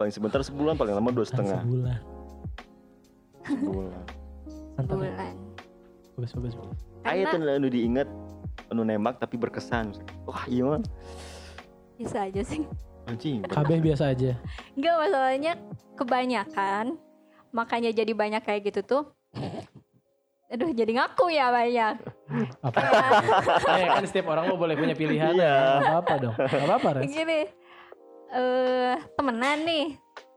Paling 0.00 0.12
sebentar 0.12 0.40
sebulan, 0.40 0.80
paling 0.80 0.96
lama 0.96 1.12
dua 1.12 1.28
setengah 1.28 1.60
sebulan. 1.60 2.00
sebulan. 3.44 4.04
Mantap. 4.80 4.96
ya. 4.96 5.12
Bulan. 5.12 5.34
Bagus, 6.16 6.32
bagus, 6.32 6.54
bagus. 6.56 6.80
Ayo 7.04 7.22
tuh 7.28 7.38
anu 7.44 7.68
diinget, 7.68 8.08
anu 8.72 8.80
nembak 8.88 9.20
tapi 9.20 9.36
berkesan. 9.36 9.92
Wah 10.24 10.48
iya 10.48 10.64
mah, 10.64 10.80
bisa 12.00 12.24
aja 12.24 12.40
sih. 12.40 12.64
Anjing. 13.06 13.40
KB 13.46 13.70
biasa 13.80 14.12
aja. 14.12 14.34
Enggak 14.74 14.94
masalahnya 14.98 15.52
kebanyakan 15.94 16.84
makanya 17.54 17.90
jadi 17.94 18.12
banyak 18.12 18.42
kayak 18.44 18.68
gitu 18.68 18.80
tuh. 18.84 19.04
Aduh 20.46 20.70
jadi 20.70 20.92
ngaku 20.94 21.26
ya 21.34 21.50
banyak. 21.50 21.94
Apa? 22.62 22.78
eh, 23.82 23.86
kan 23.90 24.04
setiap 24.06 24.30
orang 24.30 24.46
lo 24.46 24.54
boleh 24.54 24.78
punya 24.78 24.94
pilihan. 24.94 25.34
Iya. 25.34 25.82
Gak 25.82 25.90
apa-apa 25.90 26.14
dong. 26.22 26.34
Gak 26.38 26.66
apa-apa, 26.66 26.88
Res. 27.00 27.10
Gini, 27.10 27.40
eh 28.30 28.94
temenan 29.18 29.58
nih, 29.66 29.86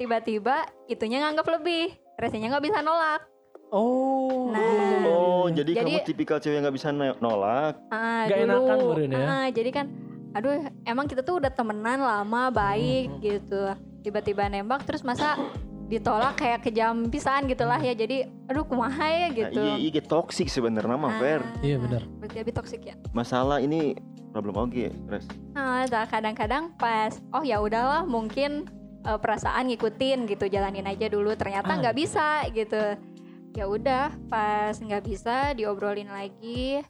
tiba-tiba 0.02 0.66
itunya 0.90 1.22
nganggap 1.22 1.46
lebih, 1.62 1.94
resenya 2.18 2.50
nggak 2.50 2.66
bisa 2.66 2.82
nolak. 2.82 3.22
Oh. 3.70 4.50
Nah. 4.50 5.06
Oh, 5.06 5.46
jadi, 5.46 5.78
Jadi- 5.78 6.02
kamu 6.02 6.10
tipikal 6.10 6.42
cewek 6.42 6.58
yang 6.58 6.66
gak 6.66 6.78
bisa 6.78 6.90
nolak. 7.22 7.78
Ah, 7.94 8.26
Nggak 8.26 8.38
dulu, 8.50 8.66
enakan 8.66 9.14
ya? 9.14 9.26
ah, 9.30 9.48
jadi 9.54 9.70
kan, 9.70 9.86
aduh 10.32 10.54
emang 10.84 11.06
kita 11.06 11.22
tuh 11.22 11.38
udah 11.38 11.50
temenan 11.50 12.00
lama 12.00 12.50
baik 12.50 13.08
Hmm. 13.10 13.20
gitu, 13.20 13.62
tiba-tiba 14.02 14.46
nembak 14.46 14.84
terus 14.84 15.02
masa 15.02 15.36
ditolak 15.86 16.38
kayak 16.38 16.62
kejam 16.62 17.10
pisan 17.10 17.50
gitulah 17.50 17.82
ya, 17.82 17.98
jadi 17.98 18.30
aduh 18.46 18.62
kumaha 18.62 19.10
ya 19.10 19.28
gitu. 19.34 19.58
Nah, 19.58 19.74
iya, 19.76 19.90
iya 19.90 20.02
toksik 20.02 20.46
sebenarnya 20.46 20.94
mah, 20.94 21.18
Fer. 21.18 21.42
Ah, 21.42 21.66
Iya, 21.66 21.82
benar. 21.82 22.06
Berarti 22.22 22.38
lebih 22.38 22.54
toksik 22.54 22.82
ya. 22.86 22.94
Masalah 23.10 23.58
ini 23.58 23.98
problem 24.30 24.54
oke, 24.54 24.94
Res. 25.10 25.26
Nah, 25.58 25.90
kadang-kadang 26.06 26.78
pas 26.78 27.18
oh 27.34 27.42
ya 27.42 27.58
udahlah 27.58 28.06
mungkin 28.06 28.70
eh, 29.02 29.18
perasaan 29.18 29.66
ngikutin 29.66 30.30
gitu 30.30 30.46
jalanin 30.46 30.86
aja 30.86 31.10
dulu 31.10 31.34
ternyata 31.34 31.74
Ah. 31.74 31.78
nggak 31.82 31.96
bisa 31.98 32.46
gitu. 32.54 32.84
Ya 33.58 33.66
udah 33.66 34.14
pas 34.30 34.78
nggak 34.78 35.04
bisa 35.04 35.58
diobrolin 35.58 36.06
lagi 36.06 36.86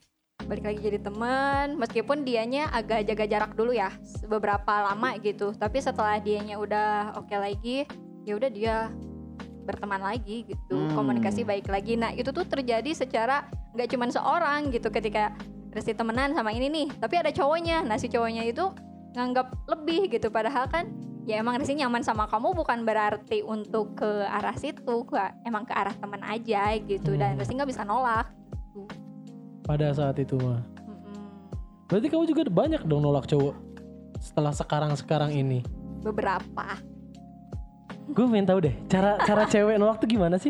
balik 0.49 0.65
lagi 0.65 0.81
jadi 0.81 0.99
teman 0.99 1.77
meskipun 1.77 2.25
dianya 2.25 2.73
agak 2.73 3.05
jaga 3.05 3.29
jarak 3.29 3.51
dulu 3.53 3.69
ya 3.69 3.93
beberapa 4.25 4.89
lama 4.89 5.13
gitu 5.21 5.53
tapi 5.53 5.77
setelah 5.77 6.17
dianya 6.17 6.57
udah 6.57 7.13
oke 7.21 7.31
lagi 7.37 7.85
ya 8.25 8.33
udah 8.33 8.49
dia 8.49 8.75
berteman 9.63 10.01
lagi 10.01 10.49
gitu 10.49 10.73
Hmm. 10.73 10.97
komunikasi 10.97 11.45
baik 11.45 11.69
lagi 11.69 11.93
nah 11.93 12.09
itu 12.09 12.33
tuh 12.33 12.49
terjadi 12.49 12.89
secara 12.97 13.45
nggak 13.77 13.93
cuman 13.93 14.09
seorang 14.09 14.59
gitu 14.73 14.89
ketika 14.89 15.37
Resti 15.69 15.93
temenan 15.93 16.33
sama 16.33 16.49
ini 16.49 16.65
nih 16.65 16.87
tapi 16.97 17.21
ada 17.21 17.29
cowoknya 17.29 17.85
nah 17.85 18.01
si 18.01 18.09
cowoknya 18.09 18.49
itu 18.49 18.73
nganggap 19.13 19.53
lebih 19.69 20.09
gitu 20.09 20.33
padahal 20.33 20.65
kan 20.65 20.89
ya 21.29 21.37
emang 21.37 21.61
Resti 21.61 21.77
nyaman 21.77 22.01
sama 22.01 22.25
kamu 22.25 22.57
bukan 22.57 22.81
berarti 22.81 23.45
untuk 23.45 23.93
ke 23.93 24.25
arah 24.25 24.57
situ 24.57 25.05
Wah, 25.13 25.29
emang 25.45 25.69
ke 25.69 25.77
arah 25.77 25.93
teman 25.93 26.25
aja 26.25 26.73
gitu 26.81 27.13
dan 27.13 27.37
Hmm. 27.37 27.45
Resti 27.45 27.53
nggak 27.53 27.69
bisa 27.69 27.85
nolak 27.85 28.33
itu. 28.73 29.08
Pada 29.69 29.93
saat 29.93 30.17
itu 30.17 30.33
mah. 30.41 30.65
Mm-mm. 30.81 31.13
Berarti 31.85 32.07
kamu 32.09 32.25
juga 32.25 32.41
banyak 32.49 32.81
dong 32.89 33.05
nolak 33.05 33.29
cowok 33.29 33.53
setelah 34.17 34.49
sekarang-sekarang 34.49 35.29
ini. 35.29 35.61
Beberapa. 36.01 36.81
Gue 38.09 38.25
pengen 38.25 38.49
tahu 38.49 38.65
deh, 38.65 38.73
cara 38.89 39.21
cara 39.21 39.45
cewek 39.53 39.77
nolak 39.77 40.01
tuh 40.01 40.09
gimana 40.09 40.41
sih? 40.41 40.49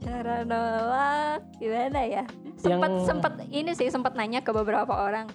Cara 0.00 0.40
nolak 0.40 1.44
gimana 1.60 2.00
ya? 2.08 2.24
Sempet 2.56 2.90
Yang- 2.96 3.04
sempet 3.04 3.32
ini 3.52 3.70
sih 3.76 3.92
sempet 3.92 4.16
nanya 4.16 4.40
ke 4.40 4.56
beberapa 4.56 4.96
orang 4.96 5.28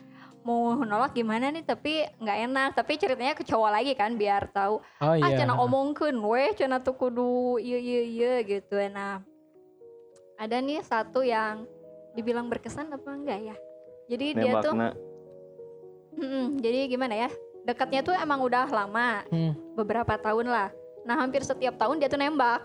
mau 0.44 0.76
nolak 0.76 1.16
gimana 1.16 1.56
nih 1.56 1.64
tapi 1.64 2.04
nggak 2.20 2.38
enak 2.52 2.70
tapi 2.76 3.00
ceritanya 3.00 3.32
ke 3.32 3.48
cowok 3.48 3.80
lagi 3.80 3.96
kan 3.96 4.20
biar 4.20 4.52
tahu 4.52 4.84
Oh 5.00 5.08
ah 5.08 5.16
iya. 5.16 5.40
cina 5.40 5.56
omongkeun 5.56 6.20
weh 6.20 6.52
cina 6.52 6.84
tuh 6.84 7.00
kudu 7.00 7.56
iya 7.64 7.80
iya 7.80 8.02
iya 8.04 8.34
gitu 8.44 8.76
nah 8.92 9.24
ada 10.36 10.60
nih 10.60 10.84
satu 10.84 11.24
yang 11.24 11.64
dibilang 12.14 12.48
berkesan 12.48 12.90
apa 12.90 13.10
enggak 13.10 13.40
ya 13.44 13.56
jadi 14.06 14.26
dia 14.36 14.54
tuh. 14.60 14.74
Mm-mm, 16.14 16.60
jadi 16.60 16.86
gimana 16.86 17.16
ya 17.18 17.30
dekatnya 17.64 18.02
tuh 18.02 18.14
emang 18.14 18.40
udah 18.40 18.68
lama 18.68 19.24
Hmm. 19.28 19.54
beberapa 19.74 20.14
tahun 20.16 20.46
lah 20.46 20.70
nah 21.04 21.18
hampir 21.18 21.42
setiap 21.42 21.76
tahun 21.76 21.98
dia 21.98 22.08
tuh 22.08 22.18
nembak 22.18 22.64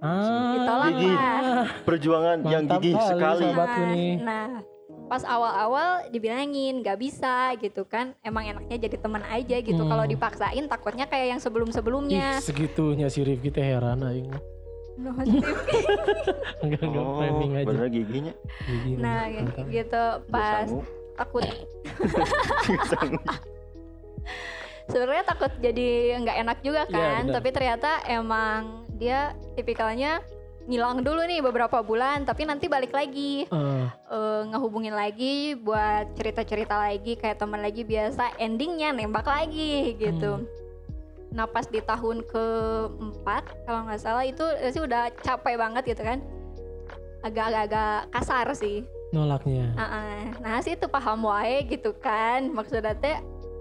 Ah, 0.00 0.56
ditolak 0.56 0.90
gigi. 0.90 1.12
lah 1.12 1.68
Perjuangan 1.84 2.38
yang 2.42 2.64
Mantap 2.64 2.80
gigih 2.80 2.96
kali, 2.96 3.44
sekali. 3.46 3.84
nih. 3.92 4.12
nah 4.18 4.64
pas 5.06 5.22
awal-awal 5.22 6.08
dibilangin 6.08 6.80
nggak 6.80 6.96
bisa 6.96 7.34
gitu 7.56 7.82
kan 7.84 8.14
emang 8.20 8.46
enaknya 8.48 8.80
jadi 8.80 8.96
teman 8.96 9.20
aja 9.22 9.58
gitu 9.58 9.76
Hmm. 9.76 9.90
kalau 9.90 10.04
dipaksain 10.06 10.64
takutnya 10.64 11.04
kayak 11.04 11.36
yang 11.36 11.40
sebelum-sebelumnya 11.40 12.38
Ih, 12.38 12.42
segitunya 12.42 13.06
si 13.06 13.20
Rifki 13.20 13.50
teh 13.50 13.60
heran 13.60 14.00
aing. 14.00 14.30
Enggak 16.62 16.80
enggak 16.82 17.02
Oh, 17.02 17.16
framing 17.16 17.52
aja. 17.54 17.66
bener 17.66 17.86
giginya. 17.88 18.34
Gigi, 18.62 18.90
nah 18.94 19.24
mantap. 19.26 19.64
gitu 19.66 20.04
Nggak 20.20 20.28
pas 20.28 20.68
takut 21.14 21.44
sebenarnya 24.86 25.24
takut 25.24 25.52
jadi 25.56 25.88
nggak 26.18 26.36
enak 26.40 26.58
juga 26.60 26.82
Iya, 26.84 26.92
kan 26.92 27.22
benar. 27.22 27.34
tapi 27.36 27.48
ternyata 27.50 27.90
emang 28.06 28.60
dia 28.92 29.20
tipikalnya 29.54 30.18
ngilang 30.62 31.00
dulu 31.00 31.22
nih 31.22 31.40
beberapa 31.40 31.80
bulan 31.80 32.22
tapi 32.22 32.44
nanti 32.44 32.66
balik 32.66 32.90
lagi 32.90 33.44
Eh, 33.44 33.84
eh, 33.86 34.40
ngehubungin 34.46 34.92
lagi 34.92 35.54
buat 35.54 36.14
cerita-cerita 36.14 36.76
lagi 36.76 37.14
kayak 37.14 37.36
teman 37.36 37.58
lagi 37.58 37.82
biasa 37.82 38.36
endingnya 38.36 38.90
nembak 38.90 39.24
lagi 39.24 39.94
gitu 39.96 40.38
Hmm. 40.38 40.46
Nah 41.30 41.46
pas 41.46 41.62
di 41.64 41.78
tahun 41.78 42.26
keempat 42.26 43.42
kalau 43.62 43.86
nggak 43.86 44.00
salah 44.00 44.26
itu 44.26 44.42
sih 44.68 44.82
udah 44.82 45.14
capek 45.22 45.54
banget 45.54 45.94
gitu 45.94 46.02
kan 46.02 46.18
agak-agak 47.20 48.08
kasar 48.10 48.46
sih 48.52 48.82
nolaknya. 49.10 49.74
Heeh. 49.74 50.18
nah 50.38 50.58
sih 50.58 50.74
itu 50.74 50.86
paham 50.86 51.26
wae 51.26 51.66
gitu 51.66 51.92
kan 51.94 52.48
maksudnya 52.48 52.94
teh 52.94 53.18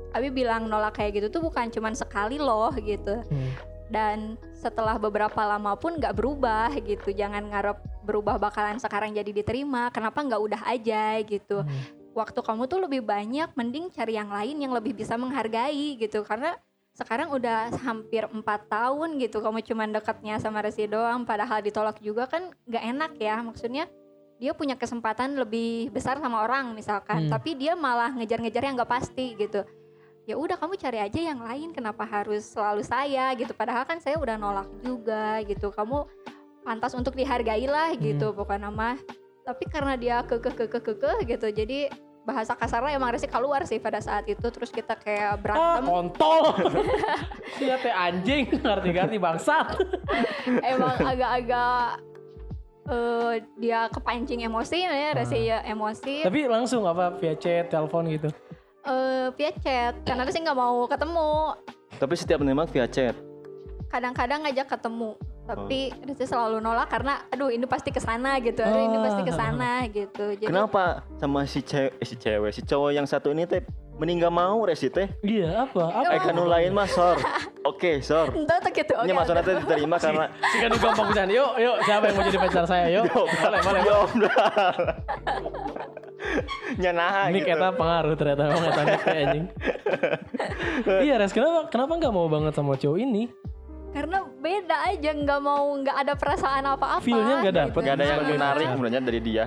Abi 0.09 0.33
bilang 0.33 0.65
nolak 0.65 0.97
kayak 0.97 1.21
gitu 1.21 1.27
tuh 1.29 1.41
bukan 1.43 1.69
cuman 1.69 1.93
sekali 1.93 2.41
loh 2.41 2.73
gitu 2.75 3.21
Hmm. 3.29 3.49
dan 3.89 4.17
setelah 4.53 4.97
beberapa 4.97 5.37
lama 5.39 5.77
pun 5.77 5.97
nggak 5.97 6.13
berubah 6.13 6.73
gitu 6.79 7.09
jangan 7.11 7.45
ngarep 7.45 7.77
berubah 8.01 8.37
bakalan 8.37 8.77
sekarang 8.77 9.13
jadi 9.13 9.29
diterima 9.29 9.89
kenapa 9.89 10.21
nggak 10.21 10.41
udah 10.41 10.61
aja 10.65 11.21
gitu 11.21 11.61
Hmm. 11.61 11.81
waktu 12.13 12.39
kamu 12.41 12.65
tuh 12.65 12.79
lebih 12.81 13.01
banyak 13.01 13.53
mending 13.53 13.89
cari 13.89 14.17
yang 14.17 14.29
lain 14.29 14.57
yang 14.57 14.73
lebih 14.73 14.93
bisa 14.93 15.13
menghargai 15.13 15.93
gitu 15.95 16.25
karena 16.25 16.57
sekarang 16.99 17.31
udah 17.31 17.71
hampir 17.79 18.27
empat 18.27 18.67
tahun 18.67 19.15
gitu 19.23 19.39
kamu 19.39 19.63
cuman 19.63 19.95
dekatnya 19.95 20.35
sama 20.43 20.59
Resi 20.59 20.83
doang 20.83 21.23
padahal 21.23 21.63
ditolak 21.63 22.03
juga 22.03 22.27
kan 22.27 22.51
nggak 22.67 22.83
enak 22.83 23.11
ya. 23.15 23.39
Maksudnya 23.39 23.87
dia 24.35 24.51
punya 24.51 24.75
kesempatan 24.75 25.39
lebih 25.39 25.91
besar 25.95 26.19
sama 26.19 26.43
orang 26.43 26.75
misalkan 26.75 27.27
Hmm. 27.27 27.31
tapi 27.31 27.55
dia 27.55 27.75
malah 27.79 28.11
ngejar-ngejar 28.11 28.63
yang 28.67 28.75
nggak 28.75 28.91
pasti 28.91 29.39
gitu. 29.39 29.63
Ya 30.27 30.35
udah 30.35 30.59
kamu 30.59 30.75
cari 30.75 30.99
aja 30.99 31.19
yang 31.19 31.39
lain 31.39 31.71
kenapa 31.71 32.03
harus 32.03 32.43
selalu 32.51 32.83
saya 32.83 33.31
gitu. 33.39 33.55
Padahal 33.55 33.87
kan 33.87 34.03
saya 34.03 34.19
udah 34.19 34.35
nolak 34.35 34.67
juga 34.83 35.39
gitu. 35.47 35.71
Kamu 35.71 36.03
pantas 36.67 36.91
untuk 36.93 37.15
dihargai 37.15 37.65
lah 37.65 37.95
gitu 37.95 38.35
pokoknya 38.35 38.69
mah. 38.69 38.99
Tapi 39.47 39.63
karena 39.71 39.95
dia 39.95 40.21
kekeh 40.27 40.53
kekeh 40.53 40.83
kekeh 40.83 41.17
gitu 41.25 41.47
jadi 41.49 41.89
bahasa 42.21 42.53
kasarnya 42.53 42.93
emang 42.93 43.09
Resi 43.09 43.25
keluar 43.25 43.63
sih 43.63 43.77
pada 43.77 43.97
saat 43.97 44.23
itu 44.23 44.43
terus 44.43 44.69
kita 44.69 44.93
kayak 44.93 45.29
Ah, 45.29 45.35
berantem 45.35 45.85
kontol. 45.85 46.43
Dia 47.57 47.75
teh 47.83 47.89
anjing, 47.89 48.43
ngerti-ngerti 48.55 49.17
bangsat. 49.17 49.67
emang 50.71 50.95
agak-agak 50.95 52.03
eh, 52.85 53.33
dia 53.55 53.79
kepancing 53.87 54.41
emosi 54.41 54.77
ya 54.79 55.11
Resi 55.11 55.39
ya 55.43 55.61
emosi 55.63 56.21
Tapi 56.23 56.45
langsung 56.45 56.83
apa 56.83 57.13
via 57.15 57.33
chat, 57.33 57.67
telepon 57.67 58.05
gitu. 58.07 58.29
eh 58.81 59.27
via 59.33 59.51
chat 59.55 59.93
karena 60.03 60.23
Resi 60.23 60.39
nggak 60.39 60.55
mau 60.55 60.85
ketemu 60.85 61.31
Tapi 61.95 62.13
setiap 62.15 62.39
nembak 62.39 62.69
via 62.69 62.85
chat. 62.85 63.15
kadang-kadang 63.87 64.45
ngajak 64.45 64.69
ketemu 64.69 65.17
tapi 65.49 65.89
Resi 66.05 66.29
selalu 66.29 66.61
nolak 66.61 66.93
karena 66.93 67.25
aduh 67.33 67.49
ini 67.49 67.65
pasti 67.65 67.89
ke 67.89 67.97
sana 67.97 68.37
gitu 68.37 68.61
aduh 68.61 68.85
ini 68.85 68.97
pasti 69.01 69.21
ke 69.25 69.33
sana 69.33 69.71
gitu 69.97 70.25
jadi 70.37 70.45
Kenapa 70.45 71.01
sama 71.17 71.41
si 71.49 71.65
cewek, 71.65 71.97
si 72.05 72.15
cewek, 72.15 72.51
si 72.53 72.61
cowok 72.61 72.91
yang 72.93 73.09
satu 73.09 73.33
ini 73.33 73.49
teh 73.49 73.65
mending 73.99 74.23
gak 74.23 74.31
mau 74.31 74.63
resi 74.63 74.87
teh? 74.87 75.11
Iya, 75.19 75.67
apa? 75.67 75.91
Apa? 75.91 76.11
Eh 76.15 76.19
kanu 76.23 76.47
lain 76.47 76.71
mah 76.71 76.87
sor. 76.87 77.19
Oke, 77.69 77.99
sor. 77.99 78.31
entah 78.31 78.55
tuh 78.63 78.71
gitu 78.71 78.95
oke 78.95 79.03
Ini 79.03 79.11
maksudnya 79.11 79.43
teh 79.43 79.59
diterima 79.59 79.99
karena 80.03 80.25
Si 80.31 80.57
kan 80.63 80.71
gampang 80.71 81.07
pisan. 81.11 81.27
Yuk, 81.33 81.51
yuk, 81.59 81.75
siapa 81.83 82.03
yang 82.07 82.15
mau 82.15 82.23
jadi 82.23 82.39
pacar 82.39 82.65
saya? 82.69 82.85
Yuk. 82.95 83.05
Boleh, 83.11 83.59
boleh. 83.59 83.81
Jomblo. 83.83 84.29
Nyanaha 86.79 87.21
Ini 87.31 87.39
gitu. 87.43 87.47
kita 87.51 87.67
pengaruh 87.75 88.13
ternyata 88.15 88.41
emang 88.47 88.63
teh, 88.71 89.15
anjing. 89.19 89.45
iya, 91.03 91.15
Res, 91.19 91.31
kenapa 91.35 91.67
kenapa 91.67 91.91
nggak 91.99 92.13
mau 92.15 92.27
banget 92.31 92.53
sama 92.55 92.79
cowok 92.79 92.97
ini? 93.03 93.27
Karena 93.89 94.17
beda 94.35 94.77
aja 94.87 95.09
nggak 95.11 95.39
mau 95.39 95.65
nggak 95.75 95.97
ada 95.97 96.13
perasaan 96.13 96.65
apa-apa 96.67 97.01
Feel-nya 97.01 97.35
nggak 97.41 97.55
dapet. 97.57 97.79
Gak 97.81 97.95
ada 97.95 98.05
yang 98.05 98.19
menarik 98.23 98.65
sebenarnya 98.67 99.01
dari 99.01 99.19
dia. 99.19 99.45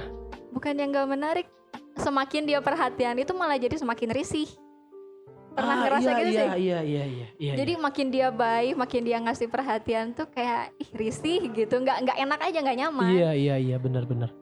bukan 0.48 0.74
yang 0.74 0.90
nggak 0.90 1.08
menarik 1.08 1.46
semakin 1.94 2.42
dia 2.44 2.58
perhatian 2.58 3.16
itu 3.16 3.32
malah 3.32 3.56
jadi 3.56 3.72
semakin 3.74 4.10
risih 4.10 4.48
pernah 5.50 5.74
Ah, 5.74 5.80
ngerasa 5.82 6.08
iya, 6.08 6.16
gitu 6.18 6.28
iya, 6.28 6.32
sih 6.32 6.48
Iya, 6.58 6.78
iya, 6.80 7.04
iya, 7.04 7.26
iya. 7.36 7.52
jadi 7.54 7.72
makin 7.76 8.06
dia 8.08 8.28
baik 8.28 8.72
makin 8.74 9.02
dia 9.02 9.18
ngasih 9.18 9.46
perhatian 9.46 10.10
tuh 10.10 10.24
kayak 10.26 10.72
ih 10.76 10.90
risih 10.92 11.46
gitu 11.46 11.74
nggak 11.76 11.98
nggak 12.02 12.18
enak 12.18 12.40
aja 12.42 12.58
nggak 12.58 12.78
nyaman 12.78 13.08
Iya, 13.10 13.30
iya, 13.32 13.54
iya, 13.58 13.76
benar, 13.76 14.04
benar. 14.04 14.32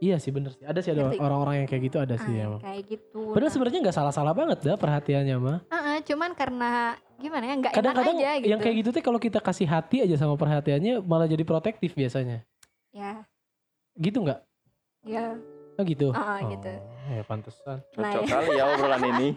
Iya 0.00 0.16
sih 0.16 0.28
benar 0.30 0.52
sih. 0.54 0.64
Ada 0.64 0.80
sih 0.80 0.90
ada 0.90 1.12
orang-orang 1.14 1.60
yang 1.60 1.68
kayak 1.68 1.82
gitu 1.84 2.00
ada 2.00 2.16
sih 2.16 2.32
Ah, 2.34 2.44
emang. 2.46 2.60
kayak 2.62 2.82
gitu 2.88 3.20
Padahal 3.28 3.44
Nah, 3.44 3.52
sebenarnya 3.52 3.78
nggak 3.84 3.92
salah-salah 3.94 4.32
banget 4.32 4.58
dah 4.62 4.76
perhatiannya 4.76 5.36
mah. 5.36 5.58
ah, 5.62 5.76
ah, 5.76 5.79
cuman 6.10 6.34
karena 6.34 6.98
gimana 7.16 7.44
ya 7.46 7.54
nggak 7.54 7.72
enak 7.72 7.94
aja 7.94 8.30
gitu 8.36 8.48
yang 8.48 8.58
kayak 8.58 8.76
gitu 8.82 8.88
tuh 8.90 8.98
kalau 9.00 9.16
kita 9.16 9.38
kasih 9.38 9.64
hati 9.64 10.02
aja 10.02 10.18
sama 10.18 10.34
perhatiannya 10.34 10.98
malah 11.00 11.24
jadi 11.24 11.46
protektif 11.46 11.94
biasanya. 11.94 12.42
ya 12.90 13.22
Gitu 13.94 14.18
nggak? 14.18 14.40
ya 15.00 15.38
Oh 15.78 15.84
gitu. 15.86 16.12
Ah, 16.12 16.36
ah, 16.36 16.38
gitu. 16.44 16.72
Ya 17.08 17.22
pantesan. 17.24 17.80
Cocok 17.96 18.20
Nah, 18.20 18.28
kali 18.28 18.48
ya 18.52 18.64
obrolan 18.68 19.00
ini. 19.08 19.28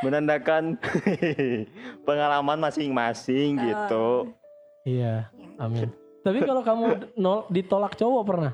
Menandakan 0.00 0.74
pengalaman 2.06 2.58
masing-masing 2.58 3.62
gitu. 3.62 4.34
Iya, 4.82 5.30
Ya. 5.30 5.46
amin. 5.60 5.92
Tapi 6.24 6.42
kalau 6.42 6.62
kamu 6.62 7.14
nol 7.14 7.46
ditolak 7.48 7.94
cowok 7.94 8.22
pernah? 8.24 8.52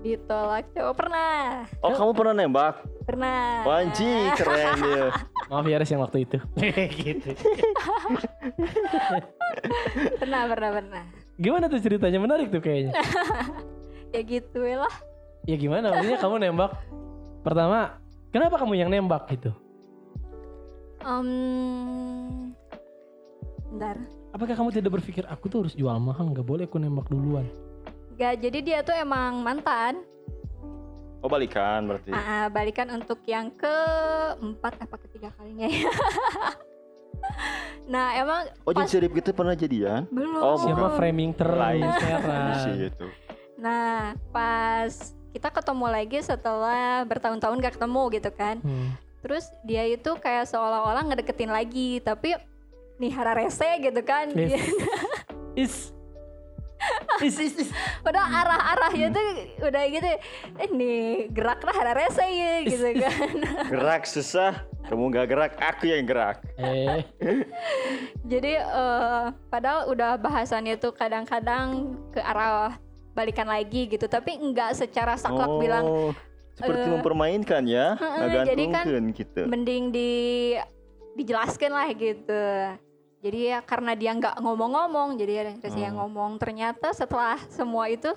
ditolak 0.00 0.68
cowok 0.68 0.94
pernah 0.94 1.64
Oh 1.80 1.88
kamu 1.90 2.12
pernah 2.12 2.34
nembak? 2.34 2.74
pernah 3.04 3.64
Wanji 3.64 4.12
keren 4.36 4.68
dia. 4.76 5.04
Maaf 5.54 5.70
ya 5.70 5.78
Res 5.78 5.90
yang 5.94 6.02
waktu 6.02 6.26
itu. 6.26 6.38
gitu. 7.06 7.30
pernah 10.18 10.50
pernah 10.50 10.70
pernah 10.74 11.04
Gimana 11.38 11.70
tuh 11.70 11.78
ceritanya 11.78 12.18
menarik 12.18 12.50
tuh 12.50 12.58
kayaknya. 12.58 12.98
ya 14.14 14.20
gitu 14.26 14.58
lah 14.66 14.90
Ya 15.46 15.54
gimana? 15.54 15.94
Maksudnya 15.94 16.18
kamu 16.18 16.34
nembak 16.42 16.74
pertama, 17.46 18.02
kenapa 18.34 18.58
kamu 18.58 18.74
yang 18.82 18.90
nembak 18.90 19.30
gitu? 19.30 19.54
Em, 21.04 22.50
bentar 23.70 23.94
Apakah 24.34 24.58
kamu 24.58 24.74
tidak 24.74 24.98
berpikir 24.98 25.22
aku 25.30 25.46
tuh 25.46 25.62
harus 25.62 25.78
jual 25.78 25.94
mahal? 26.02 26.34
Nggak 26.34 26.42
boleh 26.42 26.64
aku 26.66 26.82
nembak 26.82 27.06
duluan. 27.06 27.46
Gak, 28.18 28.42
jadi 28.42 28.58
dia 28.58 28.78
tuh 28.82 28.98
emang 28.98 29.38
mantan 29.46 30.02
Oh 31.24 31.30
balikan 31.30 31.88
berarti. 31.88 32.12
Ah, 32.12 32.46
balikan 32.46 32.84
untuk 32.92 33.24
yang 33.24 33.48
keempat 33.48 34.76
apa 34.76 34.96
ketiga 35.00 35.32
kalinya 35.32 35.64
ya 35.64 35.88
Nah 37.86 38.12
emang 38.14 38.40
Oh 38.62 38.72
pas 38.72 38.84
jadi 38.84 39.08
sirip 39.08 39.10
gitu 39.14 39.32
pernah 39.32 39.56
jadian? 39.56 40.04
belum 40.08 40.36
Oh, 40.36 40.56
Siapa 40.58 40.76
bukan. 40.84 40.96
framing 40.96 41.30
terus 41.32 41.56
Lain. 41.56 41.80
Heran. 41.80 42.54
Sih 42.60 42.76
itu. 42.92 43.06
Nah 43.56 44.12
pas 44.28 44.92
kita 45.32 45.48
ketemu 45.48 45.86
lagi 45.88 46.18
setelah 46.20 47.02
bertahun-tahun 47.02 47.56
gak 47.58 47.74
ketemu 47.74 48.02
gitu 48.12 48.30
kan 48.30 48.56
Hmm. 48.60 48.92
Terus 49.24 49.48
dia 49.64 49.88
itu 49.88 50.10
kayak 50.14 50.44
seolah-olah 50.44 51.08
ngedeketin 51.08 51.48
lagi 51.48 51.96
Tapi 51.98 52.36
nih 53.00 53.10
hara 53.10 53.32
rese 53.34 53.80
gitu 53.80 54.00
kan 54.00 54.28
Is. 54.28 54.60
Is. 55.64 55.74
Is, 57.22 57.36
is, 57.38 57.54
is. 57.66 57.70
padahal 58.06 58.26
arah-arahnya 58.26 59.08
tuh 59.14 59.26
udah 59.62 59.82
gitu 59.90 60.08
eh 60.58 60.68
nih 60.70 61.30
gerak 61.30 61.60
lah 61.62 61.76
ada 61.76 61.92
rese 61.94 62.24
ya 62.24 62.54
gitu 62.66 62.88
kan 62.98 63.36
Gerak 63.74 64.02
susah, 64.06 64.64
kamu 64.86 65.10
gak 65.12 65.26
gerak, 65.30 65.52
aku 65.58 65.90
yang 65.90 66.04
gerak. 66.06 66.40
Eh, 66.56 67.02
jadi 68.30 68.62
eh, 68.62 69.24
padahal 69.50 69.90
udah 69.90 70.16
bahasannya 70.20 70.78
tuh 70.78 70.94
kadang-kadang 70.94 71.98
ke 72.14 72.20
arah 72.22 72.78
balikan 73.14 73.46
lagi 73.46 73.86
gitu 73.86 74.10
tapi 74.10 74.34
enggak 74.34 74.74
secara 74.74 75.14
saklek 75.14 75.46
oh, 75.46 75.58
bilang 75.62 75.84
seperti 76.54 76.86
eh, 76.86 76.92
mempermainkan 76.98 77.62
ya, 77.66 77.94
heeh, 77.94 78.46
jadi 78.46 78.64
kan 78.70 78.84
gitu. 79.14 79.42
mending 79.46 79.94
di 79.94 80.12
dijelaskan 81.14 81.70
lah 81.70 81.88
gitu 81.94 82.42
jadi 83.24 83.56
ya 83.56 83.58
karena 83.64 83.96
dia 83.96 84.12
nggak 84.12 84.36
ngomong-ngomong 84.36 85.16
jadi 85.16 85.48
ada 85.48 85.52
Resi 85.64 85.80
yang 85.80 85.96
Oh. 85.96 86.04
ngomong 86.04 86.36
ternyata 86.36 86.92
setelah 86.92 87.40
semua 87.48 87.88
itu 87.88 88.12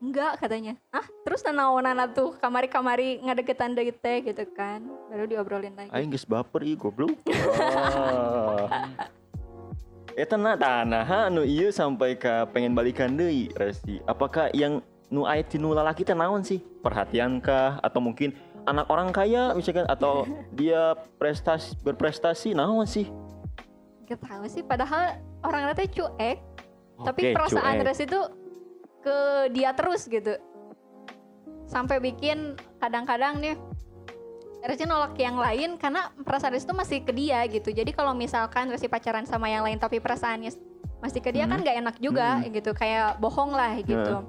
enggak 0.00 0.40
katanya 0.40 0.80
ah 0.88 1.04
terus 1.28 1.44
nanaonan 1.44 2.08
tuh 2.16 2.32
kamari-kamari 2.40 3.20
ngadegetan 3.20 3.76
deket 3.76 4.00
teh 4.00 4.18
gitu 4.24 4.48
kan 4.56 4.80
baru 5.12 5.28
diobrolin 5.28 5.76
lagi 5.76 5.92
Aing 5.92 6.08
geus 6.08 6.24
baper 6.24 6.64
ieu 6.64 6.80
goblok. 6.80 7.12
Eta 10.16 10.40
na 10.40 10.56
tanah 10.56 11.28
anu 11.28 11.44
ieu 11.44 11.68
sampai 11.68 12.16
ka 12.16 12.48
pengen 12.48 12.72
balikan 12.72 13.12
deui 13.12 13.52
Resti. 13.52 14.00
Apakah 14.08 14.48
yang 14.56 14.80
nu 15.12 15.28
aya 15.28 15.44
ti 15.44 15.60
nu 15.60 15.76
lalaki 15.76 16.08
teh 16.08 16.16
naon 16.16 16.40
sih? 16.40 16.64
Perhatian 16.80 17.36
kah 17.44 17.76
atau 17.84 18.00
mungkin 18.00 18.32
anak 18.64 18.88
orang 18.88 19.12
kaya 19.12 19.52
misalkan 19.52 19.84
atau 19.84 20.24
dia 20.56 20.96
prestasi 21.20 21.76
berprestasi 21.84 22.56
naon 22.56 22.88
sih? 22.88 23.12
Gak 24.06 24.22
tahu 24.22 24.44
sih 24.46 24.62
padahal 24.62 25.18
orang 25.42 25.74
teh 25.74 25.86
cuek 25.86 26.38
tapi 26.96 27.20
Oke, 27.28 27.34
perasaan 27.34 27.74
cuek. 27.76 27.86
Resi 27.86 28.04
itu 28.06 28.20
ke 29.02 29.18
dia 29.50 29.70
terus 29.74 30.06
gitu 30.06 30.34
sampai 31.66 31.98
bikin 31.98 32.54
kadang-kadang 32.78 33.36
nih 33.36 33.58
Resi 34.62 34.82
nolak 34.82 35.14
yang 35.14 35.36
lain 35.36 35.76
karena 35.76 36.10
perasaan 36.16 36.54
Resi 36.54 36.66
itu 36.66 36.74
masih 36.74 36.98
ke 37.02 37.12
dia 37.12 37.42
gitu 37.46 37.70
jadi 37.70 37.90
kalau 37.90 38.14
misalkan 38.14 38.66
Resi 38.66 38.86
pacaran 38.86 39.22
sama 39.22 39.46
yang 39.46 39.62
lain 39.62 39.76
tapi 39.76 39.98
perasaannya 39.98 40.50
masih 40.98 41.20
ke 41.20 41.30
dia 41.30 41.44
Hmm. 41.44 41.52
kan 41.52 41.58
nggak 41.60 41.76
enak 41.82 41.96
juga 41.98 42.40
Hmm. 42.40 42.50
gitu 42.50 42.70
kayak 42.72 43.20
bohong 43.20 43.52
lah 43.52 43.76
gitu 43.78 44.24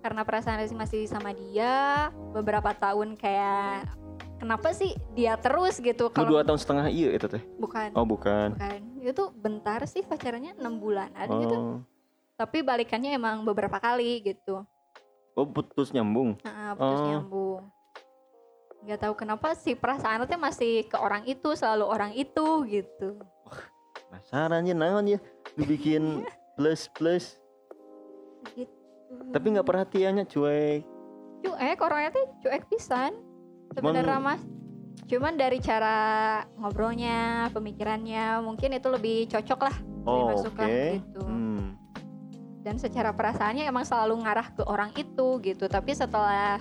karena 0.00 0.22
perasaan 0.22 0.58
Resi 0.58 0.72
masih 0.72 1.04
sama 1.04 1.30
dia 1.30 2.08
beberapa 2.32 2.72
tahun 2.72 3.14
kayak 3.14 3.90
kenapa 4.38 4.70
sih 4.72 4.94
dia 5.12 5.36
terus 5.36 5.76
gitu 5.76 6.08
kalau 6.08 6.30
dua 6.32 6.42
tahun 6.42 6.56
setengah 6.56 6.86
ieu 6.88 7.10
eta 7.10 7.26
teh. 7.28 7.42
bukan 7.58 7.90
Oh, 7.92 8.06
bukan. 8.06 8.54
bukan 8.54 8.80
itu 9.00 9.30
bentar 9.32 9.82
sih 9.84 10.02
pacarannya 10.02 10.54
enam 10.54 10.76
bulanan 10.76 11.26
gitu 11.38 11.56
Oh. 11.56 11.78
tapi 12.34 12.60
balikannya 12.60 13.12
emang 13.12 13.42
beberapa 13.42 13.76
kali 13.76 14.22
gitu 14.22 14.62
Oh, 15.32 15.46
putus 15.46 15.90
nyambung. 15.90 16.34
nah, 16.42 16.74
putus 16.74 16.98
Oh. 16.98 17.08
nyambung 17.08 17.62
nggak 18.78 19.00
tahu 19.00 19.14
kenapa 19.16 19.54
sih 19.54 19.74
perasaan 19.74 20.22
teh 20.24 20.38
masih 20.38 20.86
ke 20.86 20.94
orang 20.94 21.22
itu 21.24 21.50
selalu 21.52 21.84
orang 21.84 22.12
itu 22.12 22.46
gitu 22.64 23.18
Penasaran 24.08 24.62
ya 24.62 24.72
naon 24.72 25.04
ya 25.04 25.18
dibikin 25.54 26.22
plus 26.56 26.86
plus 26.88 27.36
gitu 28.54 28.70
tapi 29.30 29.46
nggak 29.50 29.64
perhatiannya 29.64 30.24
cuek. 30.24 30.82
cuek 31.40 31.78
orangnya 31.78 32.10
tuh 32.12 32.26
cuek 32.40 32.64
pisan 32.68 33.12
sebenarnya 33.72 34.18
mas 34.18 34.42
cuman 35.06 35.36
dari 35.36 35.60
cara 35.60 35.96
ngobrolnya 36.58 37.48
pemikirannya 37.52 38.42
mungkin 38.42 38.74
itu 38.74 38.88
lebih 38.88 39.18
cocok 39.28 39.60
lah 39.62 39.76
Oh, 40.08 40.32
masuk 40.32 40.56
oke. 40.56 40.64
lah 40.64 40.68
gitu. 40.96 41.20
Hmm. 41.20 41.76
dan 42.64 42.80
secara 42.80 43.12
perasaannya 43.12 43.68
emang 43.68 43.84
selalu 43.84 44.24
ngarah 44.24 44.48
ke 44.50 44.64
orang 44.64 44.88
itu 44.96 45.36
gitu 45.44 45.68
tapi 45.68 45.92
setelah 45.92 46.56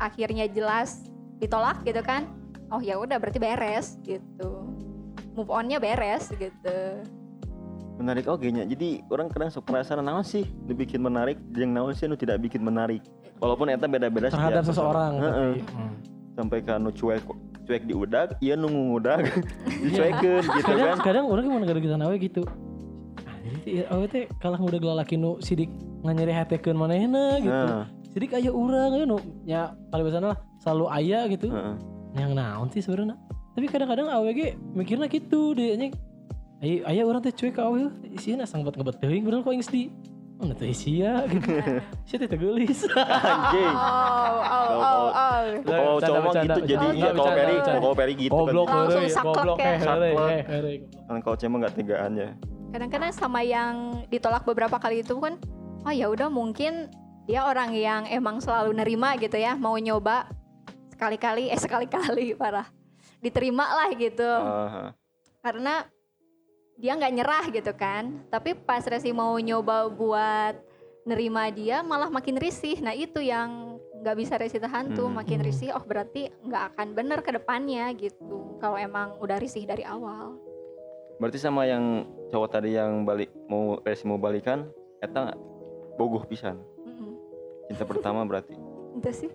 akhirnya 0.00 0.48
jelas 0.48 1.04
ditolak 1.36 1.84
gitu 1.84 2.00
kan 2.00 2.24
oh 2.72 2.80
ya 2.80 2.96
udah 2.96 3.20
berarti 3.20 3.36
beres 3.36 4.00
gitu 4.00 4.64
move 5.36 5.52
onnya 5.52 5.76
beres 5.76 6.32
gitu 6.32 6.78
menarik 8.00 8.24
oke 8.24 8.48
nya 8.48 8.64
jadi 8.64 9.04
orang 9.12 9.28
kadang 9.28 9.52
sok 9.52 9.68
perasaan 9.68 10.00
naon 10.00 10.24
sih 10.24 10.48
dibikin 10.64 11.04
menarik 11.04 11.36
yang 11.52 11.76
naon 11.76 11.92
sih 11.92 12.08
nu 12.08 12.16
tidak 12.16 12.40
bikin 12.40 12.64
menarik 12.64 13.04
walaupun 13.44 13.68
eta 13.68 13.84
beda-beda 13.84 14.32
terhadap 14.32 14.64
setiap 14.64 14.72
seseorang 14.72 15.12
Heeh. 15.20 15.52
hmm. 15.60 15.92
sampai 16.32 16.64
ke 16.64 16.70
anu 16.72 16.88
cuek 16.88 17.20
cuek 17.66 17.82
di 17.86 17.94
udag 17.94 18.28
iya 18.40 18.54
nunggu 18.56 18.98
udag 19.00 19.24
dicuekeun 19.84 20.44
gitu 20.44 20.62
kadang 20.64 20.96
kan. 20.96 21.06
kadang 21.06 21.24
orang 21.28 21.44
gimana 21.46 21.64
gara 21.68 21.80
kita 21.80 21.96
nawe 21.96 22.14
gitu. 22.16 22.42
Anjir, 23.26 23.84
awe 23.88 24.04
teh 24.08 24.24
kalah 24.40 24.60
udah 24.60 24.78
gelalaki 24.80 25.14
nu 25.16 25.36
sidik 25.40 25.68
nganyeri 26.04 26.32
hatekeun 26.32 26.76
manehna 26.76 27.38
gitu. 27.40 27.50
Nah, 27.52 27.86
sidik 28.10 28.32
aya 28.34 28.50
urang 28.50 28.96
aya 28.96 29.04
nu 29.04 29.18
nya 29.44 29.74
paling 29.92 30.04
biasanya 30.08 30.34
lah 30.34 30.38
selalu 30.62 30.84
aya 30.88 31.20
gitu. 31.28 31.48
Heeh. 31.50 31.76
yang 32.18 32.34
naon 32.34 32.66
sih 32.74 32.82
sebenarnya? 32.82 33.14
Tapi 33.54 33.66
kadang-kadang 33.70 34.10
awe 34.10 34.28
ge 34.34 34.58
mikirna 34.74 35.06
gitu 35.06 35.54
deh 35.54 35.78
nya 35.78 35.94
aya 36.60 36.74
aya 36.90 37.02
urang 37.06 37.22
teh 37.22 37.30
cuek 37.30 37.54
ka 37.54 37.70
awe 37.70 37.78
isieuna 38.10 38.44
sangbat 38.44 38.74
ngebet 38.74 38.98
teuing 38.98 39.22
bener 39.22 39.46
kok 39.46 39.54
geus 39.54 39.70
di 39.70 39.88
mana 40.40 40.56
teh 40.56 40.72
isia 40.72 41.28
gitu 41.28 41.52
sia 42.08 42.16
teh 42.16 42.28
teulis 42.32 42.80
anjing. 42.96 43.74
Oh 43.76 44.36
oh 44.40 44.68
oh 44.72 45.04
oh. 45.12 45.40
kalau 45.68 45.92
Bercanda, 46.00 46.08
cowok 46.08 46.32
gitu 46.32 46.60
jadi 46.64 46.86
bercanda. 46.88 47.04
ya 47.04 47.10
kalau 47.12 47.32
Peri 47.36 47.54
kalau 47.60 47.92
Peri 47.92 48.14
gitu 48.16 48.32
goblok 48.32 48.66
kan 48.66 48.76
Langsung 48.80 49.04
saklek 49.12 49.36
goblok 49.36 49.58
ya. 49.60 49.72
eh 49.76 50.40
eh, 50.48 50.76
kan 51.04 51.18
kalau 51.20 51.36
cewek 51.36 51.56
nggak 51.60 51.74
tegaan 51.76 52.12
ya. 52.16 52.28
Kadang-kadang 52.72 53.12
sama 53.12 53.40
yang 53.44 53.74
ditolak 54.08 54.42
beberapa 54.48 54.80
kali 54.80 55.04
itu 55.04 55.12
kan 55.20 55.36
oh 55.84 55.92
ya 55.92 56.08
udah 56.08 56.32
mungkin 56.32 56.88
dia 57.28 57.44
orang 57.44 57.76
yang 57.76 58.08
emang 58.08 58.40
selalu 58.40 58.72
nerima 58.72 59.20
gitu 59.20 59.36
ya 59.36 59.60
mau 59.60 59.76
nyoba 59.76 60.24
sekali-kali 60.96 61.52
eh 61.52 61.60
sekali-kali 61.60 62.32
parah. 62.40 62.64
Diterima 63.20 63.68
lah 63.76 63.92
gitu. 63.92 64.32
Karena 65.44 65.84
dia 66.80 66.96
nggak 66.96 67.14
nyerah 67.14 67.44
gitu 67.52 67.72
kan. 67.76 68.24
Tapi 68.32 68.56
pas 68.56 68.80
Resi 68.88 69.12
mau 69.12 69.36
nyoba 69.36 69.92
buat 69.92 70.56
nerima 71.04 71.52
dia 71.52 71.84
malah 71.84 72.08
makin 72.08 72.40
risih. 72.40 72.80
Nah 72.80 72.96
itu 72.96 73.20
yang 73.20 73.76
nggak 74.00 74.16
bisa 74.16 74.40
Resi 74.40 74.56
tahan 74.56 74.96
tuh. 74.96 75.12
Hmm. 75.12 75.20
makin 75.20 75.44
Hmm. 75.44 75.46
risih 75.46 75.76
oh 75.76 75.84
berarti 75.84 76.32
nggak 76.40 76.62
akan 76.74 76.88
bener 76.96 77.20
ke 77.20 77.36
depannya 77.36 77.92
gitu. 77.94 78.56
Kalau 78.58 78.80
emang 78.80 79.20
udah 79.20 79.36
risih 79.36 79.68
dari 79.68 79.84
awal. 79.84 80.40
Berarti 81.20 81.36
sama 81.36 81.68
yang 81.68 82.08
cowok 82.32 82.48
tadi 82.48 82.80
yang 82.80 83.04
balik 83.04 83.28
mau 83.44 83.76
resi 83.84 84.08
mau 84.08 84.16
balikan 84.16 84.72
eta 85.04 85.36
bogoh 86.00 86.24
pisan. 86.24 86.56
Cinta 87.68 87.84
pertama 87.86 88.24
berarti. 88.24 88.56
Itu 88.98 89.12
sih. 89.12 89.30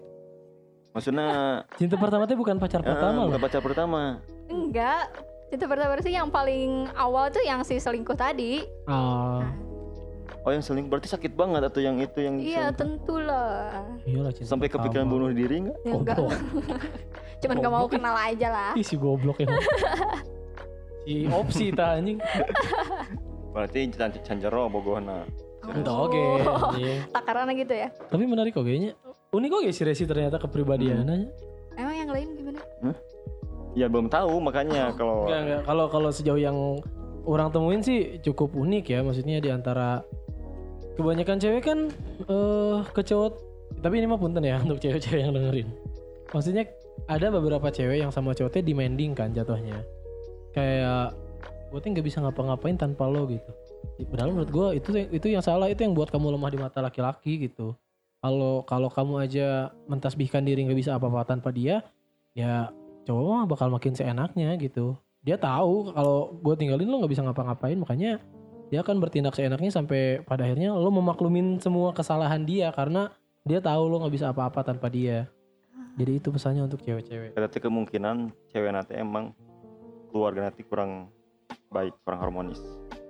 Maksudnya 0.91 1.61
cinta 1.77 1.95
pertama 1.95 2.23
teh 2.27 2.35
bukan 2.35 2.57
pacar 2.57 2.81
eh, 2.81 2.87
pertama 2.87 3.19
loh. 3.23 3.27
bukan 3.31 3.41
pacar 3.43 3.61
pertama. 3.63 4.19
Enggak 4.51 5.11
cinta 5.47 5.65
pertama 5.65 6.01
sih 6.01 6.11
yang 6.11 6.27
paling 6.27 6.89
awal 6.93 7.29
tuh 7.29 7.41
yang 7.41 7.61
si 7.61 7.77
selingkuh 7.77 8.17
tadi 8.17 8.65
oh 8.89 9.45
oh 10.45 10.51
yang 10.51 10.61
selingkuh 10.61 10.89
berarti 10.89 11.09
sakit 11.09 11.33
banget 11.33 11.61
atau 11.65 11.79
yang 11.81 11.97
itu 11.97 12.19
yang 12.21 12.35
iya 12.37 12.69
tentulah 12.69 13.81
iyalah 14.05 14.33
cinta 14.33 14.53
sampai 14.53 14.69
kepikiran 14.69 15.05
pertama. 15.05 15.13
bunuh 15.13 15.29
diri 15.31 15.55
nggak 15.65 15.77
ya, 15.81 15.93
enggak 15.93 16.17
cuman 17.45 17.55
gak 17.61 17.73
mau 17.73 17.85
kenal 17.85 18.15
aja 18.17 18.47
lah 18.49 18.71
Ih 18.73 18.81
si 18.81 18.95
goblok 18.97 19.37
ya. 19.37 19.47
si 21.05 21.29
opsi 21.29 21.69
ta 21.69 21.99
anjing. 22.01 22.17
berarti 23.53 23.85
can 23.93 24.11
canjero 24.25 24.65
bogohna 24.65 25.21
Itu 25.65 25.85
oke. 25.89 26.21
Oh, 26.45 26.73
anjing. 26.73 27.05
takarannya 27.13 27.53
gitu 27.61 27.73
ya 27.73 27.89
Tapi 28.09 28.23
menarik 28.25 28.53
kok 28.53 28.65
kayaknya. 28.65 28.97
Unik 29.29 29.49
kok 29.51 29.61
si 29.69 29.81
Resi 29.85 30.03
ternyata 30.05 30.41
kepribadiannya. 30.41 31.29
emang 31.75 31.95
yang 31.95 32.09
lain 32.09 32.29
ya 33.75 33.91
belum 33.91 34.07
tahu 34.07 34.39
makanya 34.39 34.95
kalau 34.95 35.27
Enggak 35.27 35.41
enggak. 35.43 35.61
Kalau 35.67 35.85
kalau 35.91 36.09
sejauh 36.09 36.39
yang 36.39 36.57
orang 37.27 37.51
temuin 37.51 37.83
sih 37.83 38.17
cukup 38.23 38.55
unik 38.55 38.85
ya. 38.95 38.99
Maksudnya 39.03 39.37
di 39.43 39.51
antara 39.51 40.01
kebanyakan 40.95 41.37
cewek 41.37 41.63
kan 41.67 41.79
eh 42.25 42.77
ke 42.95 43.01
cowok 43.03 43.33
tapi 43.83 43.99
ini 43.99 44.07
mah 44.07 44.17
punten 44.17 44.41
ya 44.47 44.57
untuk 44.65 44.79
cewek-cewek 44.79 45.27
yang 45.27 45.35
dengerin. 45.35 45.69
Maksudnya 46.31 46.63
ada 47.11 47.27
beberapa 47.29 47.67
cewek 47.69 48.01
yang 48.01 48.09
sama 48.09 48.31
cowoknya 48.31 48.63
demanding 48.63 49.11
kan 49.11 49.35
jatuhnya. 49.35 49.83
Kayak 50.55 51.13
gue 51.69 51.79
tuh 51.83 51.89
nggak 51.91 52.05
bisa 52.07 52.23
ngapa-ngapain 52.23 52.79
tanpa 52.79 53.11
lo 53.11 53.27
gitu. 53.27 53.51
Padahal 54.07 54.31
menurut 54.31 54.51
gue 54.51 54.67
itu 54.79 54.89
itu 55.11 55.27
yang 55.27 55.43
salah 55.43 55.67
itu 55.67 55.83
yang 55.83 55.91
buat 55.91 56.07
kamu 56.07 56.39
lemah 56.39 56.49
di 56.49 56.59
mata 56.59 56.79
laki-laki 56.79 57.51
gitu. 57.51 57.75
Kalau 58.23 58.63
kalau 58.63 58.89
kamu 58.89 59.21
aja 59.21 59.69
mentasbihkan 59.85 60.41
diri 60.41 60.65
nggak 60.65 60.79
bisa 60.79 60.91
apa-apa 60.97 61.35
tanpa 61.35 61.53
dia, 61.53 61.85
ya 62.33 62.73
cowok 63.05 63.23
mah 63.23 63.45
bakal 63.45 63.67
makin 63.69 63.93
seenaknya 63.93 64.57
gitu. 64.57 64.97
Dia 65.21 65.37
tahu 65.37 65.93
kalau 65.93 66.37
gue 66.41 66.53
tinggalin 66.57 66.89
lo 66.89 67.01
nggak 67.01 67.13
bisa 67.13 67.23
ngapa-ngapain, 67.25 67.77
makanya 67.77 68.21
dia 68.73 68.81
akan 68.81 68.97
bertindak 68.97 69.37
seenaknya 69.37 69.69
sampai 69.69 70.25
pada 70.25 70.45
akhirnya 70.45 70.73
lo 70.73 70.89
memaklumin 70.89 71.61
semua 71.61 71.93
kesalahan 71.93 72.41
dia 72.45 72.73
karena 72.73 73.13
dia 73.45 73.61
tahu 73.61 73.85
lo 73.85 74.01
nggak 74.01 74.13
bisa 74.13 74.33
apa-apa 74.33 74.65
tanpa 74.65 74.89
dia. 74.89 75.29
Jadi 75.95 76.11
itu 76.19 76.27
pesannya 76.27 76.67
untuk 76.67 76.83
cewek-cewek. 76.83 77.31
berarti 77.39 77.57
kemungkinan 77.63 78.27
cewek 78.51 78.71
nanti 78.75 78.99
emang 78.99 79.31
keluarga 80.11 80.51
nanti 80.51 80.67
kurang 80.67 81.07
baik 81.71 81.95
kurang 82.03 82.19
harmonis 82.19 82.59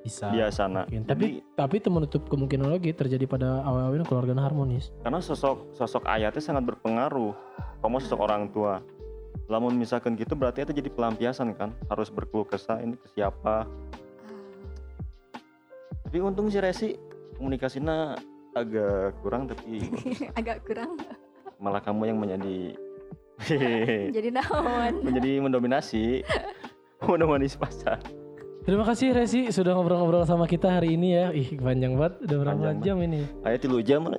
Bisa. 0.06 0.30
biasana. 0.30 0.86
Mungkin. 0.86 1.02
Jadi 1.06 1.10
Tapi 1.10 1.28
tapi 1.58 1.74
itu 1.82 1.90
menutup 1.90 2.22
kemungkinan 2.30 2.70
lagi 2.70 2.94
terjadi 2.94 3.26
pada 3.26 3.66
awal-awalnya 3.66 4.06
keluarga 4.06 4.38
harmonis. 4.38 4.94
karena 5.02 5.18
sosok 5.18 5.74
sosok 5.74 6.06
ayatnya 6.06 6.42
sangat 6.42 6.64
berpengaruh. 6.70 7.34
Kamu 7.82 7.98
sosok 8.02 8.20
orang 8.22 8.54
tua. 8.54 8.82
Lamun 9.46 9.78
misalkan 9.78 10.18
gitu 10.18 10.34
berarti 10.34 10.66
itu 10.66 10.74
jadi 10.74 10.90
pelampiasan 10.90 11.54
kan. 11.54 11.70
Harus 11.90 12.10
berkeluh 12.10 12.46
kesah 12.50 12.82
ini 12.82 12.98
ke 12.98 13.08
siapa. 13.14 13.70
Tapi 16.06 16.18
untung 16.22 16.50
si 16.50 16.58
Resi 16.58 16.96
komunikasinya 17.36 18.16
agak 18.56 19.20
kurang 19.20 19.52
tapi 19.52 19.84
agak 20.40 20.64
kurang 20.64 20.96
malah 21.60 21.84
kamu 21.84 22.08
yang 22.08 22.18
menjadi 22.24 22.58
jadi 24.16 24.30
naon 24.32 24.94
menjadi 25.08 25.44
mendominasi 25.44 26.24
mendominasi 27.04 27.60
pasar. 27.60 28.00
Terima 28.66 28.82
kasih 28.82 29.14
Resi 29.14 29.54
sudah 29.54 29.78
ngobrol-ngobrol 29.78 30.26
sama 30.26 30.50
kita 30.50 30.82
hari 30.82 30.98
ini 30.98 31.14
ya. 31.14 31.30
Ih 31.30 31.54
panjang 31.62 32.02
banget, 32.02 32.18
udah 32.26 32.38
berapa 32.42 32.58
Panjang 32.58 32.82
jam 32.82 32.98
ini. 32.98 33.22
Ayat 33.46 33.62
tilu 33.62 33.78
jam 33.84 34.10
mana 34.10 34.18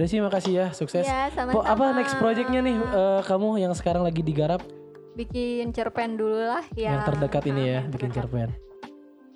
Resi 0.00 0.16
makasih 0.16 0.52
ya, 0.54 0.66
sukses. 0.72 1.04
ya 1.04 1.28
sama-sama 1.28 1.52
Po, 1.52 1.60
apa 1.60 1.92
next 1.92 2.16
projectnya 2.16 2.64
nih 2.64 2.72
eh, 2.74 3.20
kamu 3.22 3.60
yang 3.60 3.76
sekarang 3.76 4.00
lagi 4.00 4.24
digarap 4.24 4.64
bikin 5.12 5.68
cerpen 5.70 6.16
dulu 6.16 6.40
lah 6.40 6.64
ya 6.72 6.96
yang 6.96 7.04
terdekat 7.04 7.42
ini 7.44 7.62
ya, 7.68 7.80
bikin 7.84 8.08
terdekat. 8.08 8.48
cerpen. 8.48 8.48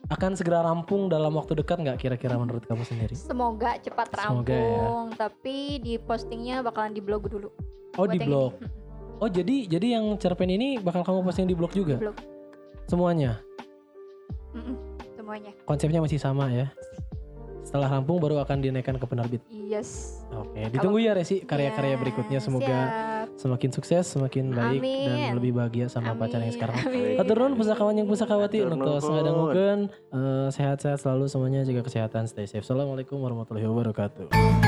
Akan 0.07 0.33
segera 0.33 0.61
rampung 0.61 1.09
dalam 1.09 1.33
waktu 1.33 1.53
dekat 1.55 1.81
nggak 1.81 1.97
kira-kira 1.99 2.37
menurut 2.37 2.65
kamu 2.65 2.81
sendiri? 2.83 3.13
semoga 3.13 3.77
cepat 3.79 4.09
Semoga 4.11 4.49
ya. 4.49 4.57
rampung 4.57 5.07
tapi 5.13 5.57
di 5.79 5.97
postingnya 5.99 6.61
bakalan 6.61 6.93
di 6.93 7.01
blog 7.01 7.25
dulu 7.27 7.49
Oh 7.95 8.05
Buat 8.05 8.13
di 8.13 8.19
blog. 8.21 8.53
ini. 8.55 8.69
Oh 9.17 9.29
jadi 9.29 9.57
jadi 9.67 9.87
yang 9.95 10.17
cerpen 10.17 10.49
ini 10.49 10.77
bakal 10.77 11.01
kamu 11.03 11.21
posting 11.23 11.45
di 11.45 11.55
blog 11.55 11.71
juga? 11.71 11.97
Blog. 11.97 12.17
Semuanya. 12.85 13.41
Mm-mm, 14.53 14.77
semuanya 15.13 15.51
Konsepnya 15.63 16.01
masih 16.01 16.17
sama 16.17 16.49
ya. 16.49 16.69
Setelah 17.65 17.89
rampung 17.91 18.21
baru 18.21 18.39
akan 18.39 18.61
dinaikkan 18.61 18.95
ke 18.95 19.05
penerbit. 19.05 19.41
yes 19.49 20.21
Oke, 20.31 20.69
ditunggu 20.69 21.01
ya 21.01 21.13
Resi 21.13 21.43
karya-karya 21.43 21.91
Ya, 21.91 21.99
berikutnya 21.99 22.39
semoga 22.39 22.67
siap. 22.67 23.27
semakin 23.37 23.71
sukses, 23.71 24.05
semakin 24.05 24.51
baik 24.51 24.81
dan 24.81 25.17
Amin. 25.17 25.33
lebih 25.35 25.53
bahagia 25.53 25.87
sama 25.87 26.13
pacar 26.13 26.39
yang 26.39 26.49
Amin, 26.49 26.55
sekarang. 26.55 26.77
amin. 26.79 27.17
Hatur 27.17 27.37
nuhun 27.39 27.55
pusakawan 27.55 27.95
yang 27.95 28.07
pusakawati 28.07 28.59
untuk 28.63 29.01
sengadangukeun 29.01 29.81
Eh, 30.11 30.49
sehat-sehat 30.51 31.01
selalu 31.01 31.25
semuanya 31.27 31.61
jaga 31.63 31.83
kesehatan 31.83 32.27
stay 32.27 32.45
safe. 32.45 32.63
Assalamualaikum 32.63 33.17
warahmatullahi 33.17 33.65
wabarakatuh. 33.65 34.64